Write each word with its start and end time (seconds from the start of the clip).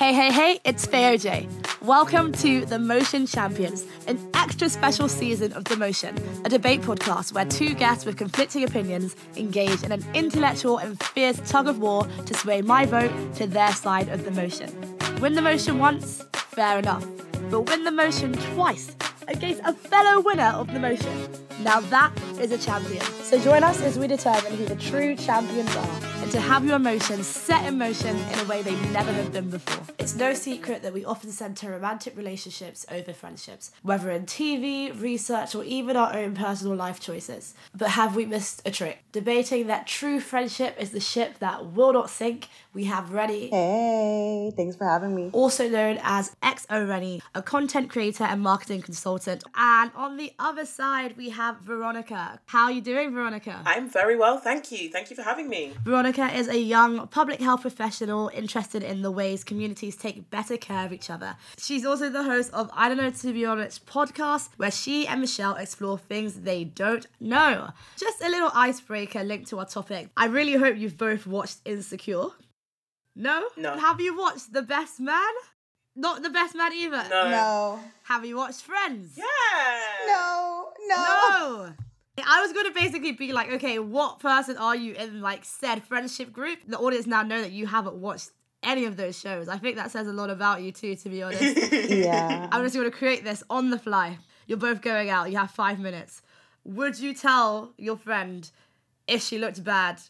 Hey, 0.00 0.14
hey, 0.14 0.32
hey, 0.32 0.60
it's 0.64 0.86
J. 0.86 1.46
Welcome 1.82 2.32
to 2.32 2.64
The 2.64 2.78
Motion 2.78 3.26
Champions, 3.26 3.84
an 4.06 4.18
extra 4.32 4.70
special 4.70 5.10
season 5.10 5.52
of 5.52 5.64
The 5.64 5.76
Motion, 5.76 6.16
a 6.42 6.48
debate 6.48 6.80
podcast 6.80 7.34
where 7.34 7.44
two 7.44 7.74
guests 7.74 8.06
with 8.06 8.16
conflicting 8.16 8.64
opinions 8.64 9.14
engage 9.36 9.82
in 9.82 9.92
an 9.92 10.02
intellectual 10.14 10.78
and 10.78 10.98
fierce 11.02 11.38
tug 11.44 11.68
of 11.68 11.80
war 11.80 12.06
to 12.24 12.32
sway 12.32 12.62
my 12.62 12.86
vote 12.86 13.12
to 13.34 13.46
their 13.46 13.72
side 13.72 14.08
of 14.08 14.24
the 14.24 14.30
motion. 14.30 14.70
Win 15.20 15.34
the 15.34 15.42
motion 15.42 15.78
once, 15.78 16.24
fair 16.32 16.78
enough, 16.78 17.06
but 17.50 17.68
win 17.68 17.84
the 17.84 17.92
motion 17.92 18.32
twice 18.54 18.96
against 19.28 19.60
a 19.66 19.74
fellow 19.74 20.22
winner 20.22 20.54
of 20.56 20.72
the 20.72 20.78
motion. 20.78 21.28
Now 21.62 21.80
that 21.80 22.10
is 22.40 22.52
a 22.52 22.58
champion. 22.58 23.04
So 23.22 23.38
join 23.38 23.62
us 23.62 23.82
as 23.82 23.98
we 23.98 24.06
determine 24.06 24.56
who 24.56 24.64
the 24.64 24.76
true 24.76 25.14
champions 25.14 25.76
are 25.76 26.00
to 26.30 26.40
have 26.40 26.64
your 26.64 26.76
emotions 26.76 27.26
set 27.26 27.66
in 27.66 27.76
motion 27.76 28.16
in 28.16 28.38
a 28.38 28.44
way 28.44 28.62
they've 28.62 28.92
never 28.92 29.12
have 29.12 29.32
been 29.32 29.50
before. 29.50 29.82
It's 29.98 30.14
no 30.14 30.32
secret 30.32 30.80
that 30.82 30.92
we 30.92 31.04
often 31.04 31.32
center 31.32 31.72
romantic 31.72 32.16
relationships 32.16 32.86
over 32.88 33.12
friendships, 33.12 33.72
whether 33.82 34.12
in 34.12 34.26
TV, 34.26 34.98
research, 35.00 35.56
or 35.56 35.64
even 35.64 35.96
our 35.96 36.14
own 36.14 36.36
personal 36.36 36.76
life 36.76 37.00
choices. 37.00 37.54
But 37.76 37.90
have 37.90 38.14
we 38.14 38.26
missed 38.26 38.62
a 38.64 38.70
trick? 38.70 39.02
Debating 39.10 39.66
that 39.66 39.88
true 39.88 40.20
friendship 40.20 40.76
is 40.78 40.92
the 40.92 41.00
ship 41.00 41.40
that 41.40 41.72
will 41.72 41.92
not 41.92 42.10
sink, 42.10 42.46
we 42.72 42.84
have 42.84 43.12
Reni. 43.12 43.48
Hey, 43.48 44.52
thanks 44.56 44.76
for 44.76 44.84
having 44.84 45.14
me. 45.14 45.30
Also 45.32 45.68
known 45.68 45.98
as 46.02 46.36
XO 46.42 46.88
Reni, 46.88 47.20
a 47.34 47.42
content 47.42 47.90
creator 47.90 48.24
and 48.24 48.40
marketing 48.40 48.82
consultant. 48.82 49.42
And 49.56 49.90
on 49.96 50.16
the 50.16 50.32
other 50.38 50.64
side, 50.64 51.16
we 51.16 51.30
have 51.30 51.58
Veronica. 51.60 52.40
How 52.46 52.64
are 52.64 52.72
you 52.72 52.80
doing, 52.80 53.12
Veronica? 53.12 53.60
I'm 53.66 53.88
very 53.88 54.16
well, 54.16 54.38
thank 54.38 54.70
you. 54.70 54.88
Thank 54.90 55.10
you 55.10 55.16
for 55.16 55.22
having 55.22 55.48
me. 55.48 55.72
Veronica 55.84 56.32
is 56.32 56.48
a 56.48 56.58
young 56.58 57.08
public 57.08 57.40
health 57.40 57.62
professional 57.62 58.30
interested 58.34 58.82
in 58.82 59.02
the 59.02 59.10
ways 59.10 59.42
communities 59.42 59.96
take 59.96 60.30
better 60.30 60.56
care 60.56 60.86
of 60.86 60.92
each 60.92 61.10
other. 61.10 61.36
She's 61.58 61.84
also 61.84 62.08
the 62.08 62.22
host 62.22 62.52
of 62.52 62.70
I 62.72 62.88
Don't 62.88 62.98
Know 62.98 63.10
To 63.10 63.32
Be 63.32 63.44
Honest 63.44 63.84
podcast, 63.86 64.50
where 64.58 64.70
she 64.70 65.06
and 65.06 65.20
Michelle 65.20 65.56
explore 65.56 65.98
things 65.98 66.40
they 66.40 66.64
don't 66.64 67.06
know. 67.18 67.70
Just 67.96 68.22
a 68.22 68.28
little 68.28 68.50
icebreaker 68.54 69.24
linked 69.24 69.48
to 69.50 69.58
our 69.58 69.66
topic. 69.66 70.10
I 70.16 70.26
really 70.26 70.54
hope 70.54 70.76
you've 70.76 70.96
both 70.96 71.26
watched 71.26 71.58
Insecure. 71.64 72.28
No? 73.16 73.48
No. 73.56 73.76
Have 73.76 74.00
you 74.00 74.16
watched 74.16 74.52
The 74.52 74.62
Best 74.62 75.00
Man? 75.00 75.32
Not 75.96 76.22
The 76.22 76.30
Best 76.30 76.54
Man 76.54 76.72
either? 76.72 77.04
No. 77.10 77.30
No. 77.30 77.80
Have 78.04 78.24
you 78.24 78.36
watched 78.36 78.62
Friends? 78.62 79.14
Yeah. 79.16 79.24
No. 80.06 80.68
No. 80.86 80.96
No. 80.96 81.72
I 82.26 82.42
was 82.42 82.52
going 82.52 82.66
to 82.66 82.72
basically 82.72 83.12
be 83.12 83.32
like, 83.32 83.50
okay, 83.52 83.78
what 83.78 84.18
person 84.18 84.56
are 84.58 84.76
you 84.76 84.94
in 84.94 85.20
like 85.20 85.44
said 85.44 85.82
friendship 85.82 86.32
group? 86.32 86.58
The 86.66 86.78
audience 86.78 87.06
now 87.06 87.22
know 87.22 87.40
that 87.40 87.52
you 87.52 87.66
haven't 87.66 87.96
watched 87.96 88.30
any 88.62 88.84
of 88.84 88.96
those 88.96 89.18
shows. 89.18 89.48
I 89.48 89.56
think 89.56 89.76
that 89.76 89.90
says 89.90 90.06
a 90.06 90.12
lot 90.12 90.28
about 90.28 90.62
you 90.62 90.70
too, 90.72 90.96
to 90.96 91.08
be 91.08 91.22
honest. 91.22 91.72
Yeah. 91.90 92.48
I'm 92.52 92.62
just 92.62 92.74
going 92.74 92.90
to 92.90 92.96
create 92.96 93.24
this 93.24 93.42
on 93.48 93.70
the 93.70 93.78
fly. 93.78 94.18
You're 94.46 94.58
both 94.58 94.82
going 94.82 95.08
out. 95.10 95.30
You 95.30 95.38
have 95.38 95.50
five 95.50 95.78
minutes. 95.78 96.22
Would 96.64 96.98
you 96.98 97.14
tell 97.14 97.72
your 97.78 97.96
friend 97.96 98.50
if 99.06 99.22
she 99.22 99.38
looked 99.38 99.62
bad, 99.64 100.00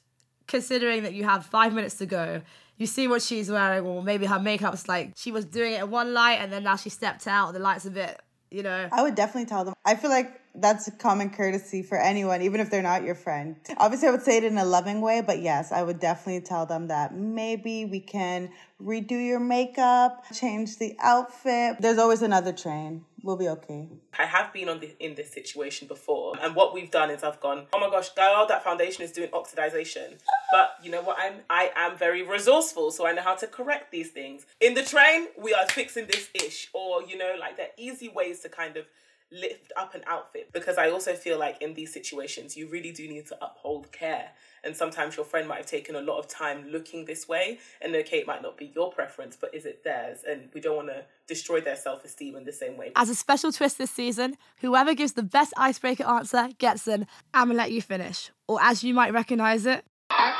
considering 0.48 1.04
that 1.04 1.14
you 1.14 1.24
have 1.24 1.46
five 1.46 1.72
minutes 1.72 1.96
to 1.98 2.06
go? 2.06 2.42
You 2.80 2.86
see 2.86 3.08
what 3.08 3.20
she's 3.20 3.50
wearing, 3.50 3.84
or 3.84 4.02
maybe 4.02 4.24
her 4.24 4.38
makeup's 4.38 4.88
like 4.88 5.12
she 5.14 5.32
was 5.32 5.44
doing 5.44 5.74
it 5.74 5.82
in 5.82 5.90
one 5.90 6.14
light 6.14 6.38
and 6.40 6.50
then 6.50 6.64
now 6.64 6.76
she 6.76 6.88
stepped 6.88 7.26
out. 7.26 7.52
The 7.52 7.58
light's 7.58 7.84
a 7.84 7.90
bit, 7.90 8.18
you 8.50 8.62
know. 8.62 8.88
I 8.90 9.02
would 9.02 9.14
definitely 9.14 9.44
tell 9.44 9.66
them. 9.66 9.74
I 9.84 9.94
feel 9.96 10.08
like 10.08 10.40
that's 10.54 10.88
a 10.88 10.90
common 10.90 11.28
courtesy 11.28 11.82
for 11.82 11.98
anyone, 11.98 12.40
even 12.40 12.58
if 12.58 12.70
they're 12.70 12.80
not 12.80 13.04
your 13.04 13.14
friend. 13.14 13.56
Obviously, 13.76 14.08
I 14.08 14.10
would 14.12 14.22
say 14.22 14.38
it 14.38 14.44
in 14.44 14.56
a 14.56 14.64
loving 14.64 15.02
way, 15.02 15.20
but 15.20 15.40
yes, 15.42 15.72
I 15.72 15.82
would 15.82 16.00
definitely 16.00 16.40
tell 16.40 16.64
them 16.64 16.88
that 16.88 17.14
maybe 17.14 17.84
we 17.84 18.00
can 18.00 18.50
redo 18.82 19.12
your 19.12 19.40
makeup, 19.40 20.24
change 20.32 20.78
the 20.78 20.96
outfit. 21.00 21.76
There's 21.80 21.98
always 21.98 22.22
another 22.22 22.52
train. 22.52 23.04
We'll 23.22 23.36
be 23.36 23.48
okay. 23.48 23.86
I 24.18 24.24
have 24.24 24.52
been 24.52 24.68
on 24.68 24.80
the, 24.80 24.94
in 24.98 25.14
this 25.14 25.30
situation 25.30 25.86
before, 25.88 26.34
and 26.40 26.54
what 26.54 26.72
we've 26.72 26.90
done 26.90 27.10
is 27.10 27.22
I've 27.22 27.40
gone, 27.40 27.66
oh 27.72 27.78
my 27.78 27.90
gosh, 27.90 28.08
girl, 28.10 28.46
that 28.46 28.64
foundation 28.64 29.04
is 29.04 29.12
doing 29.12 29.28
oxidization. 29.30 30.18
But 30.50 30.76
you 30.82 30.90
know 30.90 31.02
what? 31.02 31.18
I'm 31.20 31.34
I 31.50 31.70
am 31.76 31.96
very 31.96 32.22
resourceful, 32.22 32.90
so 32.92 33.06
I 33.06 33.12
know 33.12 33.22
how 33.22 33.36
to 33.36 33.46
correct 33.46 33.92
these 33.92 34.10
things. 34.10 34.46
In 34.60 34.74
the 34.74 34.82
train, 34.82 35.28
we 35.38 35.52
are 35.54 35.66
fixing 35.68 36.06
this 36.06 36.28
ish, 36.34 36.70
or 36.72 37.02
you 37.02 37.18
know, 37.18 37.34
like 37.38 37.56
there 37.56 37.66
are 37.66 37.76
easy 37.76 38.08
ways 38.08 38.40
to 38.40 38.48
kind 38.48 38.76
of 38.76 38.86
lift 39.32 39.72
up 39.76 39.94
an 39.94 40.02
outfit 40.06 40.52
because 40.52 40.78
I 40.78 40.90
also 40.90 41.14
feel 41.14 41.38
like 41.38 41.62
in 41.62 41.74
these 41.74 41.92
situations 41.92 42.56
you 42.56 42.68
really 42.68 42.92
do 42.92 43.08
need 43.08 43.26
to 43.26 43.44
uphold 43.44 43.92
care 43.92 44.30
and 44.64 44.76
sometimes 44.76 45.16
your 45.16 45.24
friend 45.24 45.48
might 45.48 45.58
have 45.58 45.66
taken 45.66 45.94
a 45.94 46.00
lot 46.00 46.18
of 46.18 46.28
time 46.28 46.66
looking 46.68 47.04
this 47.04 47.28
way 47.28 47.58
and 47.80 47.94
okay 47.94 48.18
it 48.18 48.26
might 48.26 48.42
not 48.42 48.56
be 48.56 48.72
your 48.74 48.90
preference 48.90 49.36
but 49.40 49.54
is 49.54 49.64
it 49.66 49.84
theirs 49.84 50.18
and 50.28 50.48
we 50.52 50.60
don't 50.60 50.76
want 50.76 50.88
to 50.88 51.04
destroy 51.26 51.60
their 51.60 51.76
self-esteem 51.76 52.34
in 52.36 52.44
the 52.44 52.52
same 52.52 52.76
way 52.76 52.92
As 52.96 53.08
a 53.08 53.14
special 53.14 53.52
twist 53.52 53.78
this 53.78 53.90
season, 53.90 54.36
whoever 54.58 54.94
gives 54.94 55.12
the 55.12 55.22
best 55.22 55.52
icebreaker 55.56 56.04
answer 56.04 56.48
gets 56.58 56.86
an 56.88 57.06
I'm 57.32 57.48
gonna 57.48 57.58
let 57.58 57.72
you 57.72 57.82
finish. 57.82 58.30
Or 58.48 58.58
as 58.60 58.82
you 58.82 58.94
might 58.94 59.12
recognize 59.12 59.66
it, 59.66 59.84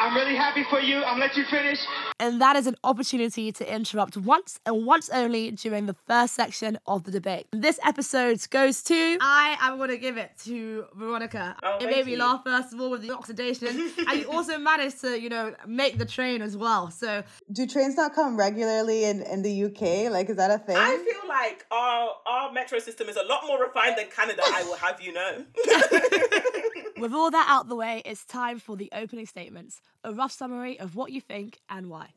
I'm 0.01 0.15
really 0.15 0.35
happy 0.35 0.65
for 0.71 0.81
you. 0.81 0.97
I'm 0.99 1.19
gonna 1.19 1.27
let 1.27 1.37
you 1.37 1.45
finish. 1.51 1.79
and 2.19 2.41
that 2.41 2.57
is 2.57 2.67
an 2.67 2.77
opportunity 2.85 3.53
to 3.53 3.75
interrupt 3.75 4.17
once 4.17 4.59
and 4.65 4.87
once 4.87 5.11
only 5.11 5.51
during 5.51 5.85
the 5.87 5.95
first 6.09 6.35
section 6.35 6.79
of 6.87 7.05
the 7.05 7.11
debate. 7.11 7.47
This 7.53 7.79
episode 7.85 8.39
goes 8.51 8.83
to 8.85 9.19
I 9.21 9.57
am 9.61 9.77
going 9.77 9.91
to 9.91 9.99
give 9.99 10.17
it 10.17 10.31
to 10.45 10.87
Veronica. 10.95 11.55
Oh, 11.63 11.77
it 11.77 11.81
thank 11.81 11.91
made 11.97 12.07
me 12.07 12.13
you. 12.13 12.19
laugh 12.19 12.41
first 12.45 12.73
of 12.73 12.81
all 12.81 12.91
with 12.91 13.03
the 13.03 13.11
oxidation, 13.15 13.93
and 14.09 14.21
you 14.21 14.31
also 14.31 14.59
managed 14.73 15.01
to, 15.03 15.21
you 15.21 15.29
know, 15.29 15.55
make 15.67 15.99
the 15.99 16.07
train 16.07 16.41
as 16.41 16.57
well. 16.57 16.91
So 16.91 17.23
Do 17.53 17.67
trains 17.67 17.97
not 17.97 18.15
come 18.15 18.39
regularly 18.39 19.05
in, 19.05 19.21
in 19.23 19.43
the 19.43 19.65
UK? 19.65 20.11
Like, 20.11 20.31
is 20.31 20.37
that 20.37 20.51
a 20.51 20.59
thing? 20.59 20.77
I 20.79 20.97
feel 20.97 21.29
like 21.29 21.67
our 21.71 22.11
our 22.27 22.53
metro 22.53 22.79
system 22.79 23.09
is 23.09 23.17
a 23.17 23.25
lot 23.25 23.43
more 23.47 23.63
refined 23.63 23.97
than 23.99 24.07
Canada, 24.09 24.43
I 24.47 24.63
will 24.63 24.77
have 24.77 25.01
you 25.03 25.13
know. 25.13 25.45
with 27.01 27.15
all 27.15 27.31
that 27.31 27.47
out 27.49 27.69
the 27.69 27.77
way, 27.77 28.03
it's 28.05 28.25
time 28.25 28.59
for 28.59 28.77
the 28.77 28.91
opening 28.93 29.27
statements. 29.27 29.81
A 30.05 30.13
rough 30.13 30.33
summary 30.33 30.79
of 30.79 30.95
what 30.97 31.13
you 31.13 31.21
think 31.21 31.59
and 31.69 31.89
why. 31.89 32.09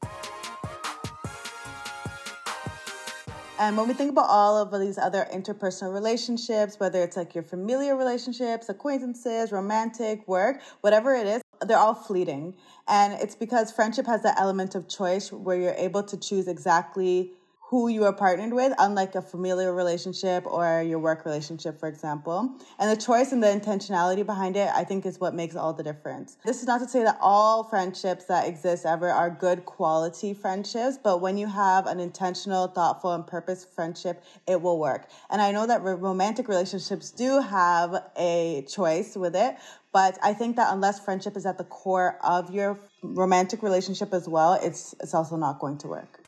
And 3.59 3.77
when 3.77 3.87
we 3.87 3.93
think 3.93 4.11
about 4.11 4.29
all 4.29 4.57
of 4.57 4.77
these 4.81 4.97
other 4.97 5.27
interpersonal 5.31 5.93
relationships, 5.93 6.79
whether 6.79 7.01
it's 7.01 7.15
like 7.15 7.33
your 7.35 7.43
familiar 7.43 7.95
relationships, 7.95 8.67
acquaintances, 8.67 9.51
romantic, 9.51 10.27
work, 10.27 10.61
whatever 10.81 11.13
it 11.13 11.27
is, 11.27 11.41
they're 11.61 11.77
all 11.77 11.93
fleeting. 11.93 12.55
And 12.87 13.13
it's 13.21 13.35
because 13.35 13.71
friendship 13.71 14.05
has 14.07 14.23
that 14.23 14.39
element 14.39 14.75
of 14.75 14.89
choice 14.89 15.31
where 15.31 15.57
you're 15.57 15.75
able 15.77 16.03
to 16.03 16.17
choose 16.17 16.47
exactly 16.47 17.31
who 17.69 17.87
you 17.87 18.03
are 18.03 18.13
partnered 18.13 18.53
with, 18.53 18.71
unlike 18.77 19.15
a 19.15 19.21
familial 19.21 19.73
relationship 19.73 20.45
or 20.45 20.83
your 20.83 20.99
work 20.99 21.25
relationship, 21.25 21.79
for 21.79 21.87
example. 21.87 22.55
And 22.77 22.91
the 22.91 23.01
choice 23.01 23.31
and 23.31 23.41
the 23.41 23.47
intentionality 23.47 24.23
behind 24.25 24.55
it, 24.57 24.69
I 24.75 24.83
think, 24.83 25.05
is 25.05 25.19
what 25.19 25.33
makes 25.33 25.55
all 25.55 25.73
the 25.73 25.81
difference. 25.81 26.37
This 26.45 26.61
is 26.61 26.67
not 26.67 26.81
to 26.81 26.87
say 26.87 27.03
that 27.03 27.17
all 27.19 27.63
friendships 27.63 28.25
that 28.25 28.47
exist 28.47 28.85
ever 28.85 29.09
are 29.09 29.29
good 29.29 29.65
quality 29.65 30.33
friendships, 30.33 30.99
but 31.01 31.19
when 31.19 31.37
you 31.37 31.47
have 31.47 31.87
an 31.87 31.99
intentional, 31.99 32.67
thoughtful, 32.67 33.13
and 33.13 33.25
purpose 33.25 33.65
friendship, 33.65 34.23
it 34.47 34.61
will 34.61 34.77
work. 34.77 35.09
And 35.31 35.41
I 35.41 35.51
know 35.51 35.65
that 35.65 35.81
romantic 35.81 36.47
relationships 36.47 37.09
do 37.09 37.41
have 37.41 38.03
a 38.17 38.65
choice 38.69 39.15
with 39.15 39.35
it, 39.35 39.55
but 39.91 40.19
I 40.21 40.33
think 40.33 40.57
that 40.57 40.73
unless 40.73 40.99
friendship 40.99 41.35
is 41.37 41.45
at 41.45 41.57
the 41.57 41.63
core 41.63 42.19
of 42.23 42.53
your 42.53 42.79
romantic 43.01 43.63
relationship 43.63 44.13
as 44.13 44.27
well, 44.27 44.53
it's 44.61 44.93
it's 44.99 45.13
also 45.13 45.37
not 45.37 45.59
going 45.59 45.77
to 45.79 45.87
work. 45.87 46.19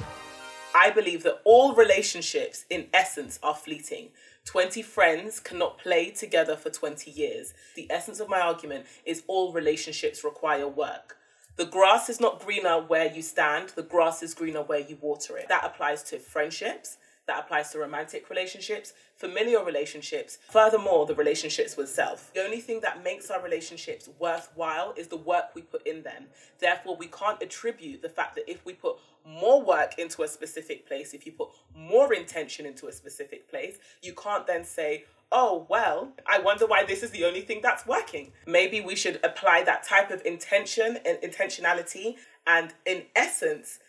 I 0.75 0.89
believe 0.89 1.23
that 1.23 1.39
all 1.45 1.73
relationships, 1.73 2.65
in 2.69 2.87
essence, 2.93 3.39
are 3.41 3.55
fleeting. 3.55 4.09
20 4.43 4.81
friends 4.81 5.39
cannot 5.39 5.77
play 5.77 6.11
together 6.11 6.57
for 6.57 6.69
20 6.69 7.09
years. 7.09 7.53
The 7.75 7.87
essence 7.89 8.19
of 8.19 8.27
my 8.27 8.41
argument 8.41 8.85
is 9.05 9.23
all 9.27 9.53
relationships 9.53 10.25
require 10.25 10.67
work. 10.67 11.15
The 11.55 11.65
grass 11.65 12.09
is 12.09 12.19
not 12.19 12.43
greener 12.43 12.81
where 12.81 13.09
you 13.09 13.21
stand, 13.21 13.69
the 13.69 13.83
grass 13.83 14.21
is 14.21 14.33
greener 14.33 14.63
where 14.63 14.81
you 14.81 14.97
water 14.99 15.37
it. 15.37 15.47
That 15.47 15.63
applies 15.63 16.03
to 16.03 16.19
friendships, 16.19 16.97
That 17.27 17.45
applies 17.45 17.71
to 17.71 17.79
romantic 17.79 18.29
relationships, 18.29 18.93
familial 19.15 19.63
relationships, 19.63 20.37
furthermore, 20.51 21.07
the 21.07 21.15
relationships 21.15 21.75
with 21.75 21.89
self. 21.89 22.31
The 22.35 22.43
only 22.43 22.59
thing 22.59 22.81
that 22.81 23.03
makes 23.03 23.31
our 23.31 23.41
relationships 23.41 24.07
worthwhile 24.19 24.93
is 24.95 25.07
the 25.07 25.17
work 25.17 25.45
we 25.55 25.63
put 25.63 25.87
in 25.87 26.03
them. 26.03 26.27
Therefore, 26.59 26.95
we 26.95 27.07
can't 27.07 27.41
attribute 27.41 28.03
the 28.03 28.09
fact 28.09 28.35
that 28.35 28.49
if 28.49 28.63
we 28.63 28.73
put 28.73 28.97
more 29.25 29.61
work 29.63 29.97
into 29.97 30.21
a 30.21 30.27
specific 30.27 30.87
place, 30.87 31.13
if 31.15 31.25
you 31.25 31.31
put 31.31 31.49
more 31.75 32.13
intention 32.13 32.65
into 32.67 32.87
a 32.87 32.91
specific 32.91 33.49
place, 33.49 33.79
you 34.03 34.13
can't 34.13 34.45
then 34.45 34.63
say, 34.63 35.05
oh, 35.31 35.65
well, 35.67 36.11
I 36.27 36.39
wonder 36.39 36.67
why 36.67 36.83
this 36.85 37.01
is 37.01 37.09
the 37.09 37.25
only 37.25 37.41
thing 37.41 37.59
that's 37.61 37.87
working. 37.87 38.31
Maybe 38.45 38.81
we 38.81 38.95
should 38.95 39.19
apply 39.23 39.63
that 39.63 39.83
type 39.83 40.11
of 40.11 40.21
intention 40.25 40.99
and 41.03 41.17
intentionality 41.23 42.17
and, 42.45 42.73
in 42.85 43.03
essence, 43.15 43.79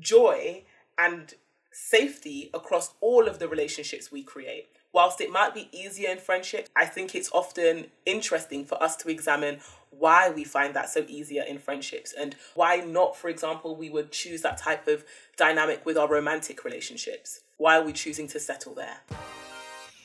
joy 0.00 0.64
and 0.98 1.34
safety 1.70 2.50
across 2.52 2.94
all 3.00 3.28
of 3.28 3.38
the 3.38 3.48
relationships 3.48 4.10
we 4.10 4.22
create. 4.22 4.68
Whilst 4.92 5.20
it 5.20 5.30
might 5.30 5.54
be 5.54 5.68
easier 5.72 6.10
in 6.10 6.18
friendship, 6.18 6.68
I 6.74 6.84
think 6.84 7.14
it's 7.14 7.30
often 7.32 7.86
interesting 8.04 8.64
for 8.64 8.82
us 8.82 8.96
to 8.96 9.08
examine 9.08 9.60
why 9.90 10.30
we 10.30 10.44
find 10.44 10.74
that 10.74 10.88
so 10.88 11.04
easier 11.08 11.42
in 11.42 11.58
friendships 11.58 12.12
and 12.18 12.34
why 12.54 12.76
not, 12.76 13.16
for 13.16 13.28
example, 13.28 13.76
we 13.76 13.90
would 13.90 14.10
choose 14.10 14.42
that 14.42 14.58
type 14.58 14.88
of 14.88 15.04
dynamic 15.36 15.86
with 15.86 15.96
our 15.96 16.08
romantic 16.08 16.64
relationships. 16.64 17.40
Why 17.56 17.78
are 17.78 17.84
we 17.84 17.92
choosing 17.92 18.26
to 18.28 18.40
settle 18.40 18.74
there? 18.74 18.98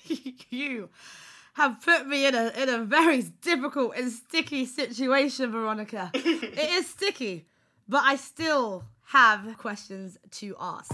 you 0.49 0.89
have 1.53 1.81
put 1.81 2.05
me 2.05 2.27
in 2.27 2.35
a 2.35 2.51
in 2.55 2.69
a 2.69 2.83
very 2.83 3.21
difficult 3.41 3.95
and 3.95 4.11
sticky 4.11 4.65
situation, 4.65 5.51
Veronica. 5.51 6.11
it 6.13 6.57
is 6.57 6.89
sticky, 6.89 7.47
but 7.87 8.03
I 8.03 8.17
still 8.17 8.83
have 9.05 9.57
questions 9.57 10.17
to 10.31 10.55
ask. 10.59 10.93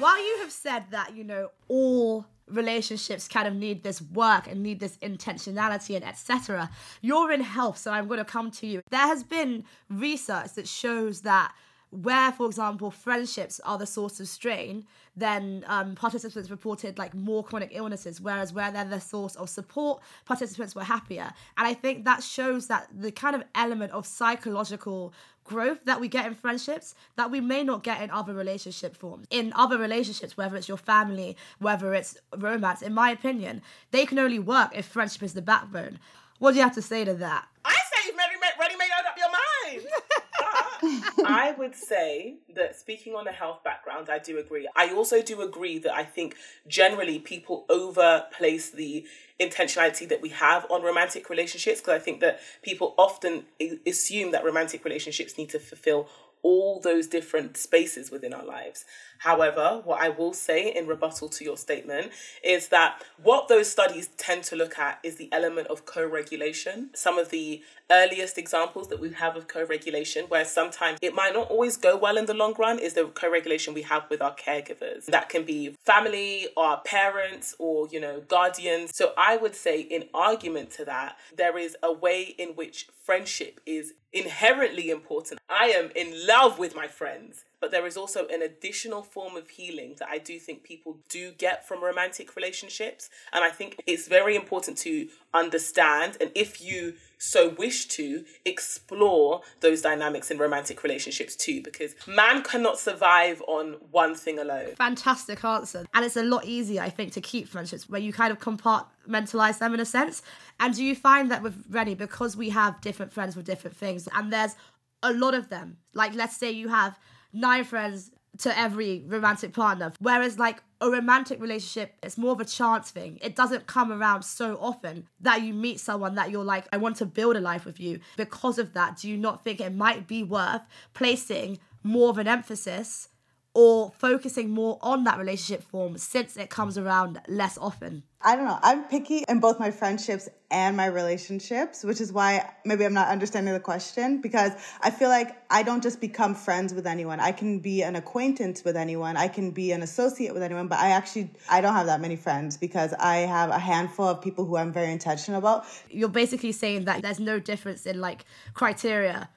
While 0.00 0.18
you 0.18 0.38
have 0.38 0.50
said 0.50 0.84
that, 0.92 1.14
you 1.14 1.24
know, 1.24 1.50
all 1.68 2.24
relationships 2.48 3.28
kind 3.28 3.46
of 3.46 3.54
need 3.54 3.82
this 3.82 4.00
work 4.00 4.46
and 4.46 4.62
need 4.62 4.80
this 4.80 4.96
intentionality 5.02 5.94
and 5.94 6.02
etc. 6.02 6.70
You're 7.02 7.30
in 7.32 7.42
health, 7.42 7.76
so 7.76 7.92
I'm 7.92 8.08
going 8.08 8.18
to 8.18 8.24
come 8.24 8.50
to 8.52 8.66
you. 8.66 8.82
There 8.90 8.98
has 8.98 9.22
been 9.22 9.64
research 9.90 10.54
that 10.54 10.66
shows 10.66 11.20
that 11.20 11.52
where, 11.90 12.32
for 12.32 12.46
example, 12.46 12.90
friendships 12.90 13.60
are 13.64 13.76
the 13.76 13.86
source 13.86 14.20
of 14.20 14.28
strain, 14.28 14.86
then 15.16 15.64
um, 15.66 15.96
participants 15.96 16.48
reported 16.50 16.98
like 16.98 17.14
more 17.14 17.42
chronic 17.42 17.70
illnesses, 17.72 18.20
whereas 18.20 18.52
where 18.52 18.70
they're 18.70 18.84
the 18.84 19.00
source 19.00 19.34
of 19.34 19.50
support, 19.50 20.00
participants 20.24 20.74
were 20.74 20.84
happier. 20.84 21.32
And 21.58 21.66
I 21.66 21.74
think 21.74 22.04
that 22.04 22.22
shows 22.22 22.68
that 22.68 22.88
the 22.96 23.10
kind 23.10 23.34
of 23.34 23.42
element 23.54 23.92
of 23.92 24.06
psychological 24.06 25.12
growth 25.44 25.84
that 25.84 26.00
we 26.00 26.08
get 26.08 26.26
in 26.26 26.34
friendships 26.34 26.94
that 27.16 27.30
we 27.30 27.40
may 27.40 27.64
not 27.64 27.82
get 27.82 28.02
in 28.02 28.10
other 28.10 28.34
relationship 28.34 28.96
forms. 28.96 29.26
In 29.30 29.52
other 29.54 29.78
relationships, 29.78 30.36
whether 30.36 30.56
it's 30.56 30.68
your 30.68 30.76
family, 30.76 31.36
whether 31.58 31.94
it's 31.94 32.16
romance, 32.36 32.82
in 32.82 32.94
my 32.94 33.10
opinion, 33.10 33.62
they 33.90 34.06
can 34.06 34.18
only 34.18 34.38
work 34.38 34.70
if 34.74 34.86
friendship 34.86 35.22
is 35.22 35.34
the 35.34 35.42
backbone. 35.42 35.98
What 36.38 36.52
do 36.52 36.58
you 36.58 36.62
have 36.62 36.74
to 36.74 36.82
say 36.82 37.04
to 37.04 37.14
that? 37.14 37.46
I 37.64 37.72
say 37.72 38.06
you've 38.06 38.16
ready, 38.16 38.34
ready 38.58 38.76
made 38.76 38.88
up 39.06 39.16
your 39.16 39.28
mind. 39.30 40.66
I 40.82 41.54
would 41.58 41.74
say 41.74 42.36
that 42.54 42.76
speaking 42.76 43.14
on 43.14 43.26
a 43.26 43.32
health 43.32 43.62
background, 43.62 44.08
I 44.08 44.18
do 44.18 44.38
agree. 44.38 44.68
I 44.76 44.92
also 44.92 45.22
do 45.22 45.42
agree 45.42 45.78
that 45.78 45.94
I 45.94 46.04
think 46.04 46.36
generally 46.66 47.18
people 47.18 47.64
overplace 47.68 48.70
the 48.70 49.06
intentionality 49.40 50.08
that 50.08 50.20
we 50.20 50.30
have 50.30 50.66
on 50.70 50.82
romantic 50.82 51.30
relationships 51.30 51.80
because 51.80 51.94
I 51.94 51.98
think 51.98 52.20
that 52.20 52.40
people 52.62 52.94
often 52.98 53.44
assume 53.86 54.32
that 54.32 54.44
romantic 54.44 54.84
relationships 54.84 55.38
need 55.38 55.50
to 55.50 55.58
fulfill 55.58 56.08
all 56.42 56.80
those 56.80 57.06
different 57.06 57.56
spaces 57.56 58.10
within 58.10 58.32
our 58.32 58.44
lives. 58.44 58.84
However, 59.18 59.82
what 59.84 60.00
I 60.00 60.08
will 60.08 60.32
say 60.32 60.74
in 60.74 60.86
rebuttal 60.86 61.28
to 61.28 61.44
your 61.44 61.56
statement 61.56 62.12
is 62.42 62.68
that 62.68 63.02
what 63.22 63.48
those 63.48 63.70
studies 63.70 64.08
tend 64.16 64.44
to 64.44 64.56
look 64.56 64.78
at 64.78 64.98
is 65.02 65.16
the 65.16 65.28
element 65.32 65.68
of 65.68 65.84
co 65.84 66.06
regulation. 66.06 66.90
Some 66.94 67.18
of 67.18 67.30
the 67.30 67.62
earliest 67.90 68.38
examples 68.38 68.88
that 68.88 69.00
we 69.00 69.12
have 69.12 69.36
of 69.36 69.48
co 69.48 69.64
regulation, 69.64 70.26
where 70.28 70.44
sometimes 70.44 70.98
it 71.02 71.14
might 71.14 71.34
not 71.34 71.50
always 71.50 71.76
go 71.76 71.96
well 71.96 72.16
in 72.16 72.26
the 72.26 72.34
long 72.34 72.54
run, 72.58 72.78
is 72.78 72.94
the 72.94 73.06
co 73.06 73.30
regulation 73.30 73.74
we 73.74 73.82
have 73.82 74.04
with 74.10 74.22
our 74.22 74.34
caregivers. 74.34 75.06
That 75.06 75.28
can 75.28 75.44
be 75.44 75.76
family, 75.84 76.48
our 76.56 76.80
parents, 76.80 77.54
or, 77.58 77.88
you 77.88 78.00
know, 78.00 78.20
guardians. 78.28 78.90
So 78.94 79.12
I 79.16 79.36
would 79.36 79.54
say, 79.54 79.80
in 79.80 80.04
argument 80.14 80.70
to 80.72 80.84
that, 80.86 81.16
there 81.36 81.58
is 81.58 81.76
a 81.82 81.92
way 81.92 82.34
in 82.38 82.50
which 82.50 82.88
friendship 83.04 83.60
is 83.66 83.94
inherently 84.12 84.90
important. 84.90 85.40
I 85.48 85.66
am 85.66 85.90
in 85.94 86.26
love 86.26 86.58
with 86.58 86.74
my 86.74 86.86
friends 86.86 87.44
but 87.60 87.70
there 87.70 87.86
is 87.86 87.96
also 87.96 88.26
an 88.28 88.42
additional 88.42 89.02
form 89.02 89.36
of 89.36 89.48
healing 89.50 89.96
that 89.98 90.08
I 90.08 90.18
do 90.18 90.38
think 90.38 90.62
people 90.62 90.98
do 91.08 91.32
get 91.32 91.66
from 91.66 91.84
romantic 91.84 92.34
relationships. 92.36 93.10
And 93.32 93.44
I 93.44 93.50
think 93.50 93.80
it's 93.86 94.08
very 94.08 94.34
important 94.34 94.78
to 94.78 95.08
understand, 95.34 96.16
and 96.20 96.30
if 96.34 96.62
you 96.62 96.94
so 97.18 97.50
wish 97.50 97.86
to, 97.86 98.24
explore 98.46 99.42
those 99.60 99.82
dynamics 99.82 100.30
in 100.30 100.38
romantic 100.38 100.82
relationships 100.82 101.36
too, 101.36 101.62
because 101.62 101.94
man 102.06 102.42
cannot 102.42 102.78
survive 102.78 103.42
on 103.46 103.76
one 103.90 104.14
thing 104.14 104.38
alone. 104.38 104.74
Fantastic 104.76 105.44
answer. 105.44 105.86
And 105.92 106.04
it's 106.04 106.16
a 106.16 106.22
lot 106.22 106.46
easier, 106.46 106.80
I 106.80 106.88
think, 106.88 107.12
to 107.12 107.20
keep 107.20 107.46
friendships 107.46 107.88
where 107.88 108.00
you 108.00 108.12
kind 108.12 108.32
of 108.32 108.38
compartmentalize 108.40 109.58
them 109.58 109.74
in 109.74 109.80
a 109.80 109.84
sense. 109.84 110.22
And 110.58 110.74
do 110.74 110.82
you 110.82 110.96
find 110.96 111.30
that 111.30 111.42
with 111.42 111.62
Reni, 111.68 111.94
because 111.94 112.36
we 112.36 112.48
have 112.50 112.80
different 112.80 113.12
friends 113.12 113.36
with 113.36 113.44
different 113.44 113.76
things, 113.76 114.08
and 114.14 114.32
there's 114.32 114.56
a 115.02 115.12
lot 115.12 115.34
of 115.34 115.50
them, 115.50 115.76
like 115.94 116.14
let's 116.14 116.36
say 116.36 116.50
you 116.50 116.68
have 116.68 116.98
nine 117.32 117.64
friends 117.64 118.10
to 118.38 118.58
every 118.58 119.04
romantic 119.06 119.52
partner. 119.52 119.92
Whereas, 120.00 120.38
like, 120.38 120.62
a 120.80 120.88
romantic 120.88 121.40
relationship, 121.40 121.94
it's 122.02 122.16
more 122.16 122.32
of 122.32 122.40
a 122.40 122.44
chance 122.44 122.90
thing. 122.90 123.18
It 123.20 123.36
doesn't 123.36 123.66
come 123.66 123.92
around 123.92 124.22
so 124.22 124.56
often 124.60 125.06
that 125.20 125.42
you 125.42 125.52
meet 125.52 125.80
someone 125.80 126.14
that 126.14 126.30
you're 126.30 126.44
like, 126.44 126.66
I 126.72 126.78
want 126.78 126.96
to 126.96 127.06
build 127.06 127.36
a 127.36 127.40
life 127.40 127.64
with 127.64 127.80
you. 127.80 128.00
Because 128.16 128.58
of 128.58 128.72
that, 128.74 128.98
do 128.98 129.08
you 129.08 129.16
not 129.16 129.44
think 129.44 129.60
it 129.60 129.74
might 129.74 130.06
be 130.06 130.22
worth 130.22 130.62
placing 130.94 131.58
more 131.82 132.10
of 132.10 132.18
an 132.18 132.28
emphasis 132.28 133.08
or 133.54 133.92
focusing 133.98 134.50
more 134.50 134.78
on 134.80 135.04
that 135.04 135.18
relationship 135.18 135.62
form 135.62 135.98
since 135.98 136.36
it 136.36 136.50
comes 136.50 136.78
around 136.78 137.20
less 137.28 137.58
often? 137.58 138.04
I 138.22 138.36
don't 138.36 138.44
know. 138.44 138.58
I'm 138.62 138.84
picky 138.84 139.24
in 139.28 139.40
both 139.40 139.58
my 139.58 139.70
friendships 139.70 140.28
and 140.50 140.76
my 140.76 140.86
relationships, 140.86 141.82
which 141.82 142.02
is 142.02 142.12
why 142.12 142.52
maybe 142.66 142.84
I'm 142.84 142.92
not 142.92 143.08
understanding 143.08 143.54
the 143.54 143.60
question 143.60 144.20
because 144.20 144.52
I 144.82 144.90
feel 144.90 145.08
like 145.08 145.42
I 145.50 145.62
don't 145.62 145.82
just 145.82 146.02
become 146.02 146.34
friends 146.34 146.74
with 146.74 146.86
anyone. 146.86 147.18
I 147.18 147.32
can 147.32 147.60
be 147.60 147.82
an 147.82 147.96
acquaintance 147.96 148.62
with 148.62 148.76
anyone. 148.76 149.16
I 149.16 149.28
can 149.28 149.52
be 149.52 149.72
an 149.72 149.82
associate 149.82 150.34
with 150.34 150.42
anyone, 150.42 150.68
but 150.68 150.78
I 150.80 150.90
actually 150.90 151.30
I 151.48 151.62
don't 151.62 151.72
have 151.72 151.86
that 151.86 152.00
many 152.00 152.16
friends 152.16 152.58
because 152.58 152.92
I 152.92 153.18
have 153.18 153.48
a 153.50 153.58
handful 153.58 154.06
of 154.06 154.20
people 154.20 154.44
who 154.44 154.56
I'm 154.58 154.72
very 154.72 154.92
intentional 154.92 155.38
about. 155.38 155.64
You're 155.88 156.08
basically 156.08 156.52
saying 156.52 156.84
that 156.84 157.00
there's 157.00 157.20
no 157.20 157.38
difference 157.38 157.86
in 157.86 158.00
like 158.00 158.26
criteria 158.52 159.30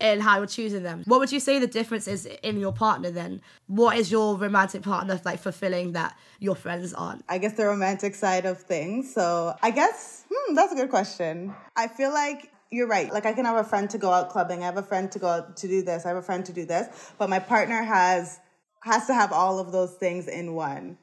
in 0.00 0.20
how 0.20 0.38
you're 0.38 0.46
choosing 0.46 0.82
them. 0.82 1.02
What 1.06 1.20
would 1.20 1.32
you 1.32 1.40
say 1.40 1.58
the 1.58 1.66
difference 1.66 2.08
is 2.08 2.26
in 2.26 2.58
your 2.58 2.72
partner 2.72 3.10
then? 3.10 3.40
What 3.66 3.96
is 3.96 4.10
your 4.10 4.36
romantic 4.36 4.82
partner 4.82 5.20
like 5.24 5.38
fulfilling 5.38 5.92
that 5.92 6.16
your 6.40 6.54
friends 6.54 6.92
aren't? 6.92 7.24
I 7.28 7.38
guess 7.38 7.54
the 7.54 7.66
romantic 7.66 8.14
side 8.14 8.44
of 8.46 8.58
things. 8.58 9.12
So 9.14 9.54
I 9.62 9.70
guess, 9.70 10.24
hmm, 10.30 10.54
that's 10.54 10.72
a 10.72 10.76
good 10.76 10.90
question. 10.90 11.54
I 11.76 11.88
feel 11.88 12.12
like 12.12 12.50
you're 12.70 12.88
right. 12.88 13.12
Like 13.12 13.26
I 13.26 13.32
can 13.32 13.44
have 13.44 13.56
a 13.56 13.64
friend 13.64 13.88
to 13.90 13.98
go 13.98 14.10
out 14.10 14.30
clubbing. 14.30 14.62
I 14.62 14.66
have 14.66 14.76
a 14.76 14.82
friend 14.82 15.10
to 15.12 15.18
go 15.18 15.28
out 15.28 15.56
to 15.58 15.68
do 15.68 15.82
this. 15.82 16.04
I 16.04 16.08
have 16.08 16.16
a 16.16 16.22
friend 16.22 16.44
to 16.46 16.52
do 16.52 16.64
this. 16.64 17.12
But 17.18 17.30
my 17.30 17.38
partner 17.38 17.82
has 17.82 18.40
has 18.80 19.06
to 19.06 19.14
have 19.14 19.32
all 19.32 19.58
of 19.58 19.72
those 19.72 19.92
things 19.92 20.28
in 20.28 20.54
one. 20.54 20.98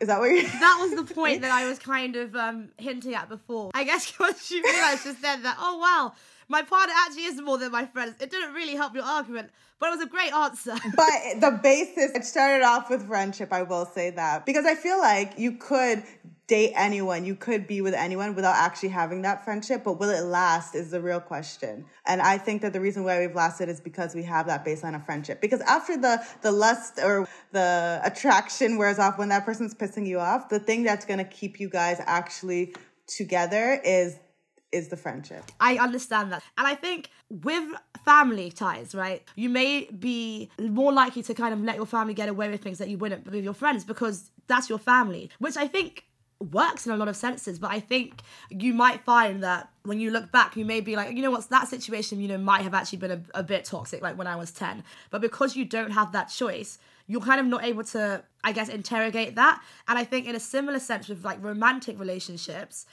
Is 0.00 0.08
that 0.08 0.20
what 0.20 0.30
you're 0.30 0.42
That 0.60 0.78
was 0.80 0.94
the 0.94 1.14
point 1.14 1.42
that 1.42 1.50
I 1.50 1.68
was 1.68 1.78
kind 1.78 2.16
of 2.16 2.34
um, 2.36 2.68
hinting 2.78 3.14
at 3.14 3.28
before. 3.28 3.70
I 3.74 3.84
guess 3.84 4.10
what 4.18 4.50
you 4.50 4.62
realized 4.62 5.04
just 5.04 5.22
then 5.22 5.42
that, 5.42 5.56
oh 5.58 5.78
wow, 5.78 6.12
my 6.48 6.62
partner 6.62 6.94
actually 7.06 7.24
is 7.24 7.40
more 7.40 7.58
than 7.58 7.70
my 7.70 7.86
friends. 7.86 8.14
It 8.20 8.30
didn't 8.30 8.54
really 8.54 8.74
help 8.74 8.94
your 8.94 9.04
argument, 9.04 9.50
but 9.78 9.88
it 9.88 9.98
was 9.98 10.06
a 10.06 10.08
great 10.08 10.32
answer. 10.32 10.74
but 10.96 11.40
the 11.40 11.60
basis, 11.62 12.12
it 12.12 12.24
started 12.24 12.64
off 12.64 12.90
with 12.90 13.06
friendship, 13.06 13.52
I 13.52 13.62
will 13.62 13.86
say 13.86 14.10
that. 14.10 14.46
Because 14.46 14.64
I 14.64 14.74
feel 14.74 14.98
like 14.98 15.38
you 15.38 15.52
could 15.52 16.02
date 16.46 16.72
anyone, 16.74 17.26
you 17.26 17.34
could 17.34 17.66
be 17.66 17.82
with 17.82 17.92
anyone 17.92 18.34
without 18.34 18.56
actually 18.56 18.88
having 18.88 19.20
that 19.20 19.44
friendship, 19.44 19.84
but 19.84 20.00
will 20.00 20.08
it 20.08 20.24
last 20.24 20.74
is 20.74 20.90
the 20.90 21.00
real 21.00 21.20
question. 21.20 21.84
And 22.06 22.22
I 22.22 22.38
think 22.38 22.62
that 22.62 22.72
the 22.72 22.80
reason 22.80 23.04
why 23.04 23.20
we've 23.20 23.34
lasted 23.34 23.68
is 23.68 23.80
because 23.80 24.14
we 24.14 24.22
have 24.22 24.46
that 24.46 24.64
baseline 24.64 24.96
of 24.96 25.04
friendship. 25.04 25.42
Because 25.42 25.60
after 25.60 25.98
the 25.98 26.24
the 26.40 26.50
lust 26.50 26.98
or 27.02 27.28
the 27.52 28.00
attraction 28.02 28.78
wears 28.78 28.98
off 28.98 29.18
when 29.18 29.28
that 29.28 29.44
person's 29.44 29.74
pissing 29.74 30.06
you 30.06 30.18
off, 30.18 30.48
the 30.48 30.58
thing 30.58 30.84
that's 30.84 31.04
going 31.04 31.18
to 31.18 31.24
keep 31.24 31.60
you 31.60 31.68
guys 31.68 32.00
actually 32.06 32.74
together 33.06 33.80
is 33.84 34.18
is 34.72 34.88
the 34.88 34.96
friendship. 34.96 35.44
I 35.60 35.76
understand 35.78 36.32
that. 36.32 36.42
And 36.56 36.66
I 36.66 36.74
think 36.74 37.10
with 37.30 37.64
family 38.04 38.50
ties, 38.50 38.94
right, 38.94 39.22
you 39.36 39.48
may 39.48 39.84
be 39.84 40.50
more 40.58 40.92
likely 40.92 41.22
to 41.22 41.34
kind 41.34 41.54
of 41.54 41.60
let 41.60 41.76
your 41.76 41.86
family 41.86 42.14
get 42.14 42.28
away 42.28 42.50
with 42.50 42.62
things 42.62 42.78
that 42.78 42.88
you 42.88 42.98
wouldn't 42.98 43.30
with 43.30 43.44
your 43.44 43.54
friends 43.54 43.84
because 43.84 44.30
that's 44.46 44.68
your 44.68 44.78
family, 44.78 45.30
which 45.38 45.56
I 45.56 45.66
think 45.66 46.04
works 46.52 46.86
in 46.86 46.92
a 46.92 46.96
lot 46.96 47.08
of 47.08 47.16
senses. 47.16 47.58
But 47.58 47.70
I 47.70 47.80
think 47.80 48.22
you 48.50 48.72
might 48.74 49.02
find 49.04 49.42
that 49.42 49.70
when 49.84 50.00
you 50.00 50.10
look 50.10 50.30
back, 50.30 50.56
you 50.56 50.64
may 50.64 50.80
be 50.80 50.96
like, 50.96 51.14
you 51.16 51.22
know 51.22 51.30
what, 51.30 51.48
that 51.50 51.68
situation, 51.68 52.20
you 52.20 52.28
know, 52.28 52.38
might 52.38 52.62
have 52.62 52.74
actually 52.74 52.98
been 52.98 53.10
a, 53.10 53.20
a 53.34 53.42
bit 53.42 53.64
toxic, 53.64 54.02
like 54.02 54.16
when 54.16 54.26
I 54.26 54.36
was 54.36 54.50
10. 54.52 54.84
But 55.10 55.20
because 55.20 55.56
you 55.56 55.64
don't 55.64 55.90
have 55.90 56.12
that 56.12 56.26
choice, 56.26 56.78
you're 57.06 57.22
kind 57.22 57.40
of 57.40 57.46
not 57.46 57.64
able 57.64 57.84
to, 57.84 58.22
I 58.44 58.52
guess, 58.52 58.68
interrogate 58.68 59.34
that. 59.36 59.62
And 59.88 59.98
I 59.98 60.04
think 60.04 60.26
in 60.26 60.36
a 60.36 60.40
similar 60.40 60.78
sense 60.78 61.08
with 61.08 61.24
like 61.24 61.42
romantic 61.42 61.98
relationships, 61.98 62.86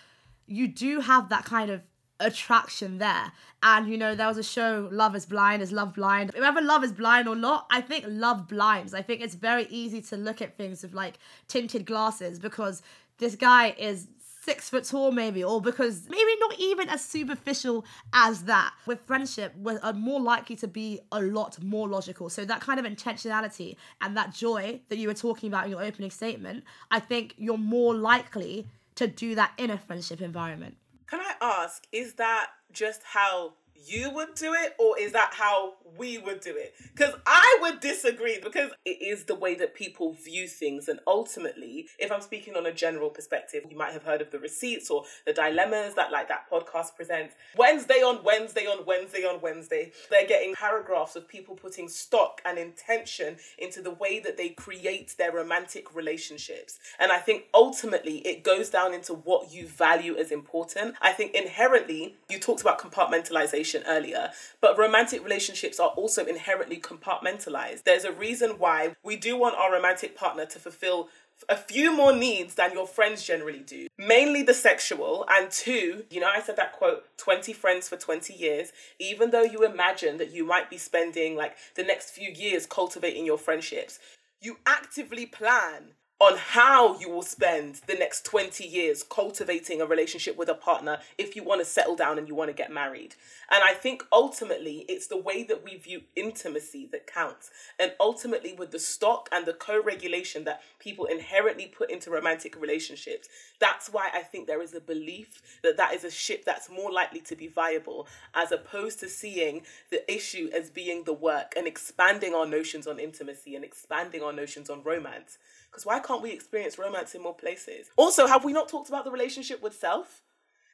you 0.48 0.68
do 0.68 1.00
have 1.00 1.30
that 1.30 1.46
kind 1.46 1.72
of 1.72 1.82
attraction 2.20 2.98
there. 2.98 3.32
And 3.64 3.88
you 3.88 3.98
know, 3.98 4.16
there 4.16 4.28
was 4.28 4.38
a 4.38 4.44
show, 4.44 4.90
Love 4.92 5.16
is 5.16 5.26
Blind, 5.26 5.62
is 5.62 5.72
Love 5.72 5.94
Blind. 5.94 6.32
Whether 6.38 6.62
love 6.62 6.84
is 6.84 6.94
blind 6.94 7.28
or 7.28 7.36
not, 7.36 7.66
I 7.72 7.82
think 7.82 8.06
love 8.08 8.48
blinds. 8.48 8.94
I 8.94 9.02
think 9.02 9.22
it's 9.22 9.36
very 9.36 9.68
easy 9.70 10.02
to 10.04 10.18
look 10.18 10.42
at 10.42 10.58
things 10.58 10.84
with 10.84 10.94
like 10.94 11.20
tinted 11.48 11.86
glasses 11.86 12.40
because 12.40 12.82
this 13.18 13.36
guy 13.36 13.76
is 13.78 14.08
six 14.46 14.70
foot 14.70 14.84
tall 14.84 15.12
maybe 15.12 15.44
or 15.44 15.60
because 15.60 16.08
maybe 16.08 16.32
not 16.40 16.54
even 16.60 16.88
as 16.90 17.04
superficial 17.04 17.84
as 18.14 18.44
that 18.44 18.72
with 18.86 19.00
friendship 19.02 19.52
we're 19.58 19.80
uh, 19.82 19.92
more 19.94 20.22
likely 20.22 20.56
to 20.56 20.68
be 20.68 21.00
a 21.12 21.20
lot 21.20 21.60
more 21.64 21.88
logical 21.88 22.30
so 22.30 22.46
that 22.46 22.62
kind 22.62 22.80
of 22.80 22.86
intentionality 22.86 23.76
and 24.02 24.16
that 24.16 24.32
joy 24.32 24.80
that 24.90 25.00
you 25.00 25.08
were 25.08 25.16
talking 25.16 25.50
about 25.50 25.66
in 25.66 25.72
your 25.72 25.82
opening 25.82 26.12
statement 26.12 26.64
i 26.92 27.00
think 27.00 27.34
you're 27.38 27.58
more 27.58 27.96
likely 27.96 28.68
to 28.96 29.08
do 29.08 29.36
that 29.36 29.52
in 29.58 29.70
a 29.70 29.78
friendship 29.78 30.22
environment. 30.22 30.78
Can 31.08 31.20
I 31.20 31.34
ask, 31.42 31.86
is 31.92 32.14
that 32.16 32.48
just 32.72 33.02
how 33.04 33.54
you 33.86 34.10
would 34.12 34.36
do 34.36 34.54
it 34.54 34.76
or 34.80 34.98
is 35.00 35.12
that 35.12 35.32
how 35.34 35.74
we 35.98 36.18
would 36.18 36.42
do 36.42 36.56
it? 36.56 36.74
Because 36.94 37.14
i 37.26 37.58
would 37.62 37.80
disagree 37.80 38.40
because 38.42 38.72
it 38.86 39.02
is 39.02 39.26
the 39.26 39.36
way 39.36 39.56
that 39.56 39.76
people 39.76 40.14
view 40.14 40.48
things 40.48 40.88
and 40.88 41.00
ultimately 41.08 41.88
if 42.00 42.12
i'm 42.12 42.22
speaking 42.22 42.56
on 42.56 42.66
a 42.66 42.74
general 42.74 43.10
perspective 43.10 43.64
you 43.70 43.78
might 43.78 43.94
have 43.94 44.04
heard 44.04 44.22
of 44.22 44.32
the 44.32 44.40
receipts 44.40 44.90
or 44.90 45.04
the 45.26 45.34
dilemmas 45.34 45.94
that 45.96 46.12
like 46.12 46.28
that 46.28 46.50
podcast 46.52 46.96
presents. 46.96 47.36
Wednesday 47.58 47.96
on 47.96 48.24
wednesday 48.24 48.66
on 48.66 48.86
wednesday 48.86 49.24
on 49.24 49.42
wednesday 49.42 49.92
they're 50.10 50.28
getting 50.28 50.54
paragraphs 50.54 51.16
of 51.16 51.28
people 51.28 51.56
putting 51.56 51.88
stock 51.88 52.42
and 52.46 52.58
intention 52.58 53.38
into 53.58 53.82
the 53.82 53.92
way 53.92 54.20
that 54.20 54.38
they 54.38 54.50
create 54.50 55.16
their 55.18 55.32
romantic 55.32 55.96
relationships. 55.96 56.80
And 57.00 57.12
i 57.12 57.18
think 57.18 57.46
ultimately 57.54 58.18
it 58.20 58.44
goes 58.44 58.70
down 58.70 58.94
into 58.94 59.14
what 59.14 59.54
you 59.54 59.68
value 59.68 60.16
as 60.18 60.32
important. 60.32 60.96
I 61.02 61.12
think 61.12 61.34
inherently 61.34 62.16
you 62.30 62.40
talked 62.40 62.62
about 62.62 62.80
compartmentalization 62.80 63.75
earlier, 63.88 64.32
but 64.62 64.78
romantic 64.78 65.24
relationships 65.24 65.80
are 65.80 65.90
also 65.90 66.26
inherently 66.26 66.78
compartmentalized. 66.78 67.84
There's 67.84 68.06
a 68.06 68.12
reason 68.12 68.52
why 68.52 68.96
we 69.04 69.16
do 69.16 69.38
want 69.38 69.56
our 69.56 69.72
romantic 69.72 70.16
partner 70.16 70.46
to 70.46 70.60
fulfill 70.60 71.10
a 71.50 71.58
few 71.58 71.96
more 71.96 72.14
needs 72.14 72.56
than 72.56 72.72
your 72.72 72.88
friends 72.88 73.24
generally 73.24 73.60
do. 73.60 73.88
Mainly 73.98 74.44
the 74.44 74.54
sexual, 74.54 75.26
and 75.30 75.52
two, 75.52 76.06
you 76.10 76.22
know, 76.22 76.30
I 76.34 76.42
said 76.42 76.56
that 76.56 76.74
quote 76.74 77.06
20 77.18 77.54
friends 77.54 77.90
for 77.90 77.98
20 77.98 78.34
years. 78.34 78.72
Even 79.00 79.32
though 79.32 79.44
you 79.44 79.64
imagine 79.64 80.18
that 80.18 80.32
you 80.32 80.46
might 80.46 80.70
be 80.70 80.78
spending 80.78 81.36
like 81.36 81.58
the 81.76 81.84
next 81.84 82.12
few 82.12 82.32
years 82.32 82.66
cultivating 82.66 83.26
your 83.26 83.38
friendships, 83.38 84.00
you 84.42 84.58
actively 84.66 85.26
plan 85.26 85.94
on 86.20 86.38
how 86.38 86.98
you 87.00 87.10
will 87.10 87.22
spend 87.22 87.82
the 87.88 87.94
next 87.94 88.24
20 88.24 88.66
years 88.66 89.04
cultivating 89.04 89.82
a 89.82 89.86
relationship 89.86 90.38
with 90.38 90.48
a 90.48 90.54
partner 90.54 91.00
if 91.18 91.36
you 91.36 91.44
want 91.44 91.60
to 91.60 91.66
settle 91.66 91.96
down 91.96 92.18
and 92.18 92.28
you 92.30 92.34
want 92.34 92.50
to 92.50 92.54
get 92.56 92.72
married. 92.72 93.16
And 93.52 93.62
I 93.64 93.74
think 93.74 94.02
ultimately 94.14 94.86
it's 94.88 95.08
the 95.08 95.18
way 95.18 95.44
that 95.44 95.64
we 95.66 95.76
view 95.76 96.04
intimacy 96.16 96.88
that 96.94 97.06
counts. 97.06 97.52
And 97.78 97.92
ultimately, 98.00 98.54
with 98.54 98.72
the 98.72 98.80
stock 98.80 99.28
and 99.32 99.46
the 99.46 99.54
co 99.54 99.82
regulation 99.82 100.46
that 100.46 100.62
people 100.80 101.06
inherently 101.06 101.68
put 101.68 101.92
into 101.92 102.10
romantic 102.10 102.60
relationships, 102.60 103.28
that's 103.60 103.90
why 103.90 104.10
I 104.14 104.22
think 104.22 104.48
there 104.48 104.62
is 104.62 104.74
a 104.74 104.80
belief 104.80 105.42
that 105.64 105.78
that 105.78 105.94
is 105.94 106.06
a 106.06 106.12
ship 106.12 106.46
that's 106.46 106.70
more 106.70 106.92
likely 106.92 107.20
to 107.22 107.36
be 107.36 107.48
viable 107.48 108.08
as 108.34 108.54
opposed 108.54 109.02
to 109.02 109.10
seeing 109.10 109.64
the 109.92 110.10
issue 110.12 110.50
as 110.56 110.70
being 110.70 111.04
the 111.04 111.14
work 111.14 111.54
and 111.58 111.68
expanding 111.68 112.34
our 112.34 112.46
notions 112.46 112.88
on 112.88 113.00
intimacy 113.00 113.56
and 113.56 113.66
expanding 113.66 114.24
our 114.24 114.34
notions 114.34 114.70
on 114.70 114.82
romance. 114.82 115.38
Because 115.76 115.86
why 115.86 116.00
can't 116.00 116.22
we 116.22 116.32
experience 116.32 116.80
romance 116.80 117.16
in 117.16 117.22
more 117.22 117.36
places? 117.36 117.90
Also, 117.98 118.28
have 118.28 118.46
we 118.46 118.54
not 118.54 118.70
talked 118.70 118.88
about 118.88 119.04
the 119.04 119.12
relationship 119.12 119.62
with 119.62 119.76
self? 119.76 120.22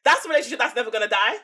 That's 0.03 0.23
a 0.25 0.29
relationship 0.29 0.59
that's 0.59 0.75
never 0.75 0.91
gonna 0.91 1.07
die. 1.07 1.37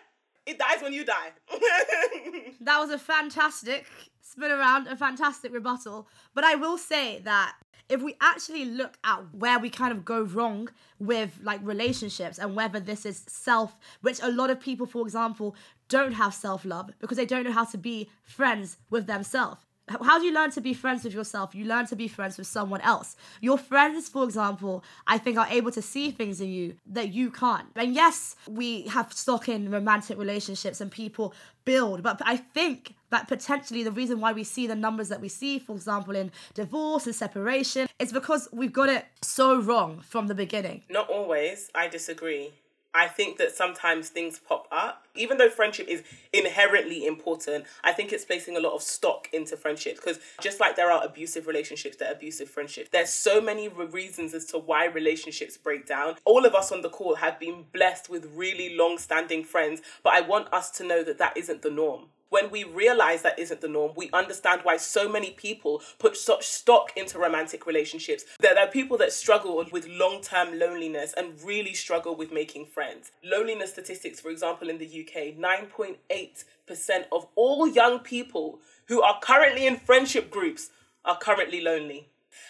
It 0.45 0.59
dies 0.59 0.83
when 0.83 0.93
you 0.93 1.03
die. 1.03 1.31
that 2.61 2.79
was 2.79 2.91
a 2.91 2.99
fantastic 2.99 3.87
spin 4.21 4.51
around, 4.51 4.85
a 4.85 4.95
fantastic 4.95 5.51
rebuttal. 5.51 6.07
But 6.35 6.43
I 6.43 6.53
will 6.53 6.77
say 6.77 7.19
that 7.23 7.55
if 7.89 8.03
we 8.03 8.13
actually 8.21 8.65
look 8.65 8.99
at 9.03 9.33
where 9.33 9.57
we 9.57 9.71
kind 9.71 9.91
of 9.91 10.05
go 10.05 10.21
wrong 10.21 10.69
with 10.99 11.39
like 11.41 11.59
relationships 11.63 12.37
and 12.37 12.55
whether 12.55 12.79
this 12.79 13.07
is 13.07 13.23
self, 13.27 13.75
which 14.01 14.19
a 14.21 14.29
lot 14.29 14.51
of 14.51 14.59
people, 14.59 14.85
for 14.85 15.01
example, 15.01 15.55
don't 15.89 16.11
have 16.11 16.35
self 16.35 16.63
love 16.63 16.91
because 16.99 17.17
they 17.17 17.25
don't 17.25 17.43
know 17.43 17.51
how 17.51 17.65
to 17.65 17.77
be 17.79 18.07
friends 18.21 18.77
with 18.91 19.07
themselves 19.07 19.65
how 19.89 20.20
do 20.20 20.25
you 20.25 20.34
learn 20.34 20.51
to 20.51 20.62
be 20.62 20.74
friends 20.74 21.03
with 21.03 21.13
yourself? 21.13 21.56
You 21.56 21.65
learn 21.65 21.86
to 21.88 21.96
be 21.96 22.08
friends 22.08 22.38
with 22.38 22.48
someone 22.48 22.82
else. 22.82 23.15
Your 23.41 23.58
friends, 23.58 24.10
for 24.10 24.24
example, 24.24 24.84
I 25.06 25.17
think 25.17 25.38
are 25.38 25.48
able 25.50 25.72
to 25.72 25.82
see 25.82 26.12
things 26.12 26.41
in 26.41 26.50
you 26.50 26.75
that 26.88 27.13
you 27.13 27.32
can't. 27.32 27.67
And 27.75 27.94
yes, 27.94 28.36
we 28.48 28.84
have 28.84 29.13
stock 29.13 29.48
in 29.48 29.72
romantic 29.72 30.17
relationships 30.17 30.82
and 30.82 30.91
people 30.91 31.34
build, 31.65 32.03
but 32.03 32.22
I 32.25 32.38
think 32.38 32.96
that 33.10 33.27
potentially 33.27 33.84
the 33.84 33.91
reason 33.91 34.20
why 34.20 34.34
we 34.34 34.44
see 34.44 34.67
the 34.67 34.75
numbers 34.75 35.10
that 35.10 35.22
we 35.22 35.29
see, 35.29 35.60
for 35.60 35.74
example, 35.75 36.15
in 36.15 36.32
divorce 36.53 37.06
and 37.06 37.15
separation, 37.15 37.88
is 38.00 38.12
because 38.12 38.50
we've 38.51 38.74
got 38.74 38.89
it 38.89 39.06
so 39.22 39.60
wrong 39.60 40.01
from 40.01 40.27
the 40.27 40.36
beginning. 40.36 40.84
Not 40.89 41.10
always. 41.10 41.70
I 41.74 41.88
disagree. 41.88 42.51
I 42.94 43.08
think 43.08 43.38
that 43.38 43.51
sometimes 43.51 44.10
things 44.10 44.39
pop 44.39 44.67
up. 44.72 45.06
Even 45.15 45.38
though 45.38 45.50
friendship 45.50 45.88
is 45.88 46.03
inherently 46.34 47.06
important, 47.06 47.65
I 47.84 47.91
think 47.91 48.12
it's 48.12 48.25
placing 48.25 48.58
a 48.58 48.60
lot 48.60 48.74
of 48.74 48.82
stock 48.82 49.27
into 49.34 49.56
friendships 49.58 50.00
because 50.00 50.20
just 50.41 50.60
like 50.60 50.75
there 50.75 50.91
are 50.91 51.03
abusive 51.03 51.48
relationships, 51.48 51.98
there 51.98 52.10
are 52.10 52.15
abusive 52.15 52.50
friendships. 52.50 52.89
There's 52.91 53.10
so 53.12 53.39
many 53.39 53.67
reasons 53.67 54.34
as 54.34 54.46
to 54.46 54.58
why 54.58 54.86
relationships 54.86 55.58
break 55.58 55.86
down. 55.86 56.15
All 56.25 56.46
of 56.46 56.56
us 56.56 56.72
on 56.72 56.82
the 56.82 56.89
call 56.89 57.15
have 57.15 57.39
been 57.39 57.65
blessed 57.72 58.10
with 58.10 58.32
really 58.34 58.75
long 58.75 58.98
standing 58.98 59.44
friends, 59.44 59.82
but 60.03 60.13
I 60.13 60.22
want 60.22 60.51
us 60.53 60.72
to 60.72 60.84
know 60.84 61.03
that 61.03 61.20
that 61.20 61.38
isn't 61.38 61.62
the 61.62 61.72
norm 61.72 62.08
when 62.29 62.51
we 62.51 62.63
realize 62.63 63.22
that 63.22 63.39
isn't 63.39 63.62
the 63.62 63.67
norm, 63.67 63.93
we 63.96 64.10
understand 64.13 64.62
why 64.63 64.77
so 64.77 65.10
many 65.10 65.31
people 65.31 65.81
put 66.00 66.17
such 66.17 66.48
stock 66.48 66.91
into 66.96 67.19
romantic 67.19 67.65
relationships. 67.65 68.25
There 68.39 68.57
are 68.57 68.67
people 68.67 68.98
that 68.98 69.13
struggle 69.13 69.63
with 69.72 69.88
long 69.88 70.22
term 70.22 70.60
loneliness 70.60 71.13
and 71.15 71.41
really 71.41 71.74
struggle 71.74 72.15
with 72.15 72.31
making 72.31 72.65
friends. 72.67 73.12
Loneliness 73.24 73.72
statistics, 73.72 74.19
for 74.19 74.29
example, 74.29 74.69
in 74.69 74.77
the 74.77 74.86
UK, 74.86 75.38
9.8% 75.38 77.05
of 77.12 77.27
all 77.36 77.67
young 77.67 78.00
people 78.00 78.60
who 78.88 79.01
are 79.01 79.19
currently 79.22 79.67
in 79.67 79.77
friendship 79.77 80.29
groups 80.29 80.69
are 81.05 81.17
currently 81.17 81.62
lonely. 81.62 82.10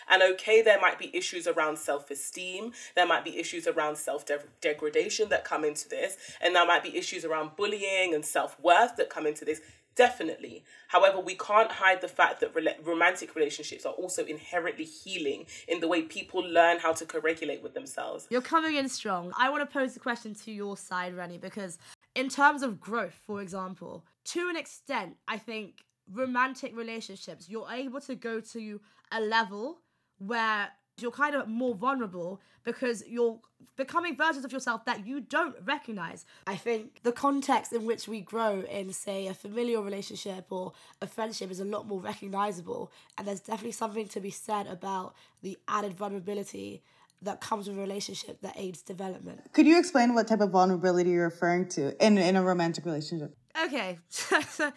And 0.10 0.24
okay, 0.24 0.62
there 0.62 0.80
might 0.80 1.00
be 1.00 1.16
issues 1.16 1.48
around 1.48 1.78
self 1.78 2.10
esteem, 2.12 2.74
there 2.96 3.08
might 3.08 3.24
be 3.24 3.38
issues 3.38 3.68
around 3.68 3.98
self 3.98 4.26
degradation 4.62 5.30
that 5.30 5.44
come 5.44 5.64
into 5.64 5.90
this, 5.90 6.18
and 6.42 6.56
there 6.56 6.66
might 6.66 6.84
be 6.84 6.96
issues 6.98 7.26
around 7.26 7.56
bullying 7.56 8.14
and 8.14 8.26
self 8.26 8.60
worth 8.60 8.96
that 8.98 9.10
come 9.10 9.26
into 9.28 9.46
this. 9.46 9.62
Definitely. 9.96 10.64
However, 10.90 11.20
we 11.20 11.34
can't 11.34 11.72
hide 11.72 12.02
the 12.02 12.08
fact 12.08 12.40
that 12.42 12.54
re- 12.54 12.76
romantic 12.84 13.36
relationships 13.36 13.84
are 13.84 13.94
also 13.94 14.24
inherently 14.24 14.86
healing 14.86 15.48
in 15.68 15.80
the 15.80 15.88
way 15.88 16.04
people 16.04 16.42
learn 16.42 16.78
how 16.78 16.94
to 16.94 17.04
co 17.04 17.20
regulate 17.20 17.64
with 17.64 17.74
themselves. 17.74 18.28
You're 18.30 18.42
coming 18.42 18.76
in 18.76 18.90
strong. 18.90 19.34
I 19.36 19.50
want 19.50 19.68
to 19.68 19.74
pose 19.74 19.96
a 19.96 20.00
question 20.00 20.36
to 20.36 20.52
your 20.52 20.78
side, 20.78 21.16
Reni, 21.16 21.40
because 21.40 21.80
in 22.14 22.30
terms 22.30 22.62
of 22.62 22.80
growth, 22.80 23.20
for 23.26 23.42
example, 23.42 24.06
to 24.26 24.50
an 24.50 24.56
extent, 24.56 25.16
I 25.28 25.40
think 25.40 25.84
romantic 26.12 26.76
relationships, 26.78 27.50
you're 27.50 27.70
able 27.72 28.02
to 28.02 28.16
go 28.16 28.40
to 28.40 28.80
a 29.12 29.22
level 29.22 29.80
where 30.20 30.70
you're 31.00 31.12
kind 31.12 31.36
of 31.36 31.48
more 31.48 31.76
vulnerable 31.76 32.42
because 32.64 33.04
you're 33.08 33.40
becoming 33.78 34.16
versions 34.16 34.44
of 34.44 34.52
yourself 34.52 34.84
that 34.86 35.06
you 35.06 35.22
don't 35.22 35.56
recognize. 35.64 36.26
I 36.46 36.56
think 36.56 37.02
the 37.04 37.12
context 37.12 37.72
in 37.72 37.86
which 37.86 38.08
we 38.08 38.22
grow 38.22 38.62
in, 38.62 38.92
say, 38.92 39.28
a 39.28 39.34
familial 39.34 39.84
relationship 39.84 40.48
or 40.50 40.74
a 41.02 41.08
friendship 41.08 41.52
is 41.52 41.60
a 41.60 41.66
lot 41.66 41.88
more 41.88 42.02
recognizable. 42.02 42.92
And 43.18 43.28
there's 43.28 43.40
definitely 43.40 43.72
something 43.72 44.08
to 44.10 44.20
be 44.20 44.32
said 44.32 44.68
about 44.68 45.16
the 45.44 45.58
added 45.68 45.94
vulnerability 45.94 46.84
that 47.22 47.42
comes 47.42 47.68
with 47.68 47.78
a 47.78 47.82
relationship 47.82 48.42
that 48.42 48.54
aids 48.58 48.82
development. 48.82 49.42
Could 49.54 49.66
you 49.66 49.80
explain 49.80 50.14
what 50.14 50.28
type 50.28 50.42
of 50.42 50.52
vulnerability 50.52 51.12
you're 51.12 51.26
referring 51.26 51.68
to 51.70 52.06
in, 52.06 52.18
in 52.18 52.36
a 52.36 52.44
romantic 52.44 52.86
relationship? 52.86 53.36
Okay. 53.64 53.98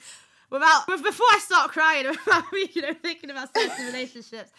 without 0.50 0.86
before 0.86 1.26
I 1.30 1.38
start 1.38 1.70
crying 1.70 2.06
about 2.26 2.44
you 2.52 2.82
know 2.82 2.94
thinking 2.94 3.30
about 3.30 3.54
certain 3.56 3.86
relationships, 3.86 4.50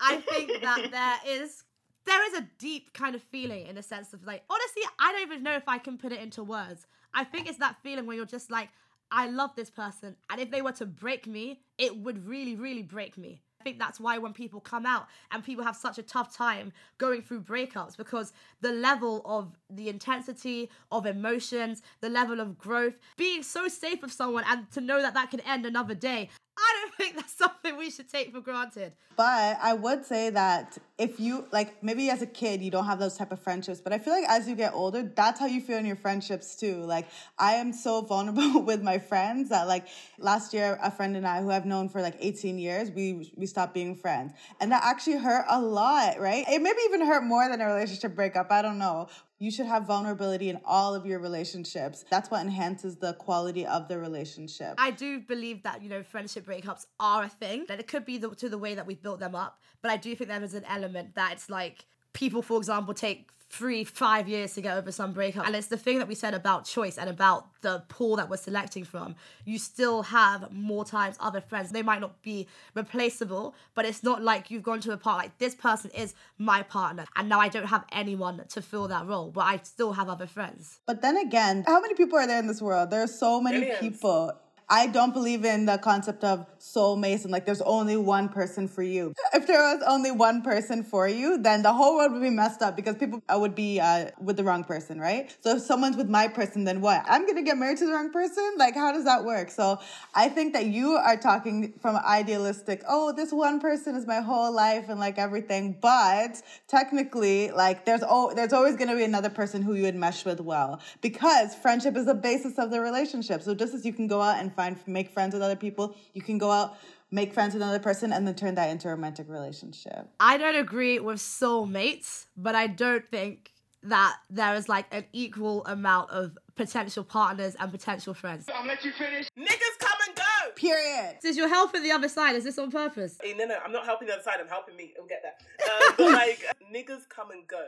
I 0.00 0.16
think 0.16 0.62
that 0.62 0.90
there 0.90 1.42
is 1.42 1.64
there 2.06 2.26
is 2.28 2.40
a 2.40 2.48
deep 2.58 2.92
kind 2.92 3.14
of 3.14 3.22
feeling 3.22 3.66
in 3.66 3.76
a 3.76 3.82
sense 3.82 4.12
of 4.12 4.24
like 4.24 4.42
honestly, 4.48 4.82
I 4.98 5.12
don't 5.12 5.22
even 5.22 5.42
know 5.42 5.54
if 5.54 5.68
I 5.68 5.78
can 5.78 5.98
put 5.98 6.12
it 6.12 6.20
into 6.20 6.42
words. 6.42 6.86
I 7.12 7.24
think 7.24 7.48
it's 7.48 7.58
that 7.58 7.76
feeling 7.82 8.06
where 8.06 8.16
you're 8.16 8.26
just 8.26 8.50
like, 8.50 8.68
I 9.10 9.28
love 9.28 9.50
this 9.56 9.70
person, 9.70 10.16
and 10.30 10.40
if 10.40 10.50
they 10.50 10.62
were 10.62 10.72
to 10.72 10.86
break 10.86 11.26
me, 11.26 11.62
it 11.78 11.96
would 11.96 12.26
really, 12.26 12.54
really 12.54 12.82
break 12.82 13.18
me. 13.18 13.42
I 13.60 13.62
think 13.62 13.78
that's 13.78 14.00
why 14.00 14.16
when 14.16 14.32
people 14.32 14.58
come 14.58 14.86
out 14.86 15.06
and 15.30 15.44
people 15.44 15.64
have 15.64 15.76
such 15.76 15.98
a 15.98 16.02
tough 16.02 16.34
time 16.34 16.72
going 16.96 17.20
through 17.20 17.42
breakups 17.42 17.94
because 17.94 18.32
the 18.62 18.72
level 18.72 19.20
of 19.26 19.54
the 19.68 19.90
intensity 19.90 20.70
of 20.90 21.04
emotions, 21.04 21.82
the 22.00 22.08
level 22.08 22.40
of 22.40 22.56
growth, 22.56 22.98
being 23.18 23.42
so 23.42 23.68
safe 23.68 24.00
with 24.00 24.12
someone 24.12 24.44
and 24.48 24.70
to 24.72 24.80
know 24.80 25.02
that 25.02 25.12
that 25.12 25.30
can 25.30 25.40
end 25.40 25.66
another 25.66 25.94
day. 25.94 26.30
I 26.56 26.80
don't 26.80 26.94
think 26.96 27.16
that's 27.16 27.36
something 27.36 27.76
we 27.76 27.90
should 27.90 28.08
take 28.08 28.32
for 28.32 28.40
granted. 28.40 28.94
But 29.14 29.58
I 29.62 29.74
would 29.74 30.06
say 30.06 30.30
that 30.30 30.78
if 31.00 31.18
you 31.18 31.46
like 31.50 31.82
maybe 31.82 32.10
as 32.10 32.20
a 32.20 32.26
kid 32.26 32.60
you 32.60 32.70
don't 32.70 32.84
have 32.84 32.98
those 32.98 33.16
type 33.16 33.32
of 33.32 33.40
friendships, 33.40 33.80
but 33.80 33.92
I 33.94 33.98
feel 33.98 34.12
like 34.12 34.28
as 34.28 34.46
you 34.46 34.54
get 34.54 34.74
older, 34.74 35.02
that's 35.02 35.40
how 35.40 35.46
you 35.46 35.62
feel 35.62 35.78
in 35.78 35.86
your 35.86 35.96
friendships 35.96 36.54
too. 36.54 36.76
Like 36.76 37.08
I 37.38 37.54
am 37.54 37.72
so 37.72 38.02
vulnerable 38.02 38.62
with 38.70 38.82
my 38.82 38.98
friends 38.98 39.48
that 39.48 39.66
like 39.66 39.88
last 40.18 40.52
year 40.52 40.78
a 40.82 40.90
friend 40.90 41.16
and 41.16 41.26
I 41.26 41.40
who 41.40 41.50
I've 41.50 41.64
known 41.64 41.88
for 41.88 42.02
like 42.02 42.16
18 42.20 42.58
years, 42.58 42.90
we 42.90 43.32
we 43.34 43.46
stopped 43.46 43.72
being 43.72 43.96
friends. 43.96 44.34
And 44.60 44.70
that 44.72 44.84
actually 44.84 45.16
hurt 45.16 45.46
a 45.48 45.58
lot, 45.60 46.20
right? 46.20 46.44
It 46.46 46.60
maybe 46.60 46.80
even 46.84 47.06
hurt 47.06 47.24
more 47.24 47.48
than 47.48 47.62
a 47.62 47.66
relationship 47.66 48.14
breakup. 48.14 48.52
I 48.52 48.60
don't 48.60 48.78
know. 48.78 49.08
You 49.40 49.50
should 49.50 49.64
have 49.64 49.86
vulnerability 49.86 50.50
in 50.50 50.60
all 50.66 50.94
of 50.94 51.06
your 51.06 51.18
relationships. 51.18 52.04
That's 52.10 52.30
what 52.30 52.42
enhances 52.42 52.96
the 52.96 53.14
quality 53.14 53.64
of 53.66 53.88
the 53.88 53.98
relationship. 53.98 54.74
I 54.76 54.90
do 54.90 55.20
believe 55.20 55.62
that, 55.62 55.82
you 55.82 55.88
know, 55.88 56.02
friendship 56.02 56.44
breakups 56.44 56.84
are 57.00 57.22
a 57.22 57.28
thing, 57.30 57.64
that 57.68 57.80
it 57.80 57.88
could 57.88 58.04
be 58.04 58.18
the, 58.18 58.34
to 58.34 58.50
the 58.50 58.58
way 58.58 58.74
that 58.74 58.86
we've 58.86 59.02
built 59.02 59.18
them 59.18 59.34
up. 59.34 59.58
But 59.80 59.92
I 59.92 59.96
do 59.96 60.14
think 60.14 60.28
there 60.28 60.42
is 60.42 60.52
an 60.52 60.64
element 60.64 60.89
that 60.92 61.32
it's 61.32 61.50
like 61.50 61.86
people, 62.12 62.42
for 62.42 62.58
example, 62.58 62.94
take 62.94 63.28
three, 63.50 63.82
five 63.82 64.28
years 64.28 64.54
to 64.54 64.60
get 64.60 64.76
over 64.76 64.92
some 64.92 65.12
breakup. 65.12 65.44
And 65.44 65.56
it's 65.56 65.66
the 65.66 65.76
thing 65.76 65.98
that 65.98 66.06
we 66.06 66.14
said 66.14 66.34
about 66.34 66.64
choice 66.64 66.96
and 66.96 67.10
about 67.10 67.48
the 67.62 67.82
pool 67.88 68.14
that 68.16 68.30
we're 68.30 68.36
selecting 68.36 68.84
from. 68.84 69.16
You 69.44 69.58
still 69.58 70.04
have 70.04 70.52
more 70.52 70.84
times 70.84 71.16
other 71.18 71.40
friends. 71.40 71.72
They 71.72 71.82
might 71.82 72.00
not 72.00 72.22
be 72.22 72.46
replaceable, 72.74 73.56
but 73.74 73.84
it's 73.84 74.04
not 74.04 74.22
like 74.22 74.52
you've 74.52 74.62
gone 74.62 74.80
to 74.82 74.92
a 74.92 74.96
part 74.96 75.18
like 75.18 75.36
this 75.38 75.56
person 75.56 75.90
is 75.90 76.14
my 76.38 76.62
partner. 76.62 77.06
And 77.16 77.28
now 77.28 77.40
I 77.40 77.48
don't 77.48 77.66
have 77.66 77.84
anyone 77.90 78.44
to 78.48 78.62
fill 78.62 78.86
that 78.86 79.06
role, 79.06 79.32
but 79.32 79.42
I 79.42 79.58
still 79.64 79.92
have 79.94 80.08
other 80.08 80.28
friends. 80.28 80.78
But 80.86 81.02
then 81.02 81.16
again, 81.16 81.64
how 81.66 81.80
many 81.80 81.94
people 81.94 82.18
are 82.18 82.26
there 82.28 82.38
in 82.38 82.46
this 82.46 82.62
world? 82.62 82.90
There 82.90 83.02
are 83.02 83.08
so 83.08 83.40
many 83.40 83.60
Millions. 83.60 83.80
people. 83.80 84.32
I 84.72 84.86
don't 84.86 85.12
believe 85.12 85.44
in 85.44 85.66
the 85.66 85.78
concept 85.78 86.22
of 86.22 86.46
soulmates 86.60 87.24
and 87.24 87.32
like 87.32 87.44
there's 87.44 87.60
only 87.62 87.96
one 87.96 88.28
person 88.28 88.68
for 88.68 88.84
you. 88.84 89.12
If 89.34 89.48
there 89.48 89.60
was 89.60 89.82
only 89.84 90.12
one 90.12 90.42
person 90.42 90.84
for 90.84 91.08
you, 91.08 91.38
then 91.38 91.62
the 91.62 91.72
whole 91.72 91.96
world 91.96 92.12
would 92.12 92.22
be 92.22 92.30
messed 92.30 92.62
up 92.62 92.76
because 92.76 92.94
people 92.94 93.20
would 93.28 93.56
be 93.56 93.80
uh, 93.80 94.10
with 94.20 94.36
the 94.36 94.44
wrong 94.44 94.62
person, 94.62 95.00
right? 95.00 95.34
So 95.40 95.56
if 95.56 95.62
someone's 95.62 95.96
with 95.96 96.08
my 96.08 96.28
person, 96.28 96.62
then 96.62 96.80
what? 96.80 97.02
I'm 97.08 97.26
gonna 97.26 97.42
get 97.42 97.58
married 97.58 97.78
to 97.78 97.86
the 97.86 97.92
wrong 97.92 98.12
person? 98.12 98.54
Like, 98.56 98.74
how 98.74 98.92
does 98.92 99.04
that 99.04 99.24
work? 99.24 99.50
So 99.50 99.80
I 100.14 100.28
think 100.28 100.52
that 100.52 100.66
you 100.66 100.92
are 100.92 101.16
talking 101.16 101.72
from 101.80 101.96
idealistic, 101.96 102.84
oh, 102.88 103.12
this 103.12 103.32
one 103.32 103.58
person 103.58 103.96
is 103.96 104.06
my 104.06 104.20
whole 104.20 104.52
life 104.52 104.88
and 104.88 105.00
like 105.00 105.18
everything. 105.18 105.78
But 105.80 106.40
technically, 106.68 107.50
like 107.50 107.84
there's 107.86 108.02
oh, 108.08 108.32
there's 108.34 108.52
always 108.52 108.76
gonna 108.76 108.94
be 108.94 109.04
another 109.04 109.30
person 109.30 109.62
who 109.62 109.74
you 109.74 109.82
would 109.82 109.96
mesh 109.96 110.24
with 110.24 110.40
well 110.40 110.80
because 111.00 111.56
friendship 111.56 111.96
is 111.96 112.06
the 112.06 112.14
basis 112.14 112.56
of 112.56 112.70
the 112.70 112.80
relationship. 112.80 113.42
So 113.42 113.52
just 113.52 113.74
as 113.74 113.84
you 113.84 113.92
can 113.92 114.06
go 114.06 114.20
out 114.20 114.38
and 114.38 114.52
find 114.60 114.76
make 114.86 115.10
friends 115.10 115.32
with 115.32 115.42
other 115.42 115.56
people, 115.56 115.96
you 116.14 116.22
can 116.22 116.38
go 116.38 116.50
out 116.50 116.76
make 117.10 117.34
friends 117.34 117.54
with 117.54 117.62
another 117.62 117.80
person 117.80 118.12
and 118.12 118.26
then 118.26 118.34
turn 118.34 118.54
that 118.54 118.70
into 118.70 118.86
a 118.86 118.92
romantic 118.92 119.28
relationship. 119.28 120.08
I 120.20 120.38
don't 120.38 120.54
agree 120.54 121.00
with 121.00 121.18
soulmates, 121.18 122.26
but 122.36 122.54
I 122.54 122.68
don't 122.68 123.06
think 123.08 123.52
that 123.82 124.16
there 124.28 124.54
is 124.54 124.68
like 124.68 124.86
an 124.92 125.04
equal 125.12 125.64
amount 125.64 126.10
of 126.10 126.36
potential 126.54 127.02
partners 127.02 127.56
and 127.58 127.72
potential 127.72 128.12
friends. 128.12 128.46
I'm 128.48 128.62
gonna 128.62 128.68
let 128.68 128.84
you 128.84 128.92
finish. 128.92 129.28
Niggas 129.38 129.78
come 129.78 129.98
and 130.06 130.16
go. 130.16 130.52
Period. 130.54 131.16
Since 131.20 131.36
you're 131.36 131.48
helping 131.48 131.82
the 131.82 131.90
other 131.90 132.08
side, 132.08 132.36
is 132.36 132.44
this 132.44 132.58
on 132.58 132.70
purpose? 132.70 133.16
Hey, 133.22 133.34
no, 133.36 133.46
no, 133.46 133.56
I'm 133.64 133.72
not 133.72 133.86
helping 133.86 134.08
the 134.08 134.14
other 134.14 134.22
side. 134.22 134.36
I'm 134.40 134.48
helping 134.48 134.76
me. 134.76 134.92
We'll 134.98 135.06
get 135.06 135.22
that. 135.22 135.42
Um, 135.64 135.94
but 135.96 136.12
like, 136.12 136.44
niggas 136.72 137.08
come 137.08 137.30
and 137.30 137.46
go. 137.48 137.64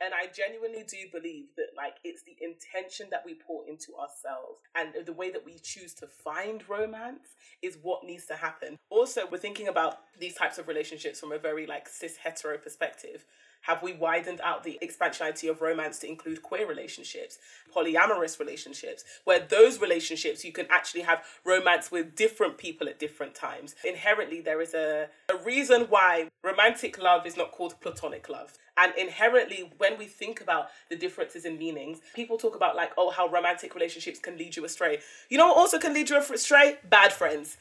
And 0.00 0.12
I 0.12 0.26
genuinely 0.26 0.84
do 0.86 0.96
believe 1.12 1.46
that, 1.56 1.68
like, 1.76 1.96
it's 2.02 2.22
the 2.22 2.36
intention 2.40 3.06
that 3.10 3.22
we 3.24 3.34
pour 3.34 3.66
into 3.68 3.94
ourselves 3.96 4.58
and 4.74 4.92
the 5.06 5.12
way 5.12 5.30
that 5.30 5.44
we 5.44 5.58
choose 5.62 5.94
to 5.94 6.06
find 6.06 6.68
romance 6.68 7.36
is 7.62 7.78
what 7.80 8.04
needs 8.04 8.26
to 8.26 8.34
happen. 8.34 8.76
Also, 8.90 9.22
we're 9.30 9.38
thinking 9.38 9.68
about 9.68 9.98
these 10.18 10.34
types 10.34 10.58
of 10.58 10.68
relationships 10.68 11.20
from 11.20 11.32
a 11.32 11.38
very, 11.38 11.66
like, 11.66 11.88
cis 11.88 12.16
hetero 12.16 12.58
perspective. 12.58 13.24
Have 13.64 13.82
we 13.82 13.94
widened 13.94 14.40
out 14.42 14.62
the 14.62 14.78
expansionality 14.82 15.50
of 15.50 15.62
romance 15.62 15.98
to 16.00 16.08
include 16.08 16.42
queer 16.42 16.66
relationships, 16.66 17.38
polyamorous 17.74 18.38
relationships, 18.38 19.04
where 19.24 19.40
those 19.40 19.80
relationships 19.80 20.44
you 20.44 20.52
can 20.52 20.66
actually 20.70 21.00
have 21.00 21.24
romance 21.44 21.90
with 21.90 22.14
different 22.14 22.58
people 22.58 22.88
at 22.88 22.98
different 22.98 23.34
times? 23.34 23.74
Inherently, 23.82 24.42
there 24.42 24.60
is 24.60 24.74
a, 24.74 25.08
a 25.30 25.36
reason 25.44 25.86
why 25.88 26.28
romantic 26.42 26.98
love 27.02 27.26
is 27.26 27.38
not 27.38 27.52
called 27.52 27.80
platonic 27.80 28.28
love. 28.28 28.52
And 28.76 28.92
inherently, 28.98 29.72
when 29.78 29.96
we 29.98 30.06
think 30.06 30.42
about 30.42 30.68
the 30.90 30.96
differences 30.96 31.46
in 31.46 31.58
meanings, 31.58 32.00
people 32.14 32.36
talk 32.36 32.56
about, 32.56 32.76
like, 32.76 32.92
oh, 32.98 33.10
how 33.10 33.28
romantic 33.28 33.74
relationships 33.74 34.18
can 34.18 34.36
lead 34.36 34.56
you 34.56 34.64
astray. 34.66 34.98
You 35.30 35.38
know 35.38 35.48
what 35.48 35.56
also 35.56 35.78
can 35.78 35.94
lead 35.94 36.10
you 36.10 36.18
astray? 36.18 36.78
Bad 36.88 37.12
friends. 37.12 37.56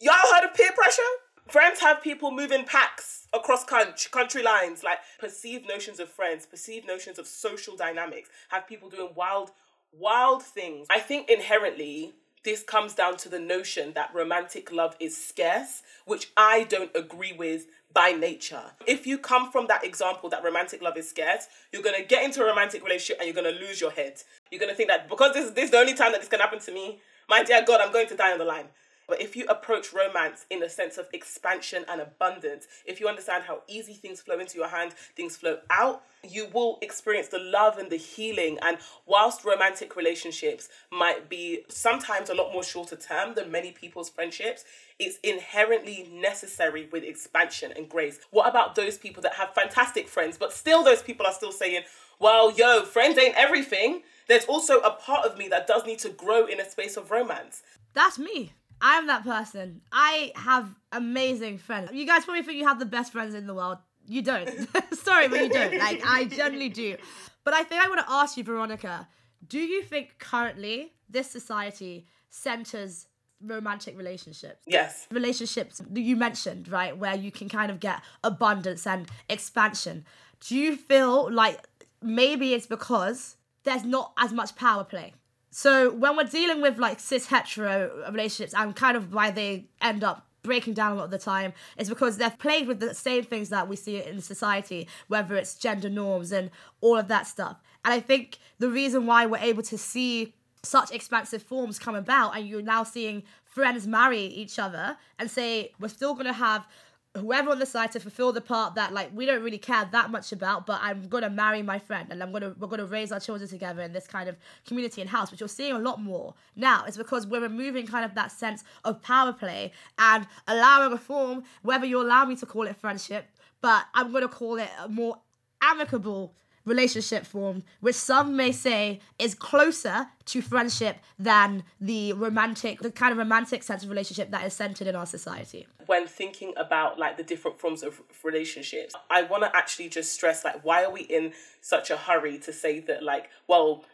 Y'all 0.00 0.14
heard 0.34 0.44
of 0.44 0.54
peer 0.54 0.72
pressure? 0.72 1.02
Friends 1.50 1.80
have 1.80 2.00
people 2.00 2.30
moving 2.30 2.64
packs 2.64 3.26
across 3.32 3.64
country, 3.64 4.08
country 4.12 4.40
lines, 4.40 4.84
like 4.84 4.98
perceived 5.18 5.68
notions 5.68 5.98
of 5.98 6.08
friends, 6.08 6.46
perceived 6.46 6.86
notions 6.86 7.18
of 7.18 7.26
social 7.26 7.74
dynamics, 7.74 8.28
have 8.50 8.68
people 8.68 8.88
doing 8.88 9.08
wild, 9.16 9.50
wild 9.92 10.44
things. 10.44 10.86
I 10.90 11.00
think 11.00 11.28
inherently 11.28 12.12
this 12.44 12.62
comes 12.62 12.94
down 12.94 13.16
to 13.16 13.28
the 13.28 13.40
notion 13.40 13.94
that 13.94 14.14
romantic 14.14 14.70
love 14.70 14.94
is 15.00 15.16
scarce, 15.16 15.82
which 16.04 16.30
I 16.36 16.62
don't 16.64 16.94
agree 16.94 17.32
with 17.32 17.66
by 17.92 18.12
nature. 18.12 18.62
If 18.86 19.04
you 19.04 19.18
come 19.18 19.50
from 19.50 19.66
that 19.66 19.84
example 19.84 20.30
that 20.30 20.44
romantic 20.44 20.80
love 20.80 20.96
is 20.96 21.10
scarce, 21.10 21.48
you're 21.72 21.82
gonna 21.82 22.04
get 22.04 22.22
into 22.22 22.44
a 22.44 22.46
romantic 22.46 22.84
relationship 22.84 23.18
and 23.18 23.26
you're 23.26 23.42
gonna 23.42 23.58
lose 23.58 23.80
your 23.80 23.90
head. 23.90 24.22
You're 24.52 24.60
gonna 24.60 24.76
think 24.76 24.88
that 24.88 25.08
because 25.08 25.34
this, 25.34 25.50
this 25.50 25.64
is 25.64 25.70
the 25.72 25.78
only 25.78 25.94
time 25.94 26.12
that 26.12 26.20
this 26.20 26.30
can 26.30 26.38
happen 26.38 26.60
to 26.60 26.72
me, 26.72 27.00
my 27.28 27.42
dear 27.42 27.64
God, 27.66 27.80
I'm 27.80 27.92
going 27.92 28.06
to 28.06 28.16
die 28.16 28.30
on 28.30 28.38
the 28.38 28.44
line. 28.44 28.66
But 29.10 29.20
if 29.20 29.34
you 29.34 29.44
approach 29.48 29.92
romance 29.92 30.46
in 30.50 30.62
a 30.62 30.68
sense 30.68 30.96
of 30.96 31.08
expansion 31.12 31.84
and 31.88 32.00
abundance, 32.00 32.68
if 32.86 33.00
you 33.00 33.08
understand 33.08 33.42
how 33.42 33.62
easy 33.66 33.92
things 33.92 34.20
flow 34.20 34.38
into 34.38 34.56
your 34.56 34.68
hand, 34.68 34.92
things 35.16 35.36
flow 35.36 35.58
out, 35.68 36.04
you 36.22 36.46
will 36.54 36.78
experience 36.80 37.26
the 37.26 37.40
love 37.40 37.76
and 37.76 37.90
the 37.90 37.96
healing. 37.96 38.56
And 38.62 38.78
whilst 39.06 39.44
romantic 39.44 39.96
relationships 39.96 40.68
might 40.92 41.28
be 41.28 41.64
sometimes 41.68 42.30
a 42.30 42.34
lot 42.34 42.52
more 42.52 42.62
shorter 42.62 42.94
term 42.94 43.34
than 43.34 43.50
many 43.50 43.72
people's 43.72 44.08
friendships, 44.08 44.64
it's 45.00 45.18
inherently 45.24 46.08
necessary 46.12 46.88
with 46.92 47.02
expansion 47.02 47.72
and 47.76 47.88
grace. 47.88 48.20
What 48.30 48.48
about 48.48 48.76
those 48.76 48.96
people 48.96 49.24
that 49.24 49.34
have 49.34 49.54
fantastic 49.54 50.06
friends, 50.06 50.38
but 50.38 50.52
still 50.52 50.84
those 50.84 51.02
people 51.02 51.26
are 51.26 51.32
still 51.32 51.52
saying, 51.52 51.82
well, 52.20 52.52
yo, 52.52 52.84
friends 52.84 53.18
ain't 53.18 53.34
everything. 53.36 54.02
There's 54.28 54.44
also 54.44 54.78
a 54.80 54.92
part 54.92 55.26
of 55.26 55.36
me 55.36 55.48
that 55.48 55.66
does 55.66 55.84
need 55.84 55.98
to 56.00 56.10
grow 56.10 56.46
in 56.46 56.60
a 56.60 56.70
space 56.70 56.96
of 56.96 57.10
romance. 57.10 57.62
That's 57.92 58.16
me. 58.16 58.52
I'm 58.80 59.06
that 59.08 59.24
person. 59.24 59.82
I 59.92 60.32
have 60.36 60.68
amazing 60.92 61.58
friends. 61.58 61.90
You 61.92 62.06
guys 62.06 62.24
probably 62.24 62.42
think 62.42 62.58
you 62.58 62.66
have 62.66 62.78
the 62.78 62.86
best 62.86 63.12
friends 63.12 63.34
in 63.34 63.46
the 63.46 63.54
world. 63.54 63.78
You 64.06 64.22
don't. 64.22 64.48
Sorry, 64.94 65.28
but 65.28 65.40
you 65.40 65.48
don't. 65.50 65.76
Like, 65.78 66.02
I 66.04 66.24
generally 66.24 66.68
do. 66.68 66.96
But 67.44 67.54
I 67.54 67.62
think 67.62 67.84
I 67.84 67.88
want 67.88 68.00
to 68.00 68.10
ask 68.10 68.36
you, 68.36 68.44
Veronica, 68.44 69.08
do 69.46 69.58
you 69.58 69.82
think 69.82 70.18
currently 70.18 70.92
this 71.08 71.30
society 71.30 72.06
centers 72.30 73.06
romantic 73.42 73.96
relationships? 73.96 74.62
Yes. 74.66 75.06
Relationships 75.10 75.78
that 75.78 76.00
you 76.00 76.16
mentioned, 76.16 76.68
right, 76.68 76.96
where 76.96 77.16
you 77.16 77.30
can 77.30 77.48
kind 77.48 77.70
of 77.70 77.80
get 77.80 78.02
abundance 78.24 78.86
and 78.86 79.08
expansion. 79.28 80.04
Do 80.40 80.56
you 80.56 80.76
feel 80.76 81.30
like 81.30 81.66
maybe 82.02 82.54
it's 82.54 82.66
because 82.66 83.36
there's 83.64 83.84
not 83.84 84.12
as 84.18 84.32
much 84.32 84.56
power 84.56 84.84
play? 84.84 85.14
So 85.50 85.90
when 85.90 86.16
we're 86.16 86.24
dealing 86.24 86.60
with 86.60 86.78
like 86.78 87.00
cis 87.00 87.26
hetero 87.26 88.04
relationships 88.10 88.54
and 88.54 88.74
kind 88.74 88.96
of 88.96 89.12
why 89.12 89.30
they 89.30 89.66
end 89.80 90.04
up 90.04 90.26
breaking 90.42 90.74
down 90.74 90.92
a 90.92 90.94
lot 90.94 91.04
of 91.04 91.10
the 91.10 91.18
time 91.18 91.52
is 91.76 91.88
because 91.88 92.16
they're 92.16 92.30
played 92.30 92.66
with 92.66 92.80
the 92.80 92.94
same 92.94 93.24
things 93.24 93.50
that 93.50 93.68
we 93.68 93.76
see 93.76 94.02
in 94.02 94.20
society, 94.20 94.88
whether 95.08 95.34
it's 95.36 95.54
gender 95.54 95.90
norms 95.90 96.32
and 96.32 96.50
all 96.80 96.96
of 96.96 97.08
that 97.08 97.26
stuff. 97.26 97.58
And 97.84 97.92
I 97.92 98.00
think 98.00 98.38
the 98.58 98.70
reason 98.70 99.06
why 99.06 99.26
we're 99.26 99.38
able 99.38 99.62
to 99.64 99.76
see 99.76 100.34
such 100.62 100.90
expansive 100.92 101.42
forms 101.42 101.78
come 101.78 101.94
about 101.94 102.36
and 102.36 102.46
you're 102.46 102.62
now 102.62 102.84
seeing 102.84 103.22
friends 103.44 103.86
marry 103.86 104.20
each 104.20 104.58
other 104.58 104.96
and 105.18 105.30
say 105.30 105.72
we're 105.80 105.88
still 105.88 106.14
going 106.14 106.26
to 106.26 106.32
have 106.32 106.66
whoever 107.16 107.50
on 107.50 107.58
the 107.58 107.66
side 107.66 107.90
to 107.90 107.98
fulfill 107.98 108.32
the 108.32 108.40
part 108.40 108.76
that 108.76 108.92
like 108.92 109.10
we 109.12 109.26
don't 109.26 109.42
really 109.42 109.58
care 109.58 109.88
that 109.90 110.10
much 110.12 110.30
about 110.30 110.64
but 110.64 110.78
i'm 110.80 111.08
gonna 111.08 111.28
marry 111.28 111.60
my 111.60 111.76
friend 111.76 112.06
and 112.10 112.22
i'm 112.22 112.30
gonna 112.30 112.54
we're 112.58 112.68
gonna 112.68 112.86
raise 112.86 113.10
our 113.10 113.18
children 113.18 113.48
together 113.48 113.82
in 113.82 113.92
this 113.92 114.06
kind 114.06 114.28
of 114.28 114.36
community 114.64 115.00
and 115.00 115.10
house 115.10 115.30
which 115.32 115.40
you're 115.40 115.48
seeing 115.48 115.72
a 115.72 115.78
lot 115.78 116.00
more 116.00 116.34
now. 116.54 116.84
It's 116.86 116.96
because 116.96 117.26
we're 117.26 117.40
removing 117.40 117.86
kind 117.86 118.04
of 118.04 118.14
that 118.14 118.30
sense 118.30 118.62
of 118.84 119.02
power 119.02 119.32
play 119.32 119.72
and 119.98 120.26
allowing 120.46 120.92
a 120.92 120.98
form 120.98 121.42
whether 121.62 121.84
you 121.84 122.00
allow 122.00 122.24
me 122.24 122.36
to 122.36 122.46
call 122.46 122.66
it 122.66 122.76
friendship 122.76 123.26
but 123.60 123.86
i'm 123.94 124.12
gonna 124.12 124.28
call 124.28 124.58
it 124.58 124.70
a 124.80 124.88
more 124.88 125.18
amicable 125.62 126.34
relationship 126.64 127.26
form, 127.26 127.62
which 127.80 127.96
some 127.96 128.36
may 128.36 128.52
say 128.52 129.00
is 129.18 129.34
closer 129.34 130.08
to 130.26 130.42
friendship 130.42 130.98
than 131.18 131.64
the 131.80 132.12
romantic, 132.12 132.80
the 132.80 132.90
kind 132.90 133.12
of 133.12 133.18
romantic 133.18 133.62
sense 133.62 133.82
of 133.82 133.88
relationship 133.88 134.30
that 134.30 134.44
is 134.44 134.52
centered 134.52 134.86
in 134.86 134.94
our 134.94 135.06
society. 135.06 135.66
When 135.86 136.06
thinking 136.06 136.52
about 136.56 136.98
like 136.98 137.16
the 137.16 137.22
different 137.22 137.58
forms 137.58 137.82
of 137.82 138.00
relationships, 138.22 138.94
I 139.10 139.22
want 139.22 139.42
to 139.42 139.56
actually 139.56 139.88
just 139.88 140.12
stress 140.12 140.44
like, 140.44 140.64
why 140.64 140.84
are 140.84 140.92
we 140.92 141.02
in 141.02 141.32
such 141.60 141.90
a 141.90 141.96
hurry 141.96 142.38
to 142.40 142.52
say 142.52 142.80
that, 142.80 143.02
like, 143.02 143.30
well, 143.48 143.84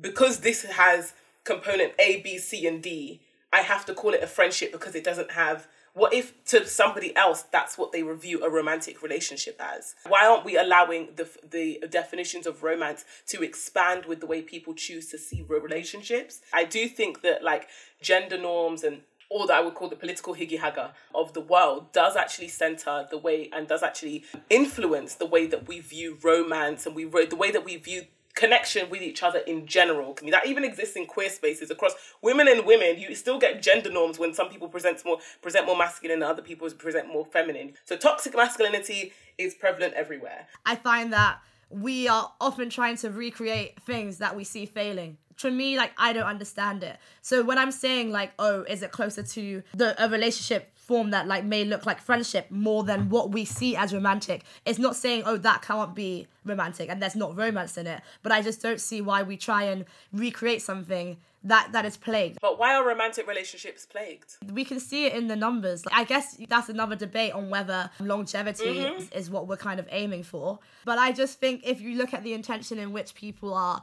because 0.00 0.40
this 0.40 0.64
has 0.64 1.14
component 1.44 1.92
A, 1.98 2.20
B, 2.20 2.38
C, 2.38 2.66
and 2.66 2.82
D, 2.82 3.20
I 3.52 3.62
have 3.62 3.84
to 3.86 3.94
call 3.94 4.14
it 4.14 4.22
a 4.22 4.26
friendship 4.26 4.72
because 4.72 4.94
it 4.94 5.02
doesn't 5.02 5.32
have 5.32 5.66
what 5.94 6.14
if 6.14 6.44
to 6.46 6.66
somebody 6.66 7.14
else 7.16 7.42
that's 7.42 7.76
what 7.76 7.92
they 7.92 8.02
review 8.02 8.44
a 8.44 8.50
romantic 8.50 9.02
relationship 9.02 9.60
as? 9.60 9.94
Why 10.06 10.26
aren't 10.26 10.44
we 10.44 10.56
allowing 10.56 11.08
the 11.16 11.28
the 11.48 11.84
definitions 11.90 12.46
of 12.46 12.62
romance 12.62 13.04
to 13.28 13.42
expand 13.42 14.06
with 14.06 14.20
the 14.20 14.26
way 14.26 14.42
people 14.42 14.74
choose 14.74 15.08
to 15.10 15.18
see 15.18 15.44
relationships? 15.48 16.40
I 16.52 16.64
do 16.64 16.88
think 16.88 17.22
that 17.22 17.42
like 17.42 17.68
gender 18.00 18.38
norms 18.38 18.84
and 18.84 19.02
all 19.30 19.46
that 19.46 19.56
I 19.56 19.60
would 19.60 19.74
call 19.74 19.88
the 19.88 19.96
political 19.96 20.34
higgy 20.34 20.58
haga 20.58 20.92
of 21.14 21.32
the 21.32 21.40
world 21.40 21.92
does 21.92 22.16
actually 22.16 22.48
center 22.48 23.06
the 23.10 23.18
way 23.18 23.48
and 23.52 23.68
does 23.68 23.82
actually 23.82 24.24
influence 24.50 25.14
the 25.14 25.26
way 25.26 25.46
that 25.46 25.68
we 25.68 25.78
view 25.80 26.18
romance 26.22 26.84
and 26.84 26.94
we 26.94 27.04
the 27.04 27.36
way 27.36 27.50
that 27.50 27.64
we 27.64 27.76
view 27.76 28.02
connection 28.40 28.88
with 28.88 29.02
each 29.02 29.22
other 29.22 29.40
in 29.40 29.66
general. 29.66 30.16
That 30.30 30.46
even 30.46 30.64
exists 30.64 30.96
in 30.96 31.06
queer 31.06 31.28
spaces 31.28 31.70
across 31.70 31.92
women 32.22 32.48
and 32.48 32.64
women. 32.64 32.98
You 32.98 33.14
still 33.14 33.38
get 33.38 33.62
gender 33.62 33.90
norms 33.90 34.18
when 34.18 34.32
some 34.32 34.48
people 34.48 34.68
present 34.68 35.04
more 35.04 35.18
present 35.42 35.66
more 35.66 35.76
masculine 35.76 36.22
and 36.22 36.30
other 36.32 36.42
people 36.42 36.68
present 36.70 37.06
more 37.08 37.26
feminine. 37.26 37.74
So 37.84 37.96
toxic 37.96 38.34
masculinity 38.34 39.12
is 39.36 39.54
prevalent 39.54 39.94
everywhere. 39.94 40.46
I 40.64 40.76
find 40.76 41.12
that 41.12 41.40
we 41.68 42.08
are 42.08 42.32
often 42.40 42.70
trying 42.70 42.96
to 42.96 43.10
recreate 43.10 43.80
things 43.82 44.18
that 44.18 44.34
we 44.34 44.44
see 44.44 44.66
failing 44.66 45.18
for 45.36 45.50
me 45.50 45.76
like 45.76 45.92
i 45.96 46.12
don't 46.12 46.24
understand 46.24 46.82
it 46.82 46.98
so 47.22 47.42
when 47.42 47.56
i'm 47.56 47.70
saying 47.70 48.10
like 48.10 48.32
oh 48.38 48.62
is 48.64 48.82
it 48.82 48.90
closer 48.90 49.22
to 49.22 49.62
the 49.72 49.94
a 50.04 50.08
relationship 50.08 50.70
form 50.90 51.10
that 51.12 51.28
like 51.28 51.44
may 51.44 51.64
look 51.64 51.86
like 51.86 52.00
friendship 52.00 52.50
more 52.50 52.82
than 52.82 53.08
what 53.10 53.30
we 53.30 53.44
see 53.44 53.76
as 53.76 53.94
romantic. 53.94 54.42
It's 54.66 54.80
not 54.80 54.96
saying 54.96 55.22
oh 55.24 55.36
that 55.36 55.62
can't 55.62 55.94
be 55.94 56.26
romantic 56.44 56.90
and 56.90 57.00
there's 57.00 57.14
not 57.14 57.36
romance 57.36 57.78
in 57.78 57.86
it, 57.86 58.02
but 58.24 58.32
I 58.32 58.42
just 58.42 58.60
don't 58.60 58.80
see 58.80 59.00
why 59.00 59.22
we 59.22 59.36
try 59.36 59.62
and 59.62 59.84
recreate 60.12 60.62
something 60.62 61.16
that 61.44 61.68
that 61.70 61.84
is 61.84 61.96
plagued. 61.96 62.38
But 62.42 62.58
why 62.58 62.74
are 62.74 62.84
romantic 62.84 63.28
relationships 63.28 63.86
plagued? 63.86 64.34
We 64.52 64.64
can 64.64 64.80
see 64.80 65.06
it 65.06 65.14
in 65.14 65.28
the 65.28 65.36
numbers. 65.36 65.86
Like, 65.86 65.94
I 65.94 66.02
guess 66.02 66.36
that's 66.48 66.68
another 66.68 66.96
debate 66.96 67.34
on 67.34 67.50
whether 67.50 67.88
longevity 68.00 68.64
mm-hmm. 68.64 68.96
is, 68.98 69.10
is 69.10 69.30
what 69.30 69.46
we're 69.46 69.56
kind 69.68 69.78
of 69.78 69.86
aiming 69.92 70.24
for. 70.24 70.58
But 70.84 70.98
I 70.98 71.12
just 71.12 71.38
think 71.38 71.62
if 71.64 71.80
you 71.80 71.96
look 71.96 72.12
at 72.12 72.24
the 72.24 72.32
intention 72.32 72.80
in 72.80 72.90
which 72.90 73.14
people 73.14 73.54
are 73.54 73.80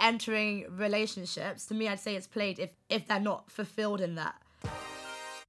entering 0.00 0.64
relationships, 0.70 1.66
to 1.66 1.74
me 1.74 1.86
I'd 1.86 2.00
say 2.00 2.16
it's 2.16 2.26
played 2.26 2.58
if 2.58 2.70
if 2.88 3.06
they're 3.06 3.20
not 3.20 3.50
fulfilled 3.50 4.00
in 4.00 4.14
that. 4.14 4.36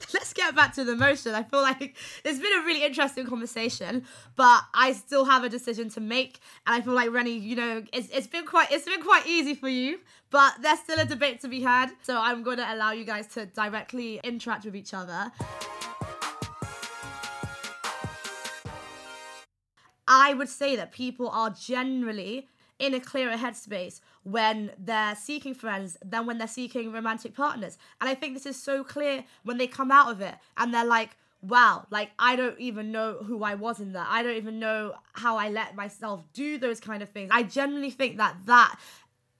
let's 0.13 0.33
get 0.33 0.55
back 0.55 0.73
to 0.75 0.83
the 0.83 0.95
motion. 0.95 1.33
I 1.33 1.43
feel 1.43 1.61
like 1.61 1.95
it's 2.23 2.39
been 2.39 2.53
a 2.53 2.65
really 2.65 2.83
interesting 2.83 3.25
conversation, 3.25 4.05
but 4.35 4.61
I 4.73 4.93
still 4.93 5.25
have 5.25 5.43
a 5.43 5.49
decision 5.49 5.89
to 5.89 5.99
make, 5.99 6.39
and 6.65 6.75
I 6.75 6.81
feel 6.81 6.93
like 6.93 7.11
Reni, 7.11 7.37
you 7.37 7.55
know, 7.55 7.83
it's, 7.93 8.09
it's 8.09 8.27
been 8.27 8.45
quite 8.45 8.71
it's 8.71 8.85
been 8.85 9.01
quite 9.01 9.27
easy 9.27 9.53
for 9.53 9.69
you, 9.69 9.99
but 10.29 10.53
there's 10.61 10.79
still 10.79 10.99
a 10.99 11.05
debate 11.05 11.41
to 11.41 11.47
be 11.47 11.61
had. 11.61 11.91
So 12.03 12.17
I'm 12.17 12.43
going 12.43 12.57
to 12.57 12.73
allow 12.73 12.91
you 12.91 13.05
guys 13.05 13.27
to 13.27 13.45
directly 13.45 14.19
interact 14.23 14.65
with 14.65 14.75
each 14.75 14.93
other. 14.93 15.31
I 20.09 20.33
would 20.33 20.47
say 20.47 20.77
that 20.77 20.93
people 20.93 21.27
are 21.29 21.49
generally 21.49 22.47
in 22.79 22.93
a 22.93 22.99
clearer 22.99 23.35
headspace 23.35 23.99
when 24.23 24.71
they're 24.77 25.15
seeking 25.15 25.53
friends 25.53 25.97
than 26.03 26.25
when 26.25 26.37
they're 26.37 26.47
seeking 26.47 26.91
romantic 26.91 27.35
partners. 27.35 27.77
And 27.99 28.09
I 28.09 28.13
think 28.13 28.33
this 28.33 28.45
is 28.45 28.61
so 28.61 28.83
clear 28.83 29.23
when 29.43 29.57
they 29.57 29.67
come 29.67 29.91
out 29.91 30.11
of 30.11 30.21
it 30.21 30.35
and 30.57 30.73
they're 30.73 30.85
like, 30.85 31.17
wow, 31.41 31.85
like 31.89 32.11
I 32.19 32.35
don't 32.35 32.59
even 32.59 32.91
know 32.91 33.17
who 33.23 33.43
I 33.43 33.55
was 33.55 33.79
in 33.79 33.93
that. 33.93 34.07
I 34.09 34.23
don't 34.23 34.37
even 34.37 34.59
know 34.59 34.95
how 35.13 35.37
I 35.37 35.49
let 35.49 35.75
myself 35.75 36.23
do 36.33 36.57
those 36.57 36.79
kind 36.79 37.01
of 37.01 37.09
things. 37.09 37.29
I 37.31 37.43
generally 37.43 37.91
think 37.91 38.17
that 38.17 38.35
that 38.45 38.79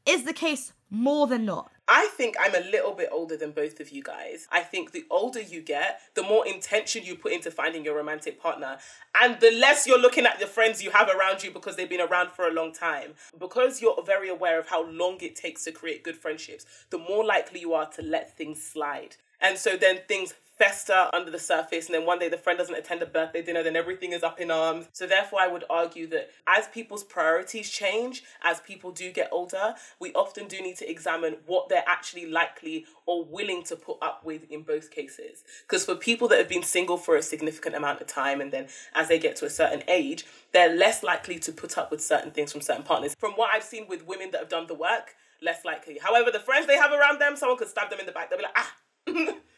is 0.05 0.23
the 0.23 0.33
case 0.33 0.73
more 0.89 1.27
than 1.27 1.45
not. 1.45 1.71
I 1.89 2.07
think 2.07 2.35
I'm 2.39 2.53
a 2.53 2.69
little 2.69 2.93
bit 2.93 3.09
older 3.11 3.37
than 3.37 3.51
both 3.51 3.79
of 3.79 3.91
you 3.91 4.03
guys. 4.03 4.47
I 4.51 4.59
think 4.59 4.91
the 4.91 5.05
older 5.09 5.39
you 5.39 5.61
get, 5.61 6.01
the 6.15 6.23
more 6.23 6.45
intention 6.45 7.05
you 7.05 7.15
put 7.15 7.31
into 7.31 7.49
finding 7.49 7.85
your 7.85 7.95
romantic 7.95 8.41
partner, 8.41 8.77
and 9.21 9.39
the 9.39 9.51
less 9.51 9.87
you're 9.87 9.99
looking 9.99 10.25
at 10.25 10.39
the 10.39 10.47
friends 10.47 10.83
you 10.83 10.91
have 10.91 11.09
around 11.09 11.43
you 11.43 11.51
because 11.51 11.77
they've 11.77 11.89
been 11.89 12.01
around 12.01 12.31
for 12.31 12.47
a 12.47 12.51
long 12.51 12.73
time. 12.73 13.13
Because 13.39 13.81
you're 13.81 14.03
very 14.05 14.27
aware 14.27 14.59
of 14.59 14.67
how 14.67 14.85
long 14.85 15.17
it 15.21 15.35
takes 15.37 15.63
to 15.63 15.71
create 15.71 16.03
good 16.03 16.17
friendships, 16.17 16.65
the 16.89 16.97
more 16.97 17.23
likely 17.23 17.61
you 17.61 17.73
are 17.73 17.89
to 17.91 18.01
let 18.01 18.35
things 18.35 18.61
slide. 18.61 19.15
And 19.39 19.57
so 19.57 19.77
then 19.77 19.99
things 20.07 20.33
fester 20.57 21.09
under 21.13 21.29
the 21.29 21.39
surface 21.39 21.85
and 21.85 21.95
then 21.95 22.05
one 22.05 22.17
day 22.19 22.29
the 22.29 22.37
friend 22.37 22.57
doesn't 22.57 22.75
attend 22.75 23.01
a 23.01 23.05
birthday 23.05 23.41
dinner 23.41 23.61
then 23.61 23.75
everything 23.75 24.11
is 24.11 24.23
up 24.23 24.39
in 24.39 24.49
arms. 24.49 24.87
So 24.91 25.05
therefore 25.05 25.39
i 25.39 25.47
would 25.47 25.63
argue 25.69 26.07
that 26.07 26.29
as 26.47 26.67
people's 26.67 27.03
priorities 27.03 27.69
change 27.69 28.23
as 28.43 28.59
people 28.61 28.91
do 28.91 29.11
get 29.11 29.29
older 29.31 29.75
we 29.99 30.11
often 30.13 30.47
do 30.47 30.61
need 30.61 30.77
to 30.77 30.89
examine 30.89 31.37
what 31.45 31.69
they're 31.69 31.83
actually 31.87 32.25
likely 32.25 32.85
or 33.05 33.23
willing 33.25 33.63
to 33.63 33.75
put 33.75 33.97
up 34.01 34.23
with 34.23 34.49
in 34.51 34.63
both 34.63 34.91
cases. 34.91 35.43
Because 35.61 35.85
for 35.85 35.95
people 35.95 36.27
that 36.29 36.39
have 36.39 36.49
been 36.49 36.63
single 36.63 36.97
for 36.97 37.15
a 37.15 37.21
significant 37.21 37.75
amount 37.75 38.01
of 38.01 38.07
time 38.07 38.41
and 38.41 38.51
then 38.51 38.67
as 38.95 39.07
they 39.07 39.19
get 39.19 39.35
to 39.37 39.45
a 39.45 39.49
certain 39.49 39.83
age 39.87 40.25
they're 40.53 40.75
less 40.75 41.03
likely 41.03 41.37
to 41.37 41.51
put 41.51 41.77
up 41.77 41.91
with 41.91 42.01
certain 42.01 42.31
things 42.31 42.51
from 42.51 42.61
certain 42.61 42.83
partners. 42.83 43.15
From 43.17 43.33
what 43.33 43.51
i've 43.53 43.63
seen 43.63 43.85
with 43.87 44.07
women 44.07 44.31
that 44.31 44.39
have 44.39 44.49
done 44.49 44.67
the 44.67 44.73
work 44.73 45.15
less 45.41 45.63
likely. 45.63 45.99
However 46.01 46.31
the 46.31 46.39
friends 46.39 46.65
they 46.67 46.77
have 46.77 46.91
around 46.91 47.19
them 47.19 47.35
someone 47.35 47.57
could 47.57 47.67
stab 47.67 47.89
them 47.89 47.99
in 47.99 48.05
the 48.05 48.11
back. 48.11 48.29
They'll 48.29 48.39
be 48.39 48.45
like 48.45 48.57
ah 48.57 48.73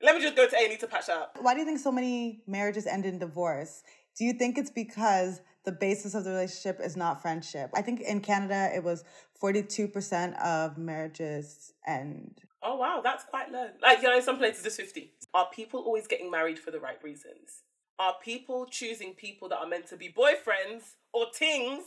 Let 0.00 0.14
me 0.14 0.22
just 0.22 0.36
go 0.36 0.46
to 0.46 0.56
A 0.56 0.76
to 0.76 0.86
patch 0.86 1.08
up. 1.08 1.36
Why 1.40 1.54
do 1.54 1.60
you 1.60 1.66
think 1.66 1.80
so 1.80 1.90
many 1.90 2.42
marriages 2.46 2.86
end 2.86 3.04
in 3.04 3.18
divorce? 3.18 3.82
Do 4.16 4.24
you 4.24 4.32
think 4.32 4.56
it's 4.56 4.70
because 4.70 5.40
the 5.64 5.72
basis 5.72 6.14
of 6.14 6.24
the 6.24 6.30
relationship 6.30 6.80
is 6.82 6.96
not 6.96 7.20
friendship? 7.20 7.70
I 7.74 7.82
think 7.82 8.00
in 8.00 8.20
Canada 8.20 8.70
it 8.74 8.82
was 8.82 9.04
42% 9.42 10.40
of 10.40 10.78
marriages 10.78 11.72
end. 11.86 12.40
Oh 12.62 12.76
wow, 12.76 13.00
that's 13.02 13.24
quite 13.24 13.50
low. 13.50 13.68
Like, 13.82 14.02
you 14.02 14.08
know, 14.08 14.16
in 14.16 14.22
some 14.22 14.38
places 14.38 14.64
it's 14.66 14.76
50. 14.76 15.12
Are 15.34 15.48
people 15.52 15.80
always 15.80 16.06
getting 16.06 16.30
married 16.30 16.58
for 16.58 16.70
the 16.70 16.80
right 16.80 17.02
reasons? 17.02 17.62
Are 17.98 18.14
people 18.22 18.66
choosing 18.66 19.14
people 19.14 19.48
that 19.48 19.58
are 19.58 19.66
meant 19.66 19.88
to 19.88 19.96
be 19.96 20.08
boyfriends 20.08 20.94
or 21.12 21.26
tings 21.32 21.84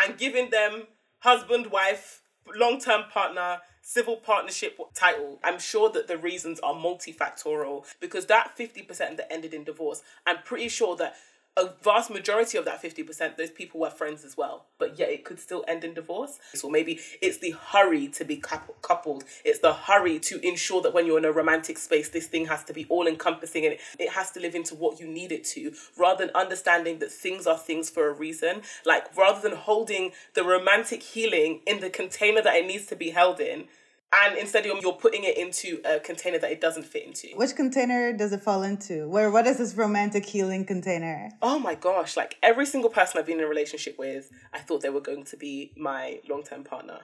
and 0.00 0.16
giving 0.16 0.50
them 0.50 0.84
husband, 1.20 1.66
wife, 1.66 2.22
long 2.56 2.80
term 2.80 3.04
partner, 3.12 3.58
civil 3.88 4.16
partnership 4.16 4.78
title, 4.92 5.40
I'm 5.42 5.58
sure 5.58 5.90
that 5.92 6.08
the 6.08 6.18
reasons 6.18 6.60
are 6.60 6.74
multifactorial 6.74 7.86
because 8.00 8.26
that 8.26 8.54
50% 8.54 8.86
that 9.16 9.32
ended 9.32 9.54
in 9.54 9.64
divorce, 9.64 10.02
I'm 10.26 10.42
pretty 10.44 10.68
sure 10.68 10.94
that 10.96 11.16
a 11.56 11.72
vast 11.82 12.10
majority 12.10 12.56
of 12.56 12.64
that 12.66 12.80
50%, 12.82 13.36
those 13.36 13.50
people 13.50 13.80
were 13.80 13.90
friends 13.90 14.24
as 14.24 14.36
well. 14.36 14.66
But 14.78 14.98
yet 14.98 15.08
it 15.08 15.24
could 15.24 15.40
still 15.40 15.64
end 15.66 15.82
in 15.82 15.92
divorce. 15.92 16.38
So 16.54 16.70
maybe 16.70 17.00
it's 17.20 17.38
the 17.38 17.50
hurry 17.50 18.08
to 18.08 18.24
be 18.24 18.36
coupled. 18.36 19.24
It's 19.44 19.58
the 19.58 19.72
hurry 19.72 20.20
to 20.20 20.46
ensure 20.46 20.82
that 20.82 20.94
when 20.94 21.06
you're 21.06 21.18
in 21.18 21.24
a 21.24 21.32
romantic 21.32 21.78
space, 21.78 22.10
this 22.10 22.28
thing 22.28 22.46
has 22.46 22.62
to 22.64 22.72
be 22.72 22.86
all 22.88 23.06
encompassing 23.08 23.64
and 23.64 23.76
it 23.98 24.10
has 24.10 24.30
to 24.32 24.40
live 24.40 24.54
into 24.54 24.74
what 24.74 25.00
you 25.00 25.08
need 25.08 25.32
it 25.32 25.44
to, 25.46 25.72
rather 25.96 26.26
than 26.26 26.36
understanding 26.36 27.00
that 27.00 27.10
things 27.10 27.46
are 27.46 27.58
things 27.58 27.90
for 27.90 28.08
a 28.08 28.12
reason. 28.12 28.62
Like 28.86 29.16
rather 29.16 29.40
than 29.40 29.58
holding 29.58 30.12
the 30.34 30.44
romantic 30.44 31.02
healing 31.02 31.60
in 31.66 31.80
the 31.80 31.90
container 31.90 32.42
that 32.42 32.54
it 32.54 32.66
needs 32.66 32.86
to 32.86 32.96
be 32.96 33.10
held 33.10 33.40
in, 33.40 33.64
and 34.12 34.36
instead 34.38 34.64
you're, 34.64 34.78
you're 34.78 34.92
putting 34.92 35.24
it 35.24 35.36
into 35.36 35.80
a 35.84 36.00
container 36.00 36.38
that 36.38 36.50
it 36.50 36.60
doesn't 36.60 36.84
fit 36.84 37.04
into. 37.04 37.28
Which 37.34 37.54
container 37.54 38.12
does 38.12 38.32
it 38.32 38.42
fall 38.42 38.62
into? 38.62 39.08
Where 39.08 39.30
what 39.30 39.46
is 39.46 39.58
this 39.58 39.74
romantic 39.74 40.24
healing 40.24 40.64
container? 40.64 41.30
Oh 41.42 41.58
my 41.58 41.74
gosh, 41.74 42.16
like 42.16 42.36
every 42.42 42.66
single 42.66 42.90
person 42.90 43.18
I've 43.18 43.26
been 43.26 43.38
in 43.38 43.44
a 43.44 43.48
relationship 43.48 43.98
with, 43.98 44.30
I 44.52 44.58
thought 44.58 44.82
they 44.82 44.90
were 44.90 45.00
going 45.00 45.24
to 45.24 45.36
be 45.36 45.72
my 45.76 46.20
long-term 46.28 46.64
partner. 46.64 47.00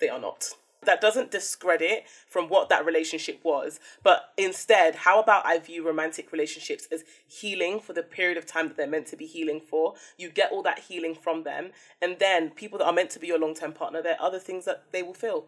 They 0.00 0.08
are 0.08 0.20
not. 0.20 0.50
That 0.82 1.02
doesn't 1.02 1.30
discredit 1.30 2.04
from 2.26 2.48
what 2.48 2.70
that 2.70 2.86
relationship 2.86 3.40
was, 3.44 3.78
but 4.02 4.32
instead, 4.38 4.94
how 4.94 5.20
about 5.20 5.44
I 5.44 5.58
view 5.58 5.86
romantic 5.86 6.32
relationships 6.32 6.88
as 6.90 7.04
healing 7.26 7.80
for 7.80 7.92
the 7.92 8.02
period 8.02 8.38
of 8.38 8.46
time 8.46 8.68
that 8.68 8.78
they're 8.78 8.86
meant 8.86 9.06
to 9.08 9.16
be 9.16 9.26
healing 9.26 9.60
for? 9.60 9.92
You 10.16 10.30
get 10.30 10.50
all 10.50 10.62
that 10.62 10.78
healing 10.78 11.14
from 11.14 11.44
them, 11.44 11.72
and 12.00 12.18
then 12.18 12.48
people 12.48 12.78
that 12.78 12.86
are 12.86 12.94
meant 12.94 13.10
to 13.10 13.18
be 13.18 13.26
your 13.26 13.38
long 13.38 13.54
term 13.54 13.74
partner, 13.74 14.02
there 14.02 14.14
are 14.18 14.26
other 14.26 14.38
things 14.38 14.64
that 14.64 14.84
they 14.90 15.02
will 15.02 15.12
feel 15.12 15.44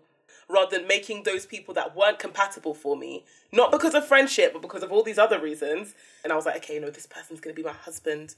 rather 0.48 0.78
than 0.78 0.86
making 0.86 1.22
those 1.22 1.46
people 1.46 1.74
that 1.74 1.96
weren't 1.96 2.18
compatible 2.18 2.74
for 2.74 2.96
me, 2.96 3.24
not 3.52 3.70
because 3.70 3.94
of 3.94 4.06
friendship, 4.06 4.52
but 4.52 4.62
because 4.62 4.82
of 4.82 4.92
all 4.92 5.02
these 5.02 5.18
other 5.18 5.40
reasons. 5.40 5.94
And 6.24 6.32
I 6.32 6.36
was 6.36 6.46
like, 6.46 6.56
okay, 6.56 6.78
no, 6.78 6.90
this 6.90 7.06
person's 7.06 7.40
going 7.40 7.54
to 7.54 7.60
be 7.60 7.66
my 7.66 7.74
husband. 7.74 8.34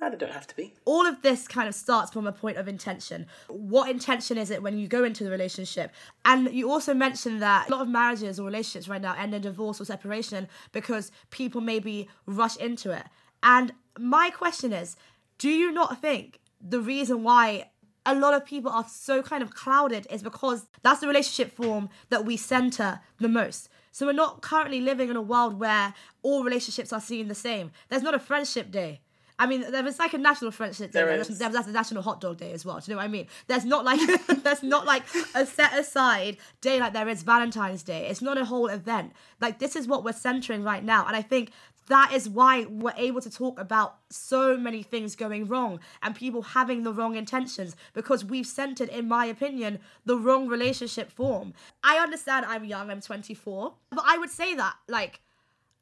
No, 0.00 0.10
they 0.10 0.16
don't 0.16 0.32
have 0.32 0.48
to 0.48 0.56
be. 0.56 0.74
All 0.84 1.06
of 1.06 1.22
this 1.22 1.46
kind 1.46 1.68
of 1.68 1.76
starts 1.76 2.10
from 2.10 2.26
a 2.26 2.32
point 2.32 2.56
of 2.56 2.66
intention. 2.66 3.26
What 3.48 3.88
intention 3.88 4.36
is 4.36 4.50
it 4.50 4.60
when 4.60 4.76
you 4.76 4.88
go 4.88 5.04
into 5.04 5.22
the 5.22 5.30
relationship? 5.30 5.92
And 6.24 6.52
you 6.52 6.72
also 6.72 6.92
mentioned 6.92 7.40
that 7.40 7.68
a 7.68 7.72
lot 7.72 7.82
of 7.82 7.88
marriages 7.88 8.40
or 8.40 8.44
relationships 8.44 8.88
right 8.88 9.00
now 9.00 9.14
end 9.16 9.32
in 9.32 9.42
divorce 9.42 9.80
or 9.80 9.84
separation 9.84 10.48
because 10.72 11.12
people 11.30 11.60
maybe 11.60 12.08
rush 12.26 12.56
into 12.56 12.90
it. 12.90 13.04
And 13.44 13.72
my 13.96 14.30
question 14.30 14.72
is 14.72 14.96
do 15.38 15.48
you 15.48 15.72
not 15.72 16.00
think 16.00 16.40
the 16.60 16.80
reason 16.80 17.22
why 17.22 17.70
a 18.04 18.14
lot 18.14 18.34
of 18.34 18.44
people 18.44 18.70
are 18.70 18.86
so 18.88 19.22
kind 19.22 19.42
of 19.42 19.54
clouded 19.54 20.06
is 20.10 20.22
because 20.22 20.66
that's 20.82 21.00
the 21.00 21.06
relationship 21.06 21.54
form 21.54 21.88
that 22.10 22.24
we 22.24 22.36
center 22.36 23.00
the 23.18 23.28
most. 23.28 23.68
So 23.92 24.06
we're 24.06 24.12
not 24.12 24.40
currently 24.40 24.80
living 24.80 25.10
in 25.10 25.16
a 25.16 25.22
world 25.22 25.60
where 25.60 25.94
all 26.22 26.42
relationships 26.42 26.92
are 26.92 27.00
seen 27.00 27.28
the 27.28 27.34
same. 27.34 27.70
There's 27.88 28.02
not 28.02 28.14
a 28.14 28.18
friendship 28.18 28.70
day. 28.70 29.00
I 29.38 29.46
mean, 29.46 29.70
there 29.72 29.86
is 29.86 29.98
like 29.98 30.14
a 30.14 30.18
national 30.18 30.52
friendship 30.52 30.92
day. 30.92 31.00
There 31.00 31.06
There's, 31.06 31.28
is. 31.28 31.38
there's 31.38 31.66
a 31.66 31.72
national 31.72 32.02
hot 32.02 32.20
dog 32.20 32.36
day 32.36 32.52
as 32.52 32.64
well. 32.64 32.78
Do 32.78 32.84
you 32.86 32.94
know 32.94 32.98
what 32.98 33.06
I 33.06 33.08
mean? 33.08 33.26
There's 33.48 33.64
not 33.64 33.84
like 33.84 34.00
there's 34.44 34.62
not 34.62 34.86
like 34.86 35.02
a 35.34 35.44
set 35.44 35.76
aside 35.76 36.36
day 36.60 36.78
like 36.78 36.92
there 36.92 37.08
is 37.08 37.22
Valentine's 37.22 37.82
Day. 37.82 38.06
It's 38.06 38.22
not 38.22 38.38
a 38.38 38.44
whole 38.44 38.68
event. 38.68 39.12
Like 39.40 39.58
this 39.58 39.74
is 39.74 39.88
what 39.88 40.04
we're 40.04 40.12
centering 40.12 40.62
right 40.62 40.84
now, 40.84 41.06
and 41.06 41.16
I 41.16 41.22
think 41.22 41.50
that 41.86 42.12
is 42.12 42.28
why 42.28 42.64
we're 42.64 42.94
able 42.96 43.20
to 43.20 43.30
talk 43.30 43.58
about 43.58 43.96
so 44.10 44.56
many 44.56 44.82
things 44.82 45.16
going 45.16 45.46
wrong 45.46 45.80
and 46.02 46.14
people 46.14 46.42
having 46.42 46.82
the 46.82 46.92
wrong 46.92 47.16
intentions 47.16 47.76
because 47.92 48.24
we've 48.24 48.46
centered, 48.46 48.88
in 48.88 49.08
my 49.08 49.26
opinion, 49.26 49.78
the 50.04 50.16
wrong 50.16 50.48
relationship 50.48 51.10
form. 51.10 51.54
I 51.82 51.98
understand 51.98 52.46
I'm 52.46 52.64
young, 52.64 52.90
I'm 52.90 53.00
24, 53.00 53.74
but 53.90 54.04
I 54.06 54.18
would 54.18 54.30
say 54.30 54.54
that 54.54 54.76
like. 54.88 55.20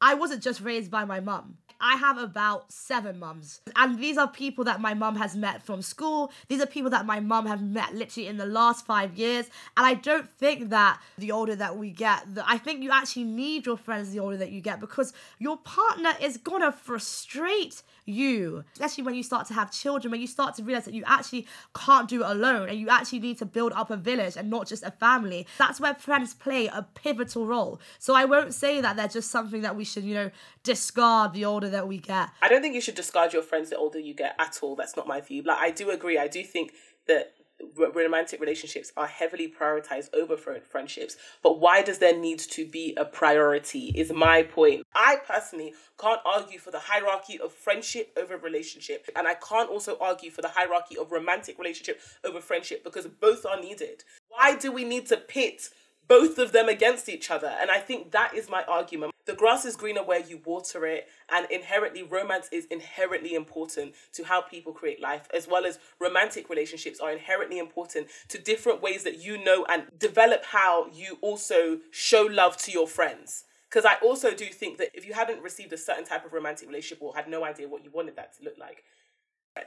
I 0.00 0.14
wasn't 0.14 0.42
just 0.42 0.60
raised 0.60 0.90
by 0.90 1.04
my 1.04 1.20
mum. 1.20 1.58
I 1.80 1.96
have 1.96 2.18
about 2.18 2.70
seven 2.70 3.18
mums. 3.18 3.62
And 3.74 3.98
these 3.98 4.18
are 4.18 4.28
people 4.28 4.64
that 4.64 4.80
my 4.80 4.92
mum 4.92 5.16
has 5.16 5.34
met 5.34 5.62
from 5.62 5.80
school. 5.80 6.30
These 6.48 6.60
are 6.60 6.66
people 6.66 6.90
that 6.90 7.06
my 7.06 7.20
mum 7.20 7.46
have 7.46 7.62
met 7.62 7.94
literally 7.94 8.28
in 8.28 8.36
the 8.36 8.46
last 8.46 8.84
five 8.84 9.16
years. 9.16 9.46
And 9.76 9.86
I 9.86 9.94
don't 9.94 10.28
think 10.28 10.68
that 10.70 11.00
the 11.16 11.32
older 11.32 11.56
that 11.56 11.78
we 11.78 11.90
get, 11.90 12.34
that 12.34 12.44
I 12.46 12.58
think 12.58 12.82
you 12.82 12.90
actually 12.90 13.24
need 13.24 13.64
your 13.64 13.78
friends 13.78 14.10
the 14.10 14.20
older 14.20 14.36
that 14.36 14.50
you 14.50 14.60
get 14.60 14.80
because 14.80 15.12
your 15.38 15.56
partner 15.56 16.12
is 16.20 16.36
gonna 16.36 16.72
frustrate 16.72 17.82
you, 18.10 18.64
especially 18.74 19.04
when 19.04 19.14
you 19.14 19.22
start 19.22 19.46
to 19.48 19.54
have 19.54 19.70
children, 19.72 20.10
when 20.10 20.20
you 20.20 20.26
start 20.26 20.54
to 20.56 20.62
realize 20.62 20.84
that 20.84 20.94
you 20.94 21.04
actually 21.06 21.46
can't 21.74 22.08
do 22.08 22.22
it 22.22 22.30
alone 22.30 22.68
and 22.68 22.78
you 22.78 22.88
actually 22.88 23.20
need 23.20 23.38
to 23.38 23.46
build 23.46 23.72
up 23.72 23.90
a 23.90 23.96
village 23.96 24.36
and 24.36 24.50
not 24.50 24.66
just 24.66 24.82
a 24.82 24.90
family. 24.90 25.46
That's 25.58 25.80
where 25.80 25.94
friends 25.94 26.34
play 26.34 26.66
a 26.66 26.86
pivotal 26.94 27.46
role. 27.46 27.80
So 27.98 28.14
I 28.14 28.24
won't 28.24 28.54
say 28.54 28.80
that 28.80 28.96
they're 28.96 29.08
just 29.08 29.30
something 29.30 29.62
that 29.62 29.76
we 29.76 29.84
should, 29.84 30.04
you 30.04 30.14
know, 30.14 30.30
discard 30.62 31.32
the 31.32 31.44
older 31.44 31.68
that 31.70 31.88
we 31.88 31.98
get. 31.98 32.30
I 32.42 32.48
don't 32.48 32.62
think 32.62 32.74
you 32.74 32.80
should 32.80 32.94
discard 32.94 33.32
your 33.32 33.42
friends 33.42 33.70
the 33.70 33.76
older 33.76 33.98
you 33.98 34.14
get 34.14 34.34
at 34.38 34.58
all. 34.62 34.76
That's 34.76 34.96
not 34.96 35.06
my 35.06 35.20
view. 35.20 35.42
Like 35.42 35.58
I 35.58 35.70
do 35.70 35.90
agree. 35.90 36.18
I 36.18 36.28
do 36.28 36.42
think 36.44 36.72
that 37.06 37.34
romantic 37.76 38.40
relationships 38.40 38.92
are 38.96 39.06
heavily 39.06 39.48
prioritized 39.48 40.12
over 40.14 40.36
fri- 40.36 40.60
friendships. 40.60 41.16
But 41.42 41.60
why 41.60 41.82
does 41.82 41.98
there 41.98 42.16
need 42.16 42.38
to 42.40 42.66
be 42.66 42.94
a 42.96 43.04
priority? 43.04 43.92
Is 43.94 44.12
my 44.12 44.42
point. 44.42 44.86
I 44.94 45.16
personally 45.26 45.74
can't 45.98 46.20
argue 46.24 46.58
for 46.58 46.70
the 46.70 46.78
hierarchy 46.78 47.38
of 47.38 47.52
friendship 47.52 48.12
over 48.16 48.36
relationship, 48.36 49.08
and 49.16 49.26
I 49.26 49.34
can't 49.34 49.70
also 49.70 49.96
argue 50.00 50.30
for 50.30 50.42
the 50.42 50.48
hierarchy 50.48 50.96
of 50.96 51.12
romantic 51.12 51.58
relationship 51.58 52.00
over 52.24 52.40
friendship 52.40 52.84
because 52.84 53.06
both 53.06 53.44
are 53.46 53.60
needed. 53.60 54.04
Why 54.28 54.56
do 54.56 54.72
we 54.72 54.84
need 54.84 55.06
to 55.06 55.16
pit? 55.16 55.68
Both 56.10 56.38
of 56.38 56.50
them 56.50 56.68
against 56.68 57.08
each 57.08 57.30
other. 57.30 57.54
And 57.60 57.70
I 57.70 57.78
think 57.78 58.10
that 58.10 58.34
is 58.34 58.50
my 58.50 58.64
argument. 58.64 59.12
The 59.26 59.32
grass 59.32 59.64
is 59.64 59.76
greener 59.76 60.02
where 60.02 60.18
you 60.18 60.40
water 60.44 60.84
it, 60.84 61.06
and 61.32 61.46
inherently, 61.52 62.02
romance 62.02 62.48
is 62.50 62.66
inherently 62.66 63.34
important 63.34 63.94
to 64.14 64.24
how 64.24 64.40
people 64.40 64.72
create 64.72 65.00
life, 65.00 65.28
as 65.32 65.46
well 65.46 65.64
as 65.64 65.78
romantic 66.00 66.50
relationships 66.50 66.98
are 66.98 67.12
inherently 67.12 67.60
important 67.60 68.08
to 68.26 68.38
different 68.38 68.82
ways 68.82 69.04
that 69.04 69.22
you 69.22 69.42
know 69.42 69.64
and 69.68 69.84
develop 69.96 70.44
how 70.46 70.88
you 70.92 71.16
also 71.20 71.78
show 71.92 72.22
love 72.22 72.56
to 72.56 72.72
your 72.72 72.88
friends. 72.88 73.44
Because 73.68 73.84
I 73.84 73.94
also 74.04 74.34
do 74.34 74.46
think 74.46 74.78
that 74.78 74.88
if 74.94 75.06
you 75.06 75.12
hadn't 75.12 75.44
received 75.44 75.72
a 75.72 75.78
certain 75.78 76.04
type 76.04 76.26
of 76.26 76.32
romantic 76.32 76.66
relationship 76.66 77.00
or 77.00 77.14
had 77.14 77.28
no 77.28 77.44
idea 77.44 77.68
what 77.68 77.84
you 77.84 77.90
wanted 77.92 78.16
that 78.16 78.36
to 78.38 78.44
look 78.44 78.58
like, 78.58 78.82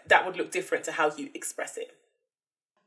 that 0.07 0.25
would 0.25 0.35
look 0.35 0.51
different 0.51 0.83
to 0.85 0.91
how 0.91 1.15
you 1.15 1.29
express 1.33 1.77
it. 1.77 1.95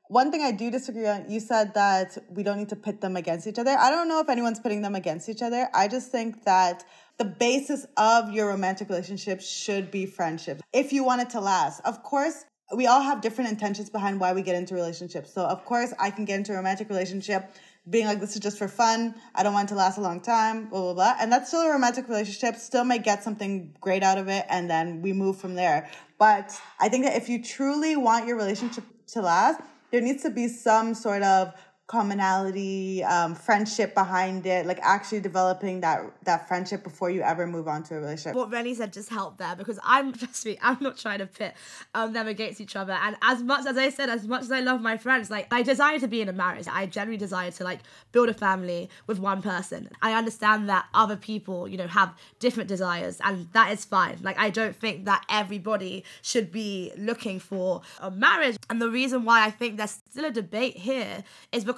One 0.09 0.31
thing 0.31 0.43
I 0.43 0.53
do 0.53 0.71
disagree 0.71 1.09
on, 1.09 1.29
you 1.29 1.41
said 1.41 1.75
that 1.75 2.17
we 2.31 2.45
don't 2.45 2.59
need 2.59 2.69
to 2.69 2.77
pit 2.77 3.01
them 3.01 3.17
against 3.17 3.49
each 3.49 3.59
other. 3.59 3.77
I 3.77 3.91
don't 3.91 4.09
know 4.09 4.21
if 4.21 4.29
anyone's 4.29 4.61
pitting 4.61 4.83
them 4.83 4.95
against 4.95 5.29
each 5.29 5.43
other. 5.43 5.69
I 5.75 5.89
just 5.89 6.13
think 6.13 6.45
that 6.45 6.85
the 7.19 7.25
basis 7.25 7.87
of 7.97 8.31
your 8.31 8.47
romantic 8.49 8.89
relationship 8.89 9.41
should 9.41 9.91
be 9.91 10.07
friendship. 10.07 10.63
If 10.73 10.93
you 10.93 11.03
want 11.03 11.23
it 11.23 11.31
to 11.31 11.41
last, 11.41 11.81
of 11.85 12.05
course, 12.05 12.45
we 12.75 12.87
all 12.87 13.03
have 13.03 13.21
different 13.21 13.51
intentions 13.51 13.91
behind 13.91 14.21
why 14.21 14.33
we 14.33 14.43
get 14.43 14.55
into 14.55 14.75
relationships. 14.75 15.33
So, 15.33 15.45
of 15.45 15.65
course, 15.65 15.93
I 15.99 16.11
can 16.11 16.25
get 16.25 16.37
into 16.37 16.53
a 16.53 16.57
romantic 16.57 16.89
relationship 16.89 17.51
being 17.89 18.07
like, 18.07 18.21
this 18.21 18.35
is 18.35 18.41
just 18.41 18.59
for 18.59 18.69
fun. 18.69 19.15
I 19.35 19.43
don't 19.43 19.55
want 19.55 19.71
it 19.71 19.75
to 19.75 19.77
last 19.77 19.99
a 19.99 20.01
long 20.01 20.21
time, 20.21 20.69
blah, 20.69 20.81
blah, 20.81 20.95
blah. 20.95 21.17
And 21.21 21.33
that's 21.33 21.49
still 21.49 21.63
a 21.63 21.71
romantic 21.71 22.09
relationship, 22.09 22.57
still 22.57 22.85
may 22.85 22.99
get 22.99 23.25
something 23.25 23.75
great 23.81 24.03
out 24.03 24.19
of 24.19 24.29
it, 24.29 24.45
and 24.49 24.71
then 24.71 25.03
we 25.03 25.13
move 25.13 25.39
from 25.39 25.55
there. 25.55 25.89
But 26.19 26.61
I 26.81 26.89
think 26.89 27.05
that 27.05 27.17
if 27.17 27.29
you 27.29 27.43
truly 27.43 27.97
want 27.97 28.27
your 28.27 28.37
relationship 28.37 28.85
to 29.09 29.21
last, 29.21 29.61
there 29.91 30.01
needs 30.01 30.23
to 30.23 30.31
be 30.31 30.49
some 30.49 30.95
sort 30.95 31.23
of 31.23 31.55
commonality, 31.87 33.05
um, 33.05 33.35
friendship 33.37 33.95
behind 33.95 34.45
it, 34.45 34.67
like 34.67 34.81
actually 34.83 35.21
developing 35.21 35.81
that 35.81 36.03
that 36.25 36.49
friendship 36.49 36.83
before 36.83 37.11
you 37.11 37.23
ever 37.23 37.47
move 37.47 37.69
on 37.69 37.85
to 37.85 37.95
a 37.95 38.01
relationship. 38.01 38.35
What 38.35 38.51
Reni 38.51 38.75
said 38.75 38.93
just 38.93 39.09
helped 39.09 39.39
there 39.39 39.55
because 39.55 39.79
I'm 39.85 40.13
trust 40.19 40.45
me, 40.47 40.59
I'm 40.61 40.79
not 40.81 40.99
trying 40.99 41.21
to 41.21 41.27
pit 41.27 41.55
um, 41.95 42.13
them 42.13 42.27
against 42.27 42.61
each 42.61 42.75
other. 42.75 42.93
And 42.93 43.17
as 43.23 43.41
much 43.41 43.67
as 43.67 43.77
I 43.77 43.91
said, 43.91 44.11
as 44.11 44.27
much 44.27 44.43
as 44.43 44.51
I 44.51 44.61
love 44.61 44.81
my 44.81 44.97
friends, 44.97 45.31
like 45.31 45.47
I 45.53 45.63
desire 45.63 46.01
to 46.01 46.09
be 46.09 46.21
in 46.21 46.29
a 46.29 46.33
marriage. 46.33 46.67
I 46.69 46.87
generally 46.87 47.19
desire 47.19 47.53
to 47.53 47.65
like 47.65 47.81
build 48.11 48.29
a 48.31 48.35
family 48.35 48.91
with 49.07 49.21
one 49.21 49.41
person. 49.41 49.89
I 50.03 50.15
understand 50.15 50.69
that 50.69 50.87
other 50.93 51.17
people, 51.17 51.69
you 51.69 51.77
know, 51.77 51.87
have 51.87 52.13
different 52.41 52.69
desires, 52.69 53.21
and 53.23 53.49
that 53.53 53.73
is 53.73 53.85
fine. 53.85 54.19
Like 54.23 54.39
I 54.41 54.51
don't 54.51 54.75
think 54.75 55.05
that 55.05 55.25
everybody 55.29 56.03
should 56.23 56.51
be 56.51 56.93
looking 56.99 57.39
for 57.39 57.83
a 58.01 58.11
marriage. 58.11 58.57
And 58.69 58.83
the 58.83 58.91
reason 58.91 59.25
why 59.25 59.47
I 59.47 59.51
think 59.53 59.77
there's 59.77 60.03
still 60.11 60.25
a 60.25 60.33
debate 60.33 60.77
here 60.77 61.23
is 61.53 61.65
because 61.65 61.76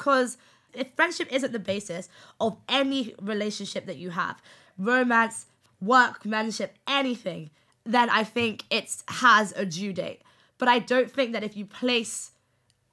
if 0.73 0.89
friendship 0.95 1.33
isn't 1.33 1.53
the 1.53 1.59
basis 1.59 2.09
of 2.41 2.57
any 2.69 3.15
relationship 3.21 3.87
that 3.87 3.97
you 3.97 4.11
have, 4.11 4.41
romance, 4.77 5.47
work, 5.81 6.25
workmanship, 6.25 6.77
anything, 6.87 7.51
then 7.85 8.11
I 8.11 8.25
think 8.25 8.65
it 8.71 9.03
has 9.09 9.53
a 9.57 9.65
due 9.65 9.93
date. 9.93 10.23
But 10.59 10.69
I 10.69 10.79
don't 10.79 11.11
think 11.11 11.33
that 11.33 11.45
if 11.45 11.57
you 11.57 11.65
place 11.65 12.33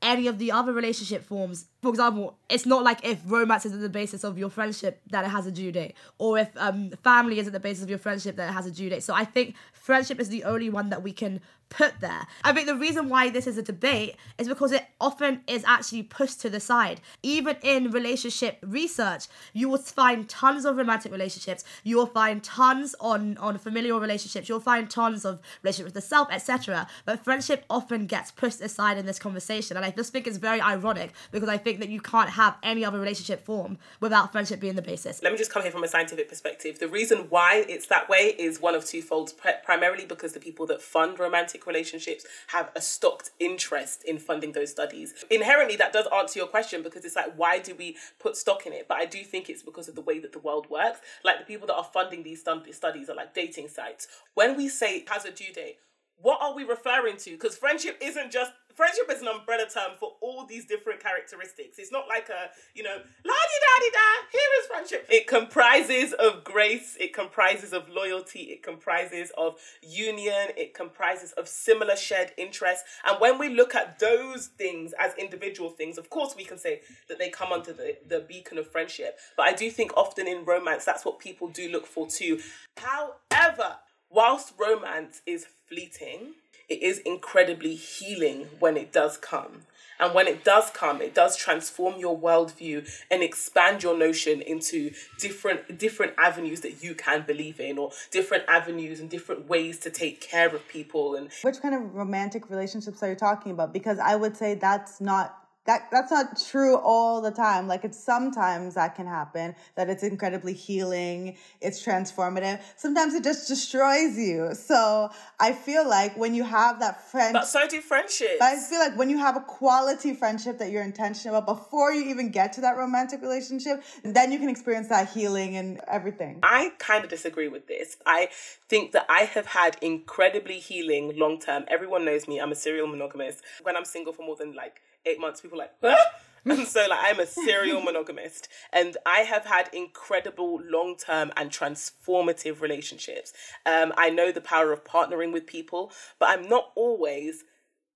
any 0.02 0.28
of 0.28 0.38
the 0.38 0.52
other 0.52 0.72
relationship 0.72 1.24
forms, 1.24 1.65
for 1.86 1.89
example, 1.89 2.38
it's 2.50 2.65
not 2.65 2.84
like 2.84 3.06
if 3.06 3.19
romance 3.26 3.65
isn't 3.65 3.82
the 3.82 3.89
basis 3.89 4.24
of 4.24 4.38
your 4.38 4.50
friendship 4.50 5.02
that 5.12 5.24
it 5.24 5.30
has 5.30 5.45
a 5.45 5.52
due 5.52 5.71
date, 5.71 5.95
or 6.17 6.39
if 6.39 6.50
um, 6.58 6.89
family 7.04 7.39
isn't 7.39 7.54
the 7.54 7.60
basis 7.60 7.84
of 7.84 7.89
your 7.89 8.00
friendship 8.00 8.36
that 8.38 8.50
it 8.50 8.54
has 8.54 8.65
a 8.65 8.71
due 8.71 8.89
date. 8.89 9.04
So 9.04 9.13
I 9.13 9.26
think 9.26 9.56
friendship 9.74 10.19
is 10.19 10.30
the 10.30 10.43
only 10.43 10.69
one 10.69 10.89
that 10.89 11.04
we 11.04 11.12
can 11.12 11.41
put 11.69 12.00
there. 12.00 12.28
I 12.43 12.54
think 12.54 12.67
the 12.67 12.76
reason 12.76 13.10
why 13.10 13.30
this 13.30 13.48
is 13.48 13.58
a 13.58 13.62
debate 13.62 14.15
is 14.38 14.48
because 14.48 14.71
it 14.71 14.86
often 15.02 15.41
is 15.48 15.63
actually 15.65 16.04
pushed 16.04 16.41
to 16.41 16.50
the 16.50 16.60
side. 16.60 17.02
Even 17.24 17.58
in 17.63 17.91
relationship 17.91 18.60
research, 18.62 19.28
you 19.54 19.69
will 19.69 19.78
find 19.78 20.30
tons 20.30 20.65
of 20.65 20.78
romantic 20.78 21.12
relationships. 21.12 21.63
You 21.84 21.98
will 21.98 22.08
find 22.08 22.43
tons 22.43 22.95
on 23.00 23.38
on 23.38 23.58
familial 23.58 24.00
relationships. 24.00 24.48
You'll 24.48 24.60
find 24.60 24.89
tons 24.89 25.26
of 25.26 25.39
relationships 25.63 25.93
with 25.93 26.04
the 26.04 26.08
self, 26.08 26.30
etc. 26.32 26.88
But 27.06 27.24
friendship 27.24 27.65
often 27.69 28.06
gets 28.06 28.32
pushed 28.32 28.62
aside 28.62 28.98
in 28.98 29.06
this 29.06 29.19
conversation, 29.19 29.78
and 29.78 29.86
I 29.86 29.91
just 29.91 30.12
think 30.12 30.28
it's 30.28 30.38
very 30.38 30.62
ironic 30.62 31.13
because 31.32 31.50
I 31.50 31.58
think 31.58 31.75
that 31.80 31.90
you 31.90 32.02
can't 32.02 32.32
have 32.32 32.58
any 32.64 32.84
other 32.84 33.00
relationship 33.00 33.46
form 33.46 33.78
without 34.00 34.32
friendship 34.32 34.60
being 34.60 34.76
the 34.76 34.82
basis. 34.82 35.22
Let 35.22 35.32
me 35.32 35.38
just 35.38 35.52
come 35.52 35.64
here 35.64 35.72
from 35.72 35.84
a 35.84 35.88
scientific 35.88 36.30
perspective. 36.30 36.80
The 36.80 36.88
reason 36.88 37.28
why 37.30 37.66
it's 37.68 37.88
that 37.88 38.10
way 38.10 38.36
is 38.38 38.62
one 38.62 38.76
of 38.76 38.86
two 38.86 39.02
folds. 39.02 39.34
Primarily 39.64 40.06
because 40.06 40.34
the 40.34 40.40
people 40.40 40.66
that 40.68 40.82
fund 40.82 41.20
romantic 41.20 41.66
relationships 41.68 42.26
have 42.48 42.72
a 42.76 42.82
stocked 42.82 43.32
interest 43.40 44.04
in 44.04 44.20
funding 44.20 44.52
those 44.52 44.72
studies. 44.72 45.14
Inherently, 45.30 45.76
that 45.76 45.94
does 45.94 46.08
answer 46.14 46.40
your 46.40 46.48
question 46.48 46.84
because 46.84 47.06
it's 47.06 47.16
like, 47.16 47.34
why 47.36 47.60
do 47.60 47.76
we 47.76 47.98
put 48.20 48.38
stock 48.38 48.66
in 48.66 48.74
it? 48.74 48.88
But 48.88 48.98
I 48.98 49.06
do 49.06 49.24
think 49.24 49.50
it's 49.50 49.64
because 49.64 49.88
of 49.88 49.96
the 49.96 50.02
way 50.02 50.20
that 50.20 50.34
the 50.34 50.40
world 50.40 50.70
works. 50.70 51.00
Like 51.24 51.40
the 51.40 51.46
people 51.46 51.68
that 51.68 51.76
are 51.76 51.84
funding 51.84 52.24
these 52.24 52.42
studies 52.42 53.10
are 53.10 53.16
like 53.16 53.34
dating 53.34 53.68
sites. 53.70 54.08
When 54.34 54.56
we 54.56 54.70
say 54.70 55.06
has 55.10 55.26
a 55.26 55.32
due 55.32 55.54
date, 55.54 55.78
what 56.21 56.41
are 56.41 56.56
we 56.56 56.63
referring 56.63 57.17
to? 57.17 57.32
Because 57.32 57.58
friendship 57.58 57.97
isn't 58.01 58.32
just 58.32 58.51
friendship 58.75 59.10
is 59.10 59.21
an 59.21 59.28
umbrella 59.28 59.65
term 59.73 59.91
for 59.97 60.13
all 60.21 60.45
these 60.45 60.65
different 60.65 61.01
characteristics. 61.01 61.80
It's 61.80 61.91
not 61.91 62.08
like 62.08 62.30
a, 62.30 62.49
you 62.73 62.84
know, 62.84 62.95
la 62.95 63.34
di 63.34 63.58
da 63.63 63.80
di 63.80 63.91
da, 63.91 63.99
here 64.32 64.41
is 64.60 64.67
friendship. 64.67 65.08
It 65.10 65.28
comprises 65.28 66.13
of 66.13 66.43
grace, 66.43 66.97
it 66.99 67.13
comprises 67.13 67.73
of 67.73 67.89
loyalty, 67.89 68.41
it 68.41 68.63
comprises 68.63 69.32
of 69.38 69.56
union, 69.82 70.49
it 70.58 70.73
comprises 70.73 71.32
of 71.34 71.47
similar 71.47 71.95
shared 71.95 72.32
interests. 72.38 72.84
And 73.06 73.19
when 73.19 73.39
we 73.39 73.49
look 73.49 73.75
at 73.75 73.99
those 73.99 74.47
things 74.47 74.93
as 74.99 75.13
individual 75.15 75.69
things, 75.69 75.97
of 75.97 76.10
course 76.10 76.36
we 76.36 76.43
can 76.43 76.58
say 76.58 76.82
that 77.08 77.17
they 77.17 77.30
come 77.30 77.51
under 77.51 77.71
the, 77.71 77.97
the 78.08 78.19
beacon 78.19 78.58
of 78.58 78.69
friendship. 78.69 79.17
But 79.38 79.47
I 79.47 79.54
do 79.54 79.71
think 79.71 79.95
often 79.95 80.28
in 80.28 80.43
romance, 80.43 80.86
that's 80.86 81.06
what 81.06 81.19
people 81.19 81.47
do 81.47 81.69
look 81.69 81.86
for 81.86 82.08
too. 82.08 82.39
However, 82.78 83.78
whilst 84.15 84.54
romance 84.58 85.21
is 85.25 85.45
fleeting, 85.67 86.36
it 86.69 86.82
is 86.82 86.99
incredibly 86.99 87.75
healing 87.75 88.47
when 88.60 88.78
it 88.78 88.91
does 88.91 89.17
come. 89.17 89.63
And 89.97 90.13
when 90.13 90.28
it 90.28 90.43
does 90.43 90.71
come, 90.71 91.01
it 91.01 91.13
does 91.15 91.38
transform 91.38 91.99
your 91.99 92.17
worldview 92.17 92.89
and 93.10 93.23
expand 93.23 93.82
your 93.82 93.97
notion 93.97 94.41
into 94.41 94.91
different 95.19 95.78
different 95.78 96.13
avenues 96.17 96.62
that 96.62 96.84
you 96.84 96.95
can 96.95 97.21
believe 97.21 97.62
in, 97.62 97.78
or 97.78 97.91
different 98.12 98.43
avenues 98.49 98.99
and 98.99 99.10
different 99.10 99.47
ways 99.47 99.80
to 99.80 99.89
take 99.89 100.19
care 100.19 100.54
of 100.54 100.67
people. 100.67 101.15
And 101.15 101.30
which 101.43 101.62
kind 101.62 101.75
of 101.75 101.95
romantic 101.95 102.49
relationships 102.49 103.01
are 103.04 103.10
you 103.10 103.15
talking 103.15 103.54
about? 103.54 103.71
Because 103.71 103.97
I 103.99 104.17
would 104.17 104.36
say 104.36 104.56
that's 104.56 104.99
not 104.99 105.44
that 105.65 105.89
that's 105.91 106.12
not 106.12 106.39
true 106.49 106.78
all 106.78 107.21
the 107.21 107.32
time. 107.32 107.67
Like 107.67 107.84
it's 107.84 108.01
sometimes 108.01 108.75
that 108.75 108.95
can 108.95 109.08
happen 109.08 109.56
that 109.75 109.89
it's 109.89 110.04
incredibly 110.04 110.54
healing, 110.54 111.38
it's 111.62 111.84
transformative. 111.84 112.62
Sometimes 112.75 113.13
it 113.13 113.23
just 113.23 113.47
destroys 113.47 114.17
you. 114.17 114.54
So 114.54 115.10
I 115.39 115.54
feel 115.54 115.88
like 115.88 116.15
when 116.17 116.36
you 116.36 116.43
have 116.43 116.80
that 116.80 117.10
friend, 117.10 117.34
but 117.34 117.47
so 117.47 117.67
do 117.67 117.82
friendships. 117.82 118.41
I 118.41 118.58
feel 118.58 118.80
like 118.80 118.97
when 118.97 119.10
you 119.10 119.17
have 119.17 119.36
a 119.36 119.41
quality 119.41 120.13
friendship 120.13 120.60
that 120.60 120.71
you're 120.71 120.84
intentional 120.84 121.38
about 121.38 121.58
before 121.58 121.91
you 121.91 122.10
even 122.10 122.30
get 122.30 122.54
to 122.54 122.62
that 122.62 122.78
romantic 122.78 123.21
relationship, 123.21 123.84
then 124.04 124.32
you 124.32 124.39
can 124.39 124.49
experience 124.49 124.88
that 124.89 125.10
healing 125.10 125.58
and 125.58 125.82
everything. 125.88 126.39
I 126.43 126.73
kind 126.78 127.04
of 127.04 127.10
disagree 127.10 127.47
with 127.47 127.67
this. 127.67 127.97
I 128.06 128.30
think 128.69 128.91
that 128.91 129.06
I 129.10 129.21
have 129.21 129.47
had 129.47 129.78
incredibly 129.82 130.60
healing 130.60 131.17
long 131.17 131.39
term. 131.39 131.65
Everyone 131.67 132.06
knows 132.06 132.28
me. 132.28 132.39
I'm 132.39 132.51
a 132.51 132.56
serial 132.56 132.88
monogamist. 132.88 133.41
When 133.63 133.75
I'm 133.75 133.86
single 133.86 134.13
for 134.13 134.23
more 134.23 134.36
than 134.36 134.54
like 134.54 134.82
eight 135.06 135.20
months, 135.20 135.41
people 135.41 135.58
like, 135.58 135.72
huh? 135.82 135.96
and 136.46 136.68
so 136.68 136.86
like 136.89 137.00
I'm 137.02 137.20
a 137.20 137.26
serial 137.26 137.82
monogamist 137.84 138.48
and 138.72 138.98
I 139.06 139.20
have 139.22 139.46
had 139.46 139.70
incredible 139.74 140.62
long-term 140.63 141.32
and 141.36 141.50
transformative 141.50 142.62
relationships. 142.62 143.34
Um, 143.65 143.94
I 143.98 144.10
know 144.10 144.32
the 144.32 144.41
power 144.41 144.72
of 144.72 144.84
partnering 144.84 145.34
with 145.34 145.48
people, 145.48 145.91
but 146.20 146.30
I'm 146.30 146.48
not 146.48 146.72
always 146.76 147.44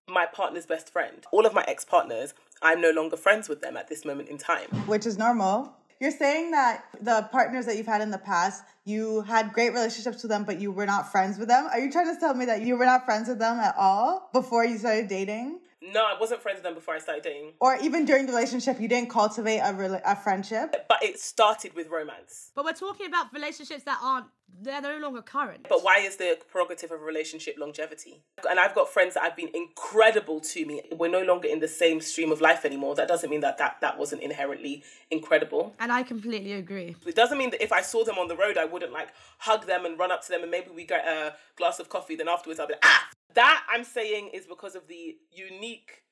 my 0.08 0.26
partner's 0.26 0.65
best 0.65 0.91
friend. 0.91 1.26
All 1.32 1.45
of 1.45 1.54
my 1.54 1.63
ex-partners, 1.67 2.34
I'm 2.62 2.82
no 2.82 2.89
longer 2.89 3.15
friends 3.15 3.48
with 3.48 3.62
them 3.62 3.78
at 3.78 3.88
this 3.88 4.04
moment 4.04 4.30
in 4.30 4.39
time. 4.39 4.67
Which 4.88 5.06
is 5.06 5.17
normal. 5.17 5.74
You're 6.00 6.12
saying 6.12 6.52
that 6.52 6.86
the 7.02 7.28
partners 7.32 7.65
that 7.65 7.76
you've 7.76 7.86
had 7.86 8.02
in 8.02 8.10
the 8.10 8.17
past, 8.17 8.63
you 8.86 9.22
had 9.22 9.52
great 9.52 9.74
relationships 9.74 10.24
with 10.24 10.30
them, 10.30 10.45
but 10.45 10.60
you 10.60 10.72
were 10.72 10.86
not 10.86 11.12
friends 11.12 11.38
with 11.38 11.50
them. 11.50 11.67
Are 11.72 11.80
you 11.80 11.91
trying 11.91 12.13
to 12.13 12.19
tell 12.19 12.34
me 12.34 12.45
that 12.45 12.62
you 12.62 12.78
were 12.78 12.86
not 12.86 13.06
friends 13.06 13.28
with 13.28 13.38
them 13.38 13.60
at 13.60 13.76
all 13.78 14.30
before 14.32 14.65
you 14.65 14.78
started 14.78 15.10
dating? 15.10 15.60
No, 15.82 16.02
I 16.02 16.20
wasn't 16.20 16.42
friends 16.42 16.58
with 16.58 16.63
them 16.63 16.74
before 16.76 16.94
I 16.94 17.00
started 17.00 17.24
dating. 17.24 17.54
Or 17.62 17.78
even 17.82 18.04
during 18.04 18.26
the 18.26 18.34
relationship, 18.34 18.82
you 18.82 18.88
didn't 18.89 19.10
cultivate 19.10 19.60
a, 19.60 19.74
re- 19.74 20.02
a 20.06 20.15
friendship. 20.15 20.76
But 20.89 21.02
it 21.02 21.20
started 21.20 21.74
with 21.74 21.88
romance. 21.88 22.52
But 22.54 22.65
we're 22.65 22.74
talking 22.74 23.06
about 23.06 23.34
relationships 23.34 23.84
that 23.86 23.98
aren't, 24.04 24.26
they're 24.62 24.82
no 24.82 24.98
longer 24.98 25.22
current. 25.22 25.68
But 25.70 25.84
why 25.84 26.00
is 26.00 26.18
the 26.18 26.38
prerogative 26.52 26.92
of 26.92 27.02
a 27.02 27.04
relationship 27.04 27.56
longevity? 27.58 28.24
And 28.50 28.60
I've 28.60 28.76
got 28.76 28.89
friends 28.89 29.13
that 29.13 29.24
have 29.24 29.38
been 29.38 29.52
incredible 29.54 30.42
to 30.42 30.65
me. 30.65 30.82
We're 30.92 31.10
no 31.10 31.22
longer 31.22 31.48
in 31.48 31.60
the 31.60 31.68
same 31.68 32.02
stream 32.02 32.32
of 32.32 32.42
life 32.42 32.65
anymore. 32.65 32.96
That 32.96 33.08
doesn't 33.08 33.30
mean 33.30 33.42
that 33.42 33.58
that, 33.60 33.78
that 33.80 33.98
wasn't 33.98 34.22
inherently 34.22 34.84
incredible. 35.10 35.76
And 35.80 35.94
I 35.94 36.04
completely 36.04 36.54
agree. 36.54 36.98
It 37.06 37.15
doesn't 37.15 37.38
mean 37.38 37.52
that 37.52 37.63
if 37.63 37.72
I 37.72 37.82
saw 37.82 38.04
them 38.04 38.18
on 38.18 38.28
the 38.28 38.36
road, 38.36 38.58
I 38.58 38.65
wouldn't 38.65 38.92
like 38.92 39.10
hug 39.38 39.65
them 39.65 39.86
and 39.86 39.98
run 39.98 40.12
up 40.12 40.24
to 40.24 40.30
them 40.30 40.42
and 40.42 40.52
maybe 40.52 40.72
we 40.76 40.86
get 40.86 41.08
a 41.08 41.36
glass 41.56 41.80
of 41.80 41.88
coffee. 41.88 42.18
Then 42.18 42.28
afterwards, 42.28 42.60
I'll 42.60 42.68
be 42.68 42.74
like, 42.74 42.84
ah! 42.84 43.08
That 43.36 43.63
I'm 43.70 43.84
saying 43.84 44.32
is 44.34 44.46
because 44.48 44.76
of 44.76 44.88
the 44.88 45.18
unique 45.32 46.04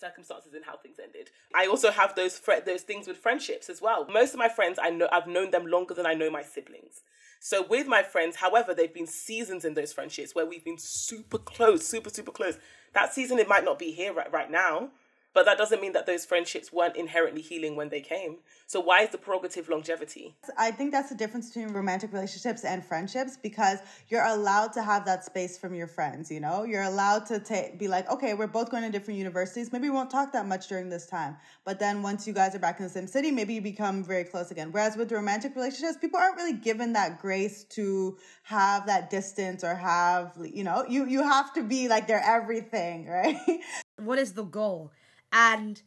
circumstances 0.00 0.54
and 0.54 0.64
how 0.64 0.76
things 0.76 0.96
ended. 1.02 1.30
I 1.54 1.66
also 1.66 1.90
have 1.90 2.14
those 2.14 2.38
fr- 2.38 2.64
those 2.64 2.82
things 2.82 3.06
with 3.06 3.18
friendships 3.18 3.68
as 3.68 3.82
well. 3.82 4.06
Most 4.10 4.32
of 4.32 4.38
my 4.38 4.48
friends 4.48 4.78
I 4.82 4.90
know 4.90 5.08
I've 5.12 5.26
known 5.26 5.50
them 5.50 5.66
longer 5.66 5.94
than 5.94 6.06
I 6.06 6.14
know 6.14 6.30
my 6.30 6.42
siblings. 6.42 7.02
So 7.40 7.64
with 7.66 7.86
my 7.86 8.02
friends, 8.02 8.36
however, 8.36 8.74
they've 8.74 8.92
been 8.92 9.06
seasons 9.06 9.64
in 9.64 9.74
those 9.74 9.92
friendships 9.92 10.34
where 10.34 10.46
we've 10.46 10.64
been 10.64 10.78
super 10.78 11.38
close, 11.38 11.86
super 11.86 12.10
super 12.10 12.32
close. 12.32 12.58
That 12.94 13.12
season 13.12 13.38
it 13.38 13.48
might 13.48 13.64
not 13.64 13.78
be 13.78 13.92
here 13.92 14.12
right 14.12 14.32
right 14.32 14.50
now, 14.50 14.90
but 15.32 15.44
that 15.44 15.58
doesn't 15.58 15.80
mean 15.80 15.92
that 15.92 16.06
those 16.06 16.24
friendships 16.24 16.72
weren't 16.72 16.96
inherently 16.96 17.40
healing 17.40 17.76
when 17.76 17.88
they 17.88 18.00
came. 18.00 18.38
So 18.66 18.80
why 18.80 19.02
is 19.02 19.10
the 19.10 19.18
prerogative 19.18 19.68
longevity? 19.68 20.34
I 20.58 20.70
think 20.72 20.90
that's 20.90 21.08
the 21.08 21.14
difference 21.14 21.48
between 21.48 21.72
romantic 21.72 22.12
relationships 22.12 22.64
and 22.64 22.84
friendships 22.84 23.36
because 23.40 23.78
you're 24.08 24.24
allowed 24.24 24.72
to 24.72 24.82
have 24.82 25.04
that 25.06 25.24
space 25.24 25.56
from 25.56 25.74
your 25.74 25.86
friends, 25.86 26.30
you 26.30 26.40
know? 26.40 26.64
You're 26.64 26.82
allowed 26.82 27.26
to 27.26 27.38
ta- 27.38 27.76
be 27.78 27.86
like, 27.86 28.10
okay, 28.10 28.34
we're 28.34 28.48
both 28.48 28.70
going 28.70 28.82
to 28.82 28.90
different 28.90 29.18
universities. 29.18 29.72
Maybe 29.72 29.88
we 29.88 29.94
won't 29.94 30.10
talk 30.10 30.32
that 30.32 30.46
much 30.46 30.68
during 30.68 30.88
this 30.88 31.06
time. 31.06 31.36
But 31.64 31.78
then 31.78 32.02
once 32.02 32.26
you 32.26 32.32
guys 32.32 32.54
are 32.54 32.58
back 32.58 32.80
in 32.80 32.84
the 32.84 32.90
same 32.90 33.06
city, 33.06 33.30
maybe 33.30 33.54
you 33.54 33.60
become 33.60 34.02
very 34.02 34.24
close 34.24 34.50
again. 34.50 34.72
Whereas 34.72 34.96
with 34.96 35.12
romantic 35.12 35.54
relationships, 35.54 35.96
people 35.96 36.18
aren't 36.18 36.36
really 36.36 36.54
given 36.54 36.92
that 36.94 37.20
grace 37.20 37.64
to 37.70 38.18
have 38.42 38.86
that 38.86 39.10
distance 39.10 39.62
or 39.62 39.74
have, 39.74 40.36
you 40.42 40.64
know, 40.64 40.84
you, 40.88 41.06
you 41.06 41.22
have 41.22 41.52
to 41.54 41.62
be 41.62 41.88
like 41.88 42.08
their 42.08 42.22
everything, 42.24 43.06
right? 43.08 43.36
What 43.96 44.18
is 44.18 44.32
the 44.32 44.44
goal? 44.44 44.92
And 45.32 45.80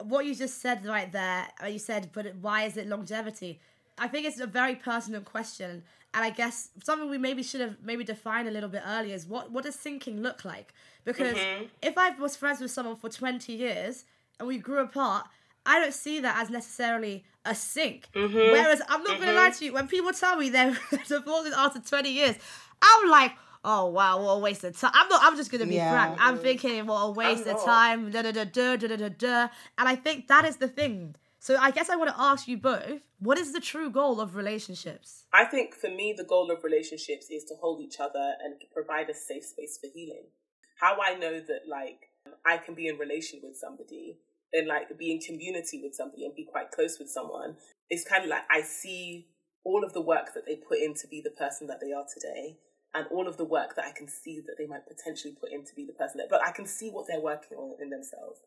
what 0.00 0.26
you 0.26 0.34
just 0.34 0.60
said 0.60 0.84
right 0.84 1.10
there, 1.10 1.48
uh, 1.62 1.66
you 1.66 1.78
said, 1.78 2.10
but 2.12 2.34
why 2.40 2.64
is 2.64 2.76
it 2.76 2.86
longevity? 2.86 3.60
I 3.98 4.08
think 4.08 4.26
it's 4.26 4.40
a 4.40 4.46
very 4.46 4.74
pertinent 4.74 5.24
question. 5.24 5.82
And 6.14 6.24
I 6.24 6.30
guess 6.30 6.70
something 6.84 7.08
we 7.08 7.18
maybe 7.18 7.42
should 7.42 7.60
have 7.60 7.76
maybe 7.82 8.04
defined 8.04 8.48
a 8.48 8.50
little 8.50 8.68
bit 8.68 8.82
earlier 8.86 9.14
is 9.14 9.26
what, 9.26 9.50
what 9.50 9.64
does 9.64 9.74
sinking 9.74 10.22
look 10.22 10.44
like? 10.44 10.74
Because 11.04 11.36
mm-hmm. 11.36 11.64
if 11.80 11.96
I 11.96 12.10
was 12.10 12.36
friends 12.36 12.60
with 12.60 12.70
someone 12.70 12.96
for 12.96 13.08
20 13.08 13.52
years 13.52 14.04
and 14.38 14.46
we 14.46 14.58
grew 14.58 14.80
apart, 14.80 15.26
I 15.64 15.80
don't 15.80 15.94
see 15.94 16.20
that 16.20 16.38
as 16.40 16.50
necessarily 16.50 17.24
a 17.44 17.54
sink. 17.54 18.08
Mm-hmm. 18.14 18.36
Whereas 18.36 18.82
I'm 18.88 19.02
not 19.02 19.12
mm-hmm. 19.12 19.22
going 19.22 19.34
to 19.34 19.40
lie 19.40 19.50
to 19.50 19.64
you, 19.64 19.72
when 19.72 19.88
people 19.88 20.12
tell 20.12 20.36
me 20.36 20.50
they're 20.50 20.76
divorced 21.08 21.52
after 21.56 21.80
20 21.80 22.10
years, 22.10 22.36
I'm 22.82 23.08
like, 23.08 23.32
oh 23.64 23.86
wow, 23.86 24.22
what 24.22 24.32
a 24.32 24.38
waste 24.38 24.64
of 24.64 24.78
time. 24.78 24.92
I'm 24.94 25.08
not. 25.08 25.20
I'm 25.22 25.36
just 25.36 25.50
gonna 25.50 25.66
be 25.66 25.76
yeah. 25.76 25.92
frank. 25.92 26.18
I'm 26.20 26.38
thinking 26.38 26.86
what 26.86 27.00
a 27.00 27.10
waste 27.10 27.46
of 27.46 27.64
time. 27.64 28.10
Da, 28.10 28.22
da, 28.22 28.32
da, 28.32 28.44
da, 28.44 28.76
da, 28.76 28.96
da, 28.96 29.08
da, 29.08 29.48
And 29.78 29.88
I 29.88 29.96
think 29.96 30.28
that 30.28 30.44
is 30.44 30.56
the 30.56 30.68
thing. 30.68 31.14
So 31.38 31.56
I 31.56 31.72
guess 31.72 31.90
I 31.90 31.96
want 31.96 32.10
to 32.10 32.20
ask 32.20 32.46
you 32.46 32.56
both: 32.56 33.02
What 33.18 33.38
is 33.38 33.52
the 33.52 33.60
true 33.60 33.90
goal 33.90 34.20
of 34.20 34.36
relationships? 34.36 35.24
I 35.32 35.44
think 35.44 35.74
for 35.74 35.88
me, 35.90 36.14
the 36.16 36.24
goal 36.24 36.50
of 36.50 36.64
relationships 36.64 37.26
is 37.30 37.44
to 37.44 37.54
hold 37.60 37.80
each 37.80 37.98
other 38.00 38.34
and 38.42 38.54
provide 38.72 39.10
a 39.10 39.14
safe 39.14 39.44
space 39.44 39.78
for 39.80 39.88
healing. 39.92 40.26
How 40.80 40.96
I 41.04 41.14
know 41.14 41.40
that 41.40 41.62
like 41.68 42.10
I 42.46 42.58
can 42.58 42.74
be 42.74 42.88
in 42.88 42.96
relation 42.96 43.40
with 43.42 43.56
somebody 43.56 44.18
and 44.52 44.66
like 44.66 44.96
be 44.98 45.10
in 45.10 45.18
community 45.18 45.80
with 45.82 45.94
somebody 45.94 46.24
and 46.24 46.34
be 46.34 46.44
quite 46.44 46.70
close 46.70 46.98
with 46.98 47.08
someone 47.08 47.56
is 47.90 48.04
kind 48.04 48.24
of 48.24 48.30
like 48.30 48.44
I 48.50 48.62
see 48.62 49.28
all 49.64 49.84
of 49.84 49.92
the 49.92 50.00
work 50.00 50.34
that 50.34 50.44
they 50.46 50.56
put 50.56 50.78
in 50.78 50.94
to 50.94 51.06
be 51.08 51.20
the 51.22 51.30
person 51.30 51.66
that 51.68 51.78
they 51.80 51.92
are 51.92 52.04
today 52.12 52.58
and 52.94 53.06
all 53.10 53.26
of 53.26 53.36
the 53.36 53.44
work 53.44 53.74
that 53.76 53.86
I 53.86 53.92
can 53.92 54.08
see 54.08 54.40
that 54.46 54.56
they 54.58 54.66
might 54.66 54.86
potentially 54.86 55.34
put 55.40 55.50
in 55.50 55.64
to 55.64 55.74
be 55.74 55.86
the 55.86 55.92
person 55.92 56.18
that, 56.18 56.28
but 56.30 56.46
I 56.46 56.52
can 56.52 56.66
see 56.66 56.90
what 56.90 57.06
they're 57.08 57.20
working 57.20 57.56
on 57.56 57.76
in 57.80 57.90
themselves. 57.90 58.40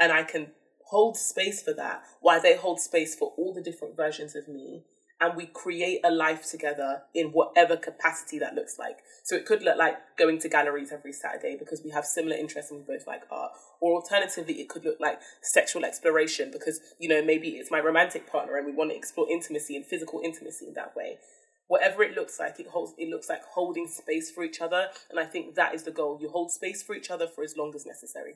And 0.00 0.12
I 0.12 0.22
can 0.22 0.48
hold 0.86 1.16
space 1.16 1.62
for 1.62 1.72
that 1.74 2.02
while 2.20 2.40
they 2.40 2.56
hold 2.56 2.80
space 2.80 3.14
for 3.14 3.32
all 3.36 3.52
the 3.54 3.62
different 3.62 3.96
versions 3.96 4.34
of 4.34 4.48
me. 4.48 4.84
And 5.20 5.36
we 5.36 5.46
create 5.46 6.00
a 6.02 6.10
life 6.10 6.50
together 6.50 7.02
in 7.14 7.28
whatever 7.28 7.76
capacity 7.76 8.40
that 8.40 8.56
looks 8.56 8.76
like. 8.76 8.98
So 9.22 9.36
it 9.36 9.46
could 9.46 9.62
look 9.62 9.78
like 9.78 9.94
going 10.18 10.40
to 10.40 10.48
galleries 10.48 10.90
every 10.90 11.12
Saturday 11.12 11.56
because 11.56 11.80
we 11.84 11.90
have 11.90 12.04
similar 12.04 12.34
interests 12.34 12.72
and 12.72 12.80
we 12.80 12.96
both 12.96 13.06
like 13.06 13.22
art. 13.30 13.52
Or 13.80 13.94
alternatively, 13.94 14.54
it 14.54 14.68
could 14.68 14.84
look 14.84 14.96
like 14.98 15.20
sexual 15.40 15.84
exploration 15.84 16.50
because, 16.50 16.80
you 16.98 17.08
know, 17.08 17.22
maybe 17.22 17.50
it's 17.50 17.70
my 17.70 17.78
romantic 17.78 18.28
partner 18.28 18.56
and 18.56 18.66
we 18.66 18.72
want 18.72 18.90
to 18.90 18.96
explore 18.96 19.30
intimacy 19.30 19.76
and 19.76 19.86
physical 19.86 20.20
intimacy 20.24 20.66
in 20.66 20.74
that 20.74 20.96
way 20.96 21.18
whatever 21.72 22.02
it 22.02 22.14
looks 22.14 22.38
like, 22.38 22.60
it 22.60 22.66
holds 22.66 22.92
it 22.98 23.08
looks 23.08 23.30
like 23.30 23.42
holding 23.44 23.88
space 23.88 24.30
for 24.30 24.44
each 24.44 24.60
other. 24.60 24.88
And 25.08 25.18
I 25.18 25.24
think 25.24 25.54
that 25.54 25.74
is 25.74 25.84
the 25.84 25.90
goal. 25.90 26.18
You 26.20 26.28
hold 26.28 26.50
space 26.50 26.82
for 26.82 26.94
each 26.94 27.10
other 27.10 27.26
for 27.26 27.42
as 27.42 27.56
long 27.56 27.74
as 27.74 27.86
necessary. 27.86 28.34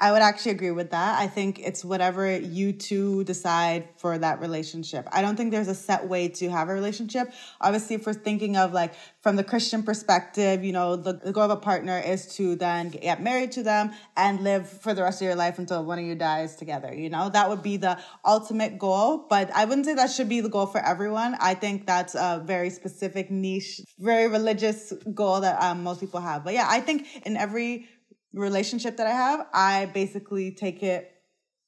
I 0.00 0.10
would 0.10 0.22
actually 0.22 0.52
agree 0.52 0.72
with 0.72 0.90
that. 0.90 1.20
I 1.20 1.28
think 1.28 1.60
it's 1.60 1.84
whatever 1.84 2.36
you 2.36 2.72
two 2.72 3.22
decide 3.24 3.88
for 3.96 4.18
that 4.18 4.40
relationship. 4.40 5.08
I 5.12 5.22
don't 5.22 5.36
think 5.36 5.52
there's 5.52 5.68
a 5.68 5.74
set 5.74 6.08
way 6.08 6.28
to 6.28 6.50
have 6.50 6.68
a 6.68 6.74
relationship. 6.74 7.32
Obviously, 7.60 7.94
if 7.94 8.04
we're 8.04 8.12
thinking 8.12 8.56
of 8.56 8.72
like 8.72 8.94
from 9.20 9.36
the 9.36 9.44
Christian 9.44 9.84
perspective, 9.84 10.64
you 10.64 10.72
know, 10.72 10.96
the, 10.96 11.12
the 11.12 11.32
goal 11.32 11.44
of 11.44 11.52
a 11.52 11.56
partner 11.56 11.98
is 12.04 12.34
to 12.36 12.56
then 12.56 12.88
get 12.88 13.22
married 13.22 13.52
to 13.52 13.62
them 13.62 13.92
and 14.16 14.40
live 14.40 14.68
for 14.68 14.94
the 14.94 15.02
rest 15.02 15.22
of 15.22 15.26
your 15.26 15.36
life 15.36 15.60
until 15.60 15.84
one 15.84 16.00
of 16.00 16.04
you 16.04 16.16
dies 16.16 16.56
together. 16.56 16.92
You 16.92 17.08
know, 17.08 17.28
that 17.28 17.48
would 17.48 17.62
be 17.62 17.76
the 17.76 17.96
ultimate 18.24 18.80
goal. 18.80 19.26
But 19.30 19.54
I 19.54 19.64
wouldn't 19.64 19.86
say 19.86 19.94
that 19.94 20.10
should 20.10 20.28
be 20.28 20.40
the 20.40 20.48
goal 20.48 20.66
for 20.66 20.84
everyone. 20.84 21.36
I 21.40 21.54
think 21.54 21.86
that's 21.86 22.16
a 22.16 22.42
very 22.44 22.70
specific 22.70 23.30
niche, 23.30 23.80
very 24.00 24.26
religious 24.26 24.92
goal 25.14 25.40
that 25.42 25.62
um, 25.62 25.84
most 25.84 26.00
people 26.00 26.20
have. 26.20 26.42
But 26.42 26.54
yeah, 26.54 26.66
I 26.68 26.80
think 26.80 27.06
in 27.24 27.36
every 27.36 27.86
relationship 28.34 28.96
that 28.96 29.06
I 29.06 29.12
have, 29.12 29.46
I 29.52 29.86
basically 29.86 30.50
take 30.50 30.82
it 30.82 31.10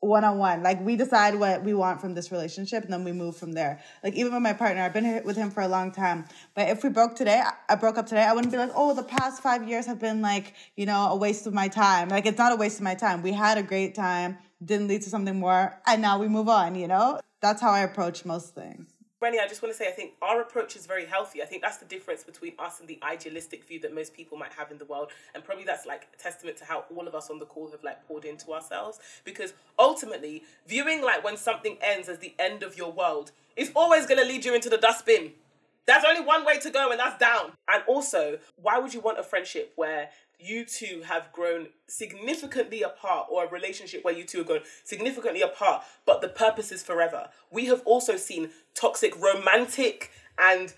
one 0.01 0.25
on 0.25 0.39
one. 0.39 0.63
Like 0.63 0.85
we 0.85 0.97
decide 0.97 1.35
what 1.35 1.65
we 1.65 1.75
want 1.75 2.01
from 2.01 2.15
this 2.15 2.31
relationship 2.31 2.85
and 2.85 2.93
then 2.93 3.05
we 3.05 3.13
move 3.13 3.37
from 3.37 3.53
there. 3.53 3.81
Like 4.05 4.15
even 4.15 4.33
with 4.33 4.43
my 4.43 4.53
partner, 4.53 4.83
I've 4.83 4.93
been 4.93 5.23
with 5.25 5.37
him 5.37 5.51
for 5.51 5.63
a 5.63 5.69
long 5.69 5.91
time. 5.91 6.27
But 6.55 6.69
if 6.69 6.85
we 6.85 6.91
broke 6.91 7.17
today, 7.17 7.43
I 7.69 7.75
broke 7.77 7.99
up 7.99 8.07
today, 8.07 8.23
I 8.23 8.33
wouldn't 8.33 8.53
be 8.53 8.59
like, 8.59 8.73
oh, 8.75 8.95
the 8.95 9.03
past 9.03 9.43
five 9.43 9.69
years 9.69 9.87
have 9.87 9.99
been 9.99 10.21
like, 10.21 10.55
you 10.77 10.87
know, 10.87 11.09
a 11.11 11.17
waste 11.17 11.47
of 11.47 11.55
my 11.55 11.69
time. 11.69 12.09
Like 12.09 12.27
it's 12.27 12.39
not 12.39 12.53
a 12.53 12.57
waste 12.57 12.79
of 12.79 12.85
my 12.85 12.95
time. 12.95 13.23
We 13.23 13.33
had 13.33 13.59
a 13.59 13.63
great 13.63 13.95
time, 13.95 14.39
didn't 14.65 14.89
lead 14.89 15.03
to 15.03 15.11
something 15.11 15.39
more, 15.39 15.81
and 15.87 16.03
now 16.03 16.19
we 16.19 16.29
move 16.29 16.49
on, 16.49 16.75
you 16.75 16.89
know? 16.89 17.21
That's 17.41 17.61
how 17.61 17.71
I 17.71 17.81
approach 17.81 18.25
most 18.25 18.55
things. 18.55 18.96
Brenny, 19.23 19.41
I 19.41 19.49
just 19.49 19.63
want 19.63 19.73
to 19.73 19.79
say 19.79 19.89
I 19.89 19.93
think 19.93 20.13
our 20.21 20.43
approach 20.43 20.77
is 20.77 20.85
very 20.85 21.07
healthy. 21.07 21.43
I 21.43 21.47
think 21.47 21.63
that's 21.63 21.79
the 21.79 21.87
difference 21.87 22.23
between 22.23 22.53
us 22.59 22.81
and 22.81 22.89
the 22.89 22.99
idealistic 23.03 23.65
view 23.65 23.81
that 23.81 23.95
most 23.95 24.13
people 24.13 24.37
might 24.37 24.53
have 24.53 24.71
in 24.71 24.77
the 24.77 24.85
world. 24.85 25.11
And 25.35 25.43
probably 25.43 25.65
that's 25.65 25.87
like 25.87 26.07
a 26.13 26.23
testament 26.23 26.59
to 26.59 26.67
how 26.67 26.85
all 26.95 27.09
of 27.09 27.15
us 27.15 27.31
on 27.31 27.39
the 27.39 27.47
call 27.47 27.71
have 27.71 27.83
like 27.83 28.07
poured 28.07 28.27
into 28.27 28.53
ourselves. 28.53 28.99
Because 29.25 29.55
ultimately, 29.79 30.43
viewing 30.67 31.03
like 31.03 31.25
when 31.25 31.39
something 31.39 31.79
ends 31.81 32.11
as 32.11 32.19
the 32.19 32.35
end 32.39 32.63
of 32.63 32.77
your 32.77 32.93
world 32.93 33.33
is 33.57 33.73
always 33.75 34.05
gonna 34.05 34.25
lead 34.25 34.45
you 34.45 34.55
into 34.55 34.69
the 34.69 34.77
dustbin. 34.77 35.33
There's 35.87 36.05
only 36.05 36.21
one 36.21 36.45
way 36.45 36.59
to 36.59 36.71
go, 36.71 36.91
and 36.91 36.99
that's 36.99 37.19
down. 37.19 37.53
And 37.73 37.85
also, 37.87 38.39
why 38.61 38.79
would 38.79 38.93
you 38.93 39.01
want 39.01 39.21
a 39.21 39.23
friendship 39.23 39.73
where 39.77 40.11
you 40.39 40.65
two 40.65 41.03
have 41.07 41.33
grown 41.33 41.69
significantly 41.87 42.83
apart, 42.83 43.29
or 43.31 43.45
a 43.45 43.49
relationship 43.49 44.05
where 44.05 44.15
you 44.15 44.25
two 44.25 44.39
have 44.39 44.47
grown 44.47 44.61
significantly 44.85 45.43
apart, 45.43 45.83
but 46.05 46.21
the 46.21 46.29
purpose 46.29 46.73
is 46.73 46.83
forever? 46.83 47.29
We 47.51 47.67
have 47.67 47.83
also 47.85 48.17
seen 48.17 48.51
toxic 48.75 49.19
romantic 49.21 50.11
and 50.39 50.75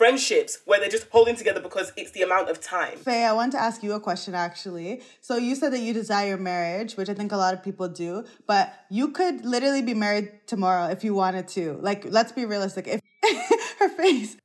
friendships 0.00 0.60
where 0.64 0.80
they're 0.80 0.88
just 0.88 1.06
holding 1.10 1.36
together 1.36 1.60
because 1.60 1.92
it's 1.94 2.12
the 2.12 2.22
amount 2.22 2.48
of 2.48 2.58
time. 2.58 2.96
Faye, 2.96 3.24
I 3.24 3.32
want 3.32 3.52
to 3.52 3.60
ask 3.60 3.82
you 3.82 3.92
a 3.92 4.00
question 4.00 4.34
actually. 4.34 5.02
So 5.20 5.36
you 5.36 5.54
said 5.54 5.74
that 5.74 5.80
you 5.80 5.92
desire 5.92 6.38
marriage, 6.38 6.94
which 6.96 7.10
I 7.10 7.14
think 7.14 7.32
a 7.32 7.36
lot 7.36 7.52
of 7.52 7.62
people 7.62 7.86
do, 7.86 8.24
but 8.46 8.72
you 8.88 9.08
could 9.08 9.44
literally 9.44 9.82
be 9.82 9.92
married 9.92 10.30
tomorrow 10.46 10.86
if 10.86 11.04
you 11.04 11.14
wanted 11.14 11.48
to. 11.48 11.78
Like, 11.82 12.06
let's 12.08 12.32
be 12.32 12.46
realistic. 12.46 12.86
If 12.88 13.00
her 13.78 13.88
face. 13.90 14.36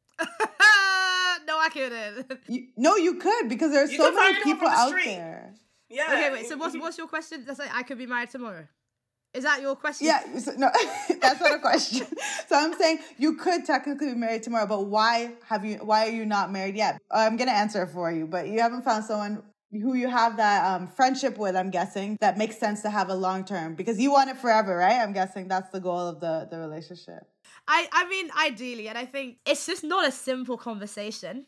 No, 1.73 2.23
You, 2.47 2.67
no, 2.77 2.95
you 2.95 3.15
could 3.15 3.49
because 3.49 3.71
there's 3.71 3.91
You 3.91 3.97
so 3.97 4.11
many 4.13 4.43
people 4.43 4.67
the 4.69 4.75
out 4.75 4.89
street. 4.89 5.05
there. 5.05 5.53
Yeah. 5.89 6.05
Okay, 6.11 6.31
wait. 6.31 6.45
So 6.47 6.57
what's 6.57 6.75
what's 6.77 6.97
your 6.97 7.07
question? 7.07 7.43
That's 7.45 7.59
like 7.59 7.73
I 7.73 7.83
could 7.83 7.97
be 7.97 8.05
married 8.05 8.31
tomorrow. 8.31 8.67
Is 9.35 9.43
that 9.43 9.61
your 9.61 9.75
question? 9.75 10.07
Yeah, 10.07 10.37
so, 10.39 10.53
no, 10.57 10.71
that's 11.21 11.41
not 11.41 11.55
a 11.55 11.59
question. 11.59 12.07
So 12.47 12.55
I'm 12.55 12.73
saying 12.75 12.99
you 13.17 13.35
could 13.35 13.65
technically 13.65 14.13
be 14.13 14.15
married 14.15 14.43
tomorrow, 14.43 14.67
but 14.67 14.85
why 14.85 15.33
have 15.49 15.65
you? 15.65 15.77
Why 15.77 16.07
are 16.07 16.11
you 16.11 16.25
not 16.25 16.51
married 16.51 16.75
yet? 16.75 17.01
I'm 17.11 17.37
gonna 17.37 17.51
answer 17.51 17.83
it 17.83 17.89
for 17.89 18.11
you, 18.11 18.27
but 18.27 18.47
you 18.47 18.59
haven't 18.61 18.83
found 18.83 19.03
someone 19.03 19.41
who 19.71 19.95
you 19.95 20.07
have 20.07 20.37
that 20.37 20.63
um, 20.63 20.87
friendship 20.87 21.37
with. 21.37 21.55
I'm 21.55 21.71
guessing 21.71 22.17
that 22.21 22.37
makes 22.37 22.57
sense 22.57 22.81
to 22.83 22.89
have 22.89 23.09
a 23.09 23.15
long 23.15 23.43
term 23.43 23.73
because 23.75 23.99
you 23.99 24.11
want 24.11 24.29
it 24.29 24.37
forever, 24.37 24.77
right? 24.77 25.01
I'm 25.01 25.11
guessing 25.11 25.47
that's 25.47 25.69
the 25.71 25.79
goal 25.81 26.07
of 26.07 26.19
the 26.19 26.47
the 26.49 26.59
relationship. 26.59 27.23
I 27.67 27.87
I 27.91 28.07
mean 28.07 28.29
ideally, 28.39 28.87
and 28.89 28.97
I 28.97 29.05
think 29.05 29.37
it's 29.45 29.65
just 29.65 29.83
not 29.83 30.07
a 30.07 30.11
simple 30.11 30.57
conversation. 30.57 31.45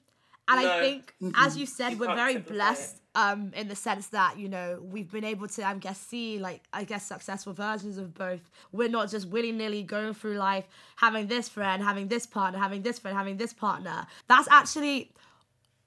And 0.49 0.61
No. 0.61 0.71
I 0.71 0.79
think, 0.81 1.13
as 1.35 1.57
you 1.57 1.65
said, 1.65 1.91
You 1.93 1.97
we're 1.97 2.15
very 2.15 2.37
blessed 2.37 3.01
um, 3.15 3.51
in 3.55 3.67
the 3.67 3.75
sense 3.75 4.07
that 4.09 4.37
you 4.37 4.47
know 4.47 4.79
we've 4.81 5.11
been 5.11 5.23
able 5.23 5.47
to, 5.47 5.67
I 5.67 5.73
guess, 5.75 5.99
see 5.99 6.39
like 6.39 6.61
I 6.71 6.83
guess 6.83 7.05
successful 7.05 7.53
versions 7.53 7.97
of 7.97 8.13
both. 8.13 8.49
We're 8.71 8.89
not 8.89 9.09
just 9.09 9.27
willy 9.27 9.51
nilly 9.51 9.83
going 9.83 10.13
through 10.13 10.35
life 10.35 10.65
having 10.95 11.27
this 11.27 11.49
friend, 11.49 11.83
having 11.83 12.07
this 12.07 12.25
partner, 12.25 12.59
having 12.59 12.81
this 12.83 12.99
friend, 12.99 13.17
having 13.17 13.37
this 13.37 13.53
partner. 13.53 14.07
That's 14.27 14.47
actually 14.49 15.11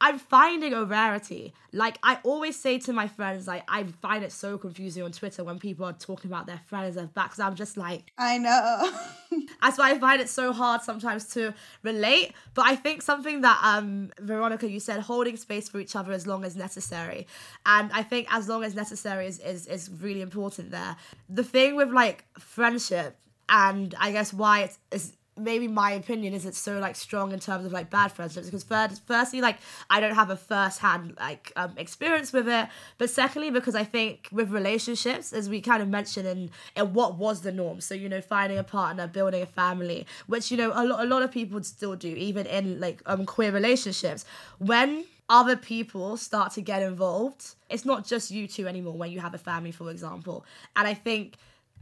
I'm 0.01 0.19
finding 0.19 0.73
a 0.73 0.85
rarity. 0.85 1.53
Like 1.73 1.99
I 2.03 2.19
always 2.23 2.59
say 2.59 2.79
to 2.81 2.93
my 2.93 3.07
friends, 3.07 3.47
like 3.47 3.65
I 3.69 3.85
find 4.01 4.25
it 4.25 4.33
so 4.33 4.57
confusing 4.57 5.03
on 5.03 5.13
Twitter 5.13 5.45
when 5.45 5.59
people 5.59 5.85
are 5.85 5.93
talking 5.93 6.31
about 6.31 6.47
their 6.47 6.61
friends 6.67 6.97
as 6.97 7.09
back. 7.09 7.27
Because 7.27 7.41
I'm 7.41 7.55
just 7.55 7.77
like, 7.77 8.13
I 8.17 8.39
know. 8.39 8.91
that's 9.63 9.77
why 9.79 9.91
I 9.91 9.99
find 9.99 10.21
it 10.21 10.29
so 10.29 10.53
hard 10.53 10.83
sometimes 10.83 11.27
to 11.35 11.53
relate. 11.83 12.33
But 12.55 12.67
I 12.67 12.77
think 12.77 13.03
something 13.03 13.43
that 13.43 13.61
um 13.63 14.11
Veronica, 14.19 14.71
you 14.71 14.81
said 14.81 15.01
holding 15.01 15.37
space 15.37 15.69
for 15.69 15.79
each 15.81 15.95
other 15.95 16.13
as 16.13 16.27
long 16.27 16.45
as 16.45 16.57
necessary. 16.57 17.27
And 17.67 17.91
I 17.93 18.03
think 18.03 18.27
as 18.31 18.49
long 18.49 18.65
as 18.65 18.75
necessary 18.75 19.27
is 19.27 19.39
is, 19.41 19.67
is 19.67 19.91
really 20.01 20.23
important 20.23 20.71
there. 20.71 20.97
The 21.29 21.45
thing 21.45 21.77
with 21.77 21.91
like 21.91 22.25
friendship 22.39 23.17
and 23.51 23.95
I 23.99 24.13
guess 24.13 24.33
why 24.33 24.61
it's 24.61 24.79
is 24.91 25.13
maybe 25.41 25.68
my 25.68 25.93
opinion 25.93 26.34
isn't 26.34 26.55
so 26.55 26.78
like 26.78 26.97
strong 26.97 27.32
in 27.32 27.41
terms 27.41 27.64
of 27.64 27.72
like 27.72 27.91
bad 27.91 28.12
friendships 28.12 28.47
because 28.47 28.64
first, 28.64 29.03
firstly 29.07 29.41
like 29.41 29.59
I 29.88 30.01
don't 30.01 30.14
have 30.14 30.30
a 30.30 30.36
first 30.36 30.78
hand 30.80 31.16
like 31.18 31.53
um, 31.57 31.72
experience 31.76 32.32
with 32.32 32.49
it. 32.49 32.68
But 32.99 33.11
secondly 33.11 33.51
because 33.51 33.74
I 33.74 33.84
think 33.84 34.28
with 34.32 34.51
relationships 34.51 35.32
as 35.32 35.49
we 35.49 35.61
kind 35.61 35.82
of 35.82 35.88
mentioned 35.88 36.26
in, 36.26 36.51
in 36.76 36.93
what 36.93 37.16
was 37.16 37.43
the 37.43 37.53
norm 37.53 37.80
so 37.80 37.95
you 37.95 38.09
know 38.09 38.20
finding 38.20 38.59
a 38.59 38.64
partner 38.64 39.07
building 39.07 39.43
a 39.43 39.47
family 39.47 40.07
which 40.26 40.51
you 40.51 40.57
know 40.57 40.72
a 40.74 40.84
lot, 40.84 41.05
a 41.05 41.09
lot 41.09 41.22
of 41.22 41.30
people 41.30 41.62
still 41.62 41.97
do 41.97 42.09
even 42.09 42.47
in 42.47 42.80
like 42.80 43.03
um 43.07 43.26
queer 43.26 43.53
relationships. 43.53 44.24
When 44.59 45.05
other 45.28 45.57
people 45.57 46.16
start 46.16 46.53
to 46.53 46.61
get 46.61 46.82
involved 46.82 47.55
it's 47.68 47.84
not 47.84 48.05
just 48.05 48.30
you 48.30 48.47
two 48.49 48.66
anymore 48.66 48.95
when 48.95 49.11
you 49.11 49.20
have 49.20 49.34
a 49.34 49.38
family 49.38 49.70
for 49.70 49.91
example. 49.91 50.45
And 50.76 50.86
I 50.88 50.95
think 50.95 51.36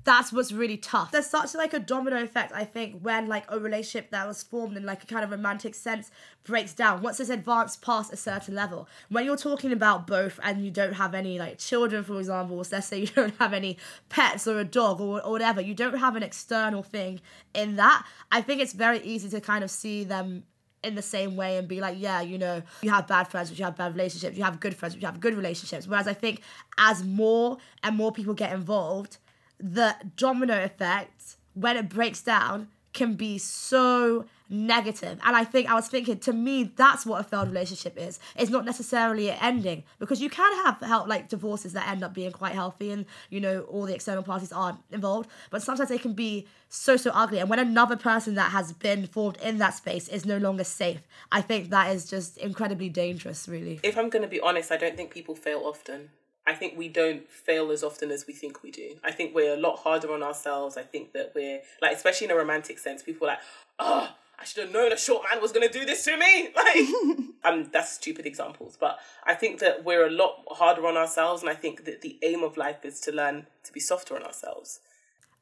that's 0.09 0.33
what's 0.33 0.53
really 0.53 0.79
tough. 0.79 1.11
There's 1.11 1.27
such 1.27 1.55
like 1.55 1.75
a 1.75 1.79
domino 1.79 2.23
effect, 2.23 2.51
I 2.55 2.65
think, 2.65 3.03
when 3.03 3.27
like 3.27 3.45
a 3.51 3.61
relationship 3.61 4.11
that 4.11 4.27
was 4.27 4.43
formed 4.43 4.75
in 4.79 4.87
like 4.87 5.03
a 5.05 5.07
kind 5.07 5.23
of 5.23 5.31
romantic 5.31 5.75
sense 5.75 6.11
breaks 6.45 6.73
down. 6.73 7.03
Once 7.03 7.21
it's 7.21 7.29
advanced 7.29 7.83
past 7.83 8.11
a 8.11 8.17
certain 8.17 8.55
level. 8.55 8.89
When 9.11 9.27
you're 9.27 9.37
talking 9.37 9.71
about 9.71 10.07
both 10.07 10.41
and 10.43 10.65
you 10.65 10.71
don't 10.71 10.95
have 10.95 11.15
any 11.15 11.39
like 11.39 11.59
children, 11.59 12.05
for 12.05 12.19
example, 12.19 12.57
let's 12.57 12.87
say 12.87 13.01
you 13.01 13.07
don't 13.09 13.37
have 13.37 13.53
any 13.53 13.77
pets 14.09 14.49
or 14.49 14.59
a 14.59 14.65
dog 14.65 15.03
or, 15.03 15.23
or 15.23 15.33
whatever, 15.33 15.61
you 15.61 15.75
don't 15.75 15.99
have 15.99 16.17
an 16.17 16.23
external 16.23 16.83
thing 16.83 17.21
in 17.53 17.77
that. 17.77 18.07
I 18.33 18.41
think 18.41 18.63
it's 18.63 18.73
very 18.73 19.01
easy 19.01 19.29
to 19.29 19.43
kind 19.43 19.63
of 19.63 19.71
see 19.71 20.05
them 20.05 20.45
in 20.83 20.95
the 20.95 21.03
same 21.03 21.37
way 21.37 21.59
and 21.59 21.69
be 21.69 21.83
like, 21.83 21.97
yeah, 21.99 22.23
you 22.23 22.39
know, 22.39 22.63
you 22.81 22.89
have 22.89 23.07
bad 23.07 23.29
friends, 23.29 23.51
but 23.51 23.59
you 23.59 23.65
have 23.67 23.77
bad 23.77 23.93
relationships, 23.93 24.39
you 24.39 24.45
have 24.45 24.59
good 24.59 24.75
friends, 24.75 24.95
you 24.95 25.03
have 25.03 25.21
good 25.21 25.35
relationships. 25.35 25.87
Whereas 25.87 26.09
I 26.09 26.15
think 26.15 26.41
as 26.79 27.05
more 27.05 27.59
and 27.83 27.95
more 27.95 28.11
people 28.11 28.33
get 28.33 28.55
involved, 28.55 29.19
the 29.59 29.97
domino 30.17 30.63
effect 30.63 31.37
when 31.55 31.77
it 31.77 31.89
breaks 31.89 32.23
down 32.23 32.69
can 32.93 33.15
be 33.15 33.39
so 33.39 34.25
negative. 34.51 35.19
And 35.25 35.37
i 35.37 35.45
think 35.45 35.69
i 35.69 35.75
was 35.75 35.89
thinking 35.89 36.19
to 36.21 36.33
me 36.33 36.73
that's 36.75 37.05
what 37.05 37.21
a 37.21 37.25
failed 37.25 37.49
relationship 37.49 37.99
is. 37.99 38.19
It's 38.35 38.51
not 38.51 38.65
necessarily 38.65 39.31
an 39.31 39.39
ending 39.43 39.85
because 39.99 40.23
you 40.23 40.31
can 40.31 40.51
have 40.65 40.81
help 40.81 41.07
like 41.07 41.29
divorces 41.29 41.75
that 41.75 41.87
end 41.89 42.03
up 42.03 42.15
being 42.15 42.33
quite 42.33 42.55
healthy 42.55 42.91
and 42.91 43.05
you 43.29 43.41
know 43.41 43.61
all 43.63 43.85
the 43.85 43.95
external 43.95 44.23
parties 44.23 44.53
aren't 44.53 44.79
involved 44.91 45.29
but 45.51 45.63
sometimes 45.63 45.91
they 45.91 45.99
can 45.99 46.15
be 46.15 46.47
so 46.71 46.97
so 46.97 47.11
ugly. 47.15 47.39
And 47.39 47.51
when 47.51 47.59
another 47.59 47.97
person 47.97 48.35
that 48.35 48.53
has 48.53 48.73
been 48.73 49.07
formed 49.07 49.37
in 49.43 49.59
that 49.59 49.75
space 49.75 50.09
is 50.09 50.25
no 50.25 50.39
longer 50.39 50.65
safe 50.65 51.03
i 51.31 51.41
think 51.41 51.71
that 51.71 51.95
is 51.95 52.09
just 52.09 52.39
incredibly 52.39 52.89
dangerous 52.89 53.49
really. 53.49 53.81
If 53.83 53.99
I'm 53.99 54.09
going 54.09 54.23
to 54.23 54.29
be 54.29 54.41
honest, 54.41 54.73
I 54.73 54.77
don't 54.77 54.97
think 54.97 55.11
people 55.11 55.35
fail 55.35 55.61
often. 55.65 56.11
I 56.49 56.55
think 56.55 56.79
we 56.79 56.89
don't 56.89 57.31
fail 57.31 57.71
as 57.71 57.85
often 57.85 58.11
as 58.11 58.27
we 58.27 58.33
think 58.33 58.63
we 58.63 58.71
do. 58.71 58.97
I 59.05 59.13
think 59.13 59.35
we're 59.35 59.53
a 59.53 59.61
lot 59.61 59.81
harder 59.81 60.15
on 60.15 60.23
ourselves. 60.23 60.79
I 60.79 60.83
think 60.83 61.13
that 61.13 61.33
we're 61.35 61.61
like, 61.83 61.95
especially 61.95 62.25
in 62.25 62.31
a 62.31 62.37
romantic 62.37 62.79
sense, 62.79 63.03
people 63.03 63.27
are 63.27 63.33
like, 63.33 63.41
oh, 63.79 64.09
I 64.41 64.45
should 64.47 64.65
have 64.65 64.73
known 64.73 64.91
a 64.91 64.97
short 64.97 65.25
man 65.31 65.43
was 65.43 65.53
going 65.53 65.69
to 65.69 65.79
do 65.79 65.85
this 65.85 66.05
to 66.05 66.17
me. 66.17 66.49
Like, 66.57 67.25
um, 67.45 67.71
that's 67.71 67.93
stupid 67.93 68.25
examples, 68.25 68.79
but 68.81 68.99
I 69.27 69.35
think 69.35 69.61
that 69.61 69.85
we're 69.85 70.07
a 70.07 70.11
lot 70.11 70.43
harder 70.53 70.87
on 70.87 70.97
ourselves, 70.97 71.43
and 71.43 71.51
I 71.51 71.55
think 71.55 71.85
that 71.85 72.01
the 72.01 72.19
aim 72.23 72.43
of 72.43 72.57
life 72.57 72.83
is 72.83 72.99
to 73.01 73.13
learn 73.13 73.47
to 73.65 73.73
be 73.73 73.81
softer 73.81 74.17
on 74.17 74.23
ourselves. 74.23 74.81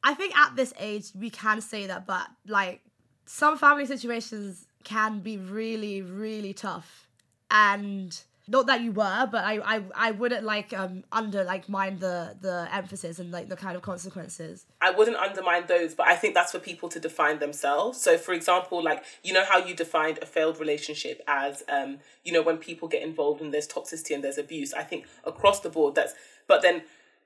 I 0.03 0.13
think 0.13 0.37
at 0.37 0.57
this 0.57 0.73
age 0.77 1.11
we 1.17 1.29
can 1.29 1.61
say 1.61 1.87
that, 1.87 2.05
but 2.05 2.27
like 2.45 2.81
some 3.25 3.57
family 3.57 3.85
situations 3.85 4.65
can 4.83 5.19
be 5.19 5.37
really, 5.37 6.01
really 6.01 6.53
tough. 6.53 7.07
And 7.49 8.19
not 8.47 8.67
that 8.67 8.81
you 8.81 8.91
were, 8.91 9.27
but 9.29 9.43
I, 9.43 9.59
I, 9.63 9.83
I 9.93 10.11
wouldn't 10.11 10.43
like 10.43 10.71
um 10.73 11.03
under 11.11 11.43
like 11.43 11.67
mind 11.67 11.99
the 11.99 12.35
the 12.39 12.67
emphasis 12.73 13.19
and 13.19 13.31
like 13.31 13.49
the 13.49 13.57
kind 13.57 13.75
of 13.75 13.81
consequences. 13.81 14.65
I 14.81 14.91
wouldn't 14.91 15.17
undermine 15.17 15.65
those, 15.67 15.93
but 15.95 16.07
I 16.07 16.15
think 16.15 16.33
that's 16.33 16.53
for 16.53 16.59
people 16.59 16.87
to 16.89 16.99
define 16.99 17.39
themselves. 17.39 18.01
So, 18.01 18.17
for 18.17 18.33
example, 18.33 18.81
like 18.81 19.03
you 19.23 19.33
know 19.33 19.43
how 19.45 19.57
you 19.57 19.75
defined 19.75 20.19
a 20.21 20.25
failed 20.25 20.59
relationship 20.59 21.21
as, 21.27 21.63
um, 21.67 21.99
you 22.23 22.31
know, 22.31 22.41
when 22.41 22.57
people 22.57 22.87
get 22.87 23.01
involved 23.01 23.41
and 23.41 23.53
there's 23.53 23.67
toxicity 23.67 24.15
and 24.15 24.23
there's 24.23 24.37
abuse. 24.37 24.73
I 24.73 24.83
think 24.83 25.05
across 25.25 25.59
the 25.59 25.69
board, 25.69 25.95
that's. 25.95 26.13
But 26.47 26.61
then 26.61 26.83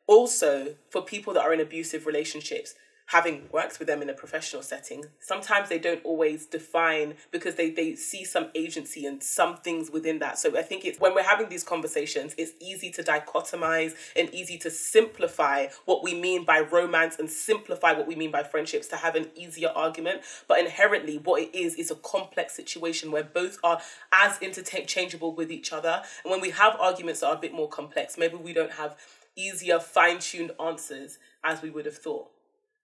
also 0.07 0.75
for 0.89 1.01
people 1.03 1.33
that 1.33 1.43
are 1.43 1.53
in 1.53 1.59
abusive 1.59 2.07
relationships, 2.07 2.73
having 3.11 3.43
worked 3.51 3.77
with 3.77 3.89
them 3.89 4.01
in 4.01 4.09
a 4.09 4.13
professional 4.13 4.61
setting, 4.61 5.03
sometimes 5.19 5.67
they 5.67 5.77
don't 5.77 6.03
always 6.05 6.45
define 6.45 7.13
because 7.29 7.55
they, 7.55 7.69
they 7.69 7.93
see 7.93 8.23
some 8.23 8.47
agency 8.55 9.05
and 9.05 9.21
some 9.21 9.57
things 9.57 9.91
within 9.91 10.19
that. 10.19 10.39
So 10.39 10.57
I 10.57 10.61
think 10.61 10.85
it's 10.85 10.97
when 10.97 11.13
we're 11.13 11.23
having 11.23 11.49
these 11.49 11.63
conversations, 11.63 12.33
it's 12.37 12.53
easy 12.61 12.89
to 12.91 13.03
dichotomize 13.03 13.95
and 14.15 14.33
easy 14.33 14.57
to 14.59 14.71
simplify 14.71 15.67
what 15.83 16.03
we 16.03 16.13
mean 16.13 16.45
by 16.45 16.61
romance 16.61 17.17
and 17.19 17.29
simplify 17.29 17.91
what 17.91 18.07
we 18.07 18.15
mean 18.15 18.31
by 18.31 18.43
friendships 18.43 18.87
to 18.87 18.95
have 18.95 19.15
an 19.15 19.27
easier 19.35 19.73
argument. 19.75 20.21
But 20.47 20.59
inherently, 20.59 21.17
what 21.17 21.41
it 21.41 21.53
is 21.53 21.75
is 21.75 21.91
a 21.91 21.95
complex 21.95 22.55
situation 22.55 23.11
where 23.11 23.25
both 23.25 23.57
are 23.61 23.81
as 24.13 24.39
interchangeable 24.41 25.35
with 25.35 25.51
each 25.51 25.73
other. 25.73 26.01
And 26.23 26.31
when 26.31 26.39
we 26.39 26.51
have 26.51 26.77
arguments 26.79 27.19
that 27.19 27.27
are 27.27 27.35
a 27.35 27.39
bit 27.39 27.53
more 27.53 27.67
complex, 27.67 28.17
maybe 28.17 28.37
we 28.37 28.53
don't 28.53 28.71
have 28.71 28.95
easier, 29.35 29.79
fine 29.79 30.19
tuned 30.19 30.51
answers 30.65 31.17
as 31.43 31.61
we 31.61 31.69
would 31.69 31.85
have 31.85 31.97
thought 31.97 32.29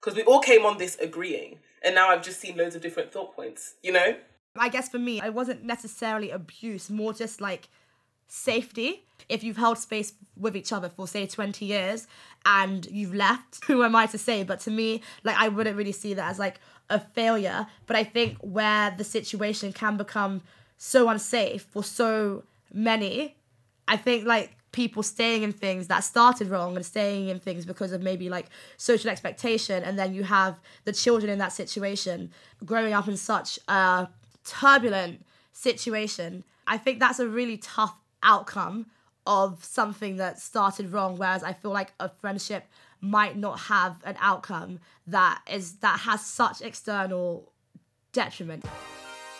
because 0.07 0.15
we 0.15 0.23
all 0.23 0.39
came 0.39 0.65
on 0.65 0.77
this 0.77 0.97
agreeing 0.99 1.59
and 1.83 1.93
now 1.93 2.09
i've 2.09 2.23
just 2.23 2.39
seen 2.39 2.55
loads 2.55 2.75
of 2.75 2.81
different 2.81 3.11
thought 3.11 3.35
points 3.35 3.75
you 3.83 3.91
know 3.91 4.15
I 4.59 4.69
guess 4.69 4.89
for 4.89 4.99
me, 4.99 5.21
it 5.21 5.33
wasn't 5.33 5.63
necessarily 5.63 6.31
abuse, 6.31 6.89
more 6.89 7.13
just 7.13 7.41
like 7.41 7.69
safety. 8.27 9.03
If 9.29 9.43
you've 9.43 9.57
held 9.57 9.77
space 9.77 10.13
with 10.35 10.55
each 10.55 10.71
other 10.71 10.89
for 10.89 11.07
say 11.07 11.27
20 11.27 11.65
years 11.65 12.07
and 12.45 12.85
you've 12.87 13.13
left, 13.13 13.63
who 13.65 13.83
am 13.83 13.95
I 13.95 14.05
to 14.07 14.17
say? 14.17 14.43
But 14.43 14.59
to 14.61 14.71
me, 14.71 15.01
like 15.23 15.37
I 15.37 15.47
wouldn't 15.49 15.77
really 15.77 15.91
see 15.91 16.13
that 16.13 16.29
as 16.29 16.39
like 16.39 16.59
a 16.89 16.99
failure. 16.99 17.67
But 17.85 17.95
I 17.95 18.03
think 18.03 18.37
where 18.39 18.91
the 18.91 19.03
situation 19.03 19.73
can 19.73 19.97
become 19.97 20.41
so 20.77 21.09
unsafe 21.09 21.63
for 21.63 21.83
so 21.83 22.43
many, 22.73 23.35
I 23.87 23.97
think 23.97 24.25
like 24.25 24.56
people 24.77 25.01
staying 25.01 25.41
in 25.41 25.51
things 25.51 25.87
that 25.87 26.01
started 26.03 26.49
wrong 26.49 26.75
and 26.75 26.85
staying 26.85 27.29
in 27.29 27.39
things 27.39 27.65
because 27.65 27.91
of 27.91 27.99
maybe 28.03 28.29
like 28.29 28.45
social 28.77 29.09
expectation. 29.09 29.83
And 29.83 29.97
then 29.97 30.13
you 30.13 30.23
have 30.23 30.59
the 30.85 30.93
children 30.93 31.31
in 31.31 31.39
that 31.39 31.51
situation 31.51 32.29
growing 32.63 32.93
up 32.93 33.07
in 33.07 33.17
such 33.17 33.57
a 33.67 34.07
turbulent 34.45 35.25
situation. 35.51 36.43
I 36.67 36.77
think 36.77 36.99
that's 36.99 37.17
a 37.17 37.27
really 37.27 37.57
tough 37.57 37.95
outcome 38.21 38.85
of 39.25 39.63
something 39.63 40.17
that 40.17 40.39
started 40.39 40.93
wrong 40.93 41.17
whereas 41.17 41.43
i 41.43 41.51
feel 41.51 41.71
like 41.71 41.91
a 41.99 42.07
friendship 42.07 42.63
might 43.01 43.35
not 43.35 43.59
have 43.59 43.97
an 44.05 44.15
outcome 44.21 44.79
that 45.05 45.41
is 45.51 45.75
that 45.79 45.99
has 45.99 46.25
such 46.25 46.61
external 46.61 47.51
detriment 48.13 48.63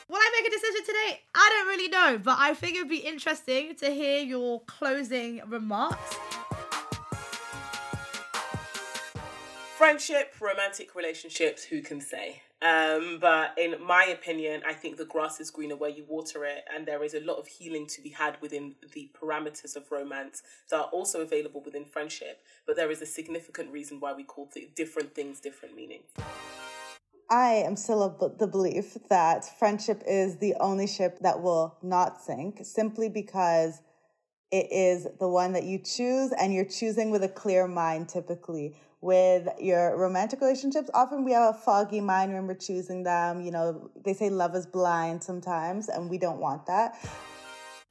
Will 0.09 0.17
I 0.17 0.41
make 0.41 0.47
a 0.47 0.55
decision 0.55 0.85
today? 0.85 1.19
I 1.35 1.49
don't 1.51 1.67
really 1.67 1.89
know, 1.89 2.17
but 2.17 2.37
I 2.39 2.53
think 2.53 2.77
it 2.77 2.79
would 2.79 2.89
be 2.89 2.97
interesting 2.97 3.75
to 3.75 3.89
hear 3.89 4.19
your 4.19 4.61
closing 4.61 5.41
remarks. 5.47 6.15
Friendship, 9.77 10.33
romantic 10.39 10.95
relationships, 10.95 11.63
who 11.63 11.81
can 11.81 11.99
say? 11.99 12.41
Um, 12.61 13.19
but 13.19 13.53
in 13.57 13.75
my 13.85 14.05
opinion, 14.05 14.63
I 14.65 14.73
think 14.73 14.95
the 14.95 15.05
grass 15.05 15.41
is 15.41 15.51
greener 15.51 15.75
where 15.75 15.89
you 15.89 16.05
water 16.07 16.45
it, 16.45 16.63
and 16.73 16.87
there 16.87 17.03
is 17.03 17.13
a 17.13 17.19
lot 17.19 17.35
of 17.35 17.45
healing 17.45 17.85
to 17.87 18.01
be 18.01 18.09
had 18.09 18.37
within 18.41 18.75
the 18.93 19.11
parameters 19.13 19.75
of 19.75 19.91
romance 19.91 20.41
that 20.69 20.77
are 20.77 20.89
also 20.93 21.19
available 21.19 21.61
within 21.61 21.83
friendship. 21.83 22.41
But 22.65 22.77
there 22.77 22.89
is 22.89 23.01
a 23.01 23.05
significant 23.05 23.71
reason 23.71 23.99
why 23.99 24.13
we 24.13 24.23
call 24.23 24.49
different 24.73 25.13
things 25.13 25.41
different 25.41 25.75
meanings. 25.75 26.05
I 27.29 27.63
am 27.65 27.75
still 27.75 28.03
of 28.03 28.37
the 28.37 28.47
belief 28.47 28.97
that 29.09 29.43
friendship 29.59 30.01
is 30.07 30.37
the 30.37 30.55
only 30.59 30.87
ship 30.87 31.19
that 31.21 31.41
will 31.41 31.77
not 31.83 32.21
sink 32.21 32.59
simply 32.63 33.09
because 33.09 33.81
it 34.49 34.71
is 34.71 35.07
the 35.19 35.27
one 35.27 35.51
that 35.53 35.63
you 35.65 35.77
choose 35.77 36.31
and 36.39 36.53
you're 36.53 36.65
choosing 36.65 37.11
with 37.11 37.23
a 37.23 37.29
clear 37.29 37.67
mind 37.67 38.07
typically. 38.07 38.75
With 38.99 39.47
your 39.59 39.95
romantic 39.97 40.41
relationships, 40.41 40.89
often 40.93 41.23
we 41.23 41.31
have 41.31 41.53
a 41.53 41.57
foggy 41.57 42.01
mind 42.01 42.33
when 42.33 42.47
we're 42.47 42.55
choosing 42.55 43.03
them. 43.03 43.41
You 43.41 43.51
know, 43.51 43.91
they 44.03 44.13
say 44.13 44.29
love 44.29 44.55
is 44.55 44.65
blind 44.65 45.23
sometimes, 45.23 45.87
and 45.87 46.09
we 46.09 46.17
don't 46.17 46.39
want 46.39 46.65
that. 46.65 46.97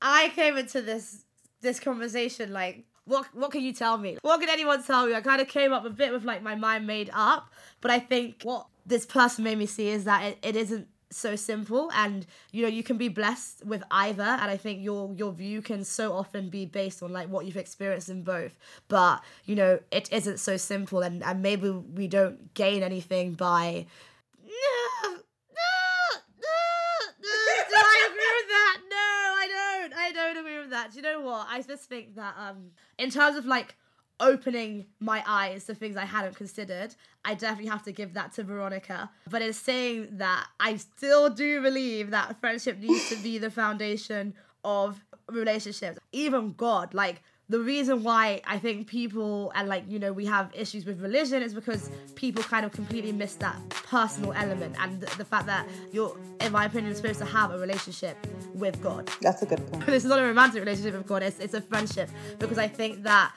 I 0.03 0.33
came 0.35 0.57
into 0.57 0.83
this 0.83 1.25
this 1.61 1.79
conversation 1.79 2.53
like 2.53 2.85
what 3.05 3.27
what 3.35 3.53
can 3.53 3.63
you 3.63 3.73
tell 3.73 3.97
me? 3.99 4.19
What 4.23 4.41
can 4.41 4.49
anyone 4.49 4.83
tell 4.83 5.07
me? 5.07 5.15
I 5.15 5.21
kind 5.21 5.41
of 5.41 5.47
came 5.47 5.73
up 5.73 5.85
a 5.85 5.91
bit 5.91 6.13
with 6.13 6.25
like 6.25 6.43
my 6.43 6.57
mind 6.57 6.87
made 6.87 7.11
up, 7.13 7.53
but 7.81 7.93
I 7.93 8.01
think 8.01 8.43
what 8.43 8.67
this 8.87 9.05
person 9.05 9.45
made 9.45 9.59
me 9.59 9.67
see 9.67 9.89
is 9.89 10.05
that 10.05 10.25
it, 10.25 10.39
it 10.43 10.57
isn't 10.57 10.89
so 11.11 11.37
simple 11.37 11.91
and 11.95 12.27
you 12.51 12.63
know 12.63 12.69
you 12.69 12.83
can 12.83 12.99
be 12.99 13.09
blessed 13.09 13.65
with 13.65 13.83
either 13.93 14.25
and 14.25 14.51
i 14.51 14.57
think 14.57 14.83
your 14.83 15.15
your 15.15 15.33
view 15.33 15.63
can 15.63 15.85
so 15.85 16.13
often 16.13 16.49
be 16.51 16.67
based 16.67 17.01
on 17.01 17.13
like 17.13 17.29
what 17.29 17.47
you've 17.47 17.57
experienced 17.57 18.09
in 18.09 18.25
both 18.25 18.59
but 18.89 19.23
you 19.45 19.55
know 19.55 19.79
it 19.93 20.13
isn't 20.13 20.39
so 20.39 20.57
simple 20.57 21.03
and 21.03 21.23
and 21.23 21.41
maybe 21.41 21.71
we 21.71 22.09
don't 22.09 22.53
gain 22.55 22.83
anything 22.83 23.35
by 23.35 23.87
that? 28.49 28.79
No, 28.91 28.97
I 28.97 29.49
don't. 29.49 29.93
I 29.95 30.13
don't 30.13 30.37
agree 30.39 30.59
with 30.59 30.71
that. 30.71 30.91
Do 30.91 30.97
you 30.97 31.03
know 31.03 31.21
what? 31.21 31.47
I 31.51 31.63
just 31.63 31.85
think 31.85 32.15
that 32.17 32.35
um 32.39 32.71
in 32.99 33.11
terms 33.11 33.37
of 33.37 33.47
like 33.47 33.77
opening 34.21 34.87
my 35.01 35.23
eyes 35.27 35.65
to 35.65 35.75
things 35.75 35.97
I 35.97 36.05
hadn't 36.05 36.37
considered. 36.37 36.95
I 37.25 37.35
definitely 37.35 37.71
have 37.71 37.83
to 37.85 37.93
give 37.93 38.15
that 38.15 38.33
to 38.35 38.45
Veronica. 38.45 39.11
But 39.29 39.43
in 39.43 39.53
saying 39.53 40.09
that, 40.13 40.47
I 40.61 40.77
still 40.77 41.31
do 41.31 41.61
believe 41.63 42.11
that 42.11 42.39
friendship 42.41 42.79
needs 42.79 43.09
to 43.11 43.17
be 43.17 43.39
the 43.39 43.51
foundation 43.51 44.35
of 44.65 45.05
relationships. 45.29 45.99
Even 46.13 46.53
God, 46.53 46.95
like, 46.95 47.23
the 47.49 47.61
reason 47.61 48.03
why 48.03 48.41
I 48.47 48.59
think 48.59 48.89
people 48.89 49.53
and 49.55 49.69
like 49.69 49.85
you 49.89 49.99
know 49.99 50.13
we 50.13 50.27
have 50.27 50.51
issues 50.55 50.85
with 50.85 51.01
religion 51.01 51.43
is 51.43 51.55
because 51.55 51.91
people 52.15 52.43
kind 52.43 52.67
of 52.67 52.73
completely 52.73 53.13
miss 53.13 53.35
that 53.37 53.57
personal 53.69 54.33
element 54.33 54.75
and 54.81 55.01
the, 55.01 55.17
the 55.17 55.25
fact 55.25 55.47
that 55.47 55.67
you're 55.93 56.17
in 56.41 56.53
my 56.53 56.65
opinion 56.65 56.95
supposed 56.95 57.21
to 57.21 57.25
have 57.25 57.53
a 57.53 57.59
relationship 57.59 58.17
with 58.55 58.81
God. 58.83 59.11
That's 59.21 59.43
a 59.43 59.47
good 59.47 59.65
point. 59.71 59.87
This 59.87 60.05
is 60.05 60.11
not 60.11 60.19
a 60.19 60.23
romantic 60.23 60.61
relationship 60.61 60.95
with 60.95 61.07
God, 61.07 61.23
it's, 61.23 61.39
it's 61.39 61.55
a 61.55 61.61
friendship 61.61 62.11
because 62.39 62.59
I 62.59 62.67
think 62.67 63.05
that 63.05 63.33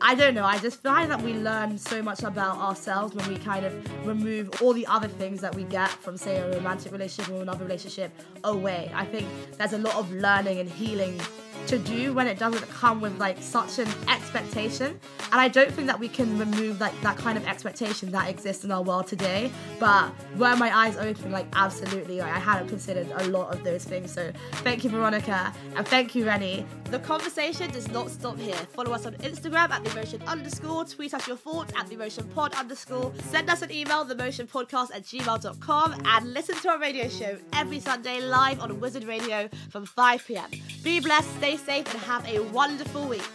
I 0.00 0.14
don't 0.14 0.34
know. 0.34 0.44
I 0.44 0.58
just 0.58 0.82
find 0.82 1.10
that 1.10 1.22
we 1.22 1.34
learn 1.34 1.78
so 1.78 2.02
much 2.02 2.22
about 2.22 2.58
ourselves 2.58 3.14
when 3.14 3.28
we 3.28 3.36
kind 3.38 3.64
of 3.64 4.06
remove 4.06 4.62
all 4.62 4.72
the 4.72 4.86
other 4.86 5.08
things 5.08 5.40
that 5.40 5.54
we 5.54 5.64
get 5.64 5.90
from, 5.90 6.16
say, 6.16 6.36
a 6.36 6.50
romantic 6.52 6.92
relationship 6.92 7.32
or 7.32 7.42
another 7.42 7.64
relationship 7.64 8.12
away. 8.44 8.90
I 8.94 9.04
think 9.04 9.26
there's 9.56 9.72
a 9.72 9.78
lot 9.78 9.96
of 9.96 10.10
learning 10.12 10.58
and 10.60 10.70
healing 10.70 11.20
to 11.66 11.78
do 11.78 12.14
when 12.14 12.26
it 12.26 12.38
doesn't 12.38 12.66
come 12.70 13.00
with 13.00 13.18
like 13.18 13.36
such 13.42 13.78
an 13.78 13.88
expectation. 14.08 14.98
And 15.30 15.40
I 15.40 15.48
don't 15.48 15.70
think 15.70 15.86
that 15.88 15.98
we 15.98 16.08
can 16.08 16.38
remove 16.38 16.80
like 16.80 16.98
that 17.02 17.18
kind 17.18 17.36
of 17.36 17.46
expectation 17.46 18.10
that 18.12 18.30
exists 18.30 18.64
in 18.64 18.70
our 18.70 18.82
world 18.82 19.06
today. 19.06 19.50
But 19.78 20.12
were 20.36 20.56
my 20.56 20.74
eyes 20.74 20.96
open, 20.96 21.30
like 21.30 21.46
absolutely, 21.52 22.20
like, 22.20 22.32
I 22.32 22.38
hadn't 22.38 22.68
considered 22.68 23.08
a 23.16 23.28
lot 23.28 23.54
of 23.54 23.64
those 23.64 23.84
things. 23.84 24.12
So 24.12 24.32
thank 24.52 24.82
you, 24.82 24.90
Veronica, 24.90 25.52
and 25.76 25.86
thank 25.86 26.14
you, 26.14 26.26
Reni. 26.26 26.64
The 26.90 26.98
conversation 27.00 27.70
does 27.70 27.86
not 27.90 28.10
stop 28.10 28.38
here. 28.38 28.54
Follow 28.54 28.92
us 28.92 29.04
on 29.04 29.12
Instagram 29.16 29.70
at 29.70 29.84
the 29.84 29.90
emotion 29.90 30.22
underscore, 30.26 30.86
tweet 30.86 31.12
us 31.12 31.28
your 31.28 31.36
thoughts 31.36 31.70
at 31.78 31.86
the 31.88 31.94
emotion 31.94 32.26
pod 32.34 32.54
underscore, 32.54 33.12
send 33.24 33.50
us 33.50 33.60
an 33.60 33.70
email, 33.70 34.04
the 34.04 34.14
motion 34.14 34.46
podcast 34.46 34.94
at 34.94 35.02
gmail.com, 35.02 36.02
and 36.06 36.32
listen 36.32 36.54
to 36.56 36.70
our 36.70 36.78
radio 36.78 37.06
show 37.08 37.36
every 37.52 37.78
Sunday 37.78 38.22
live 38.22 38.60
on 38.60 38.80
Wizard 38.80 39.04
Radio 39.04 39.50
from 39.68 39.84
5 39.84 40.26
pm. 40.26 40.50
Be 40.82 40.98
blessed, 40.98 41.30
stay 41.36 41.58
safe, 41.58 41.92
and 41.92 42.02
have 42.04 42.26
a 42.26 42.40
wonderful 42.44 43.06
week. 43.06 43.28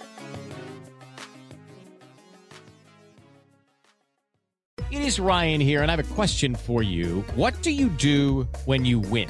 It 4.89 5.01
is 5.01 5.19
Ryan 5.19 5.61
here, 5.61 5.83
and 5.83 5.91
I 5.91 5.95
have 5.95 6.11
a 6.11 6.13
question 6.15 6.55
for 6.55 6.81
you. 6.81 7.23
What 7.35 7.61
do 7.61 7.69
you 7.71 7.89
do 7.89 8.47
when 8.65 8.83
you 8.83 8.99
win? 8.99 9.29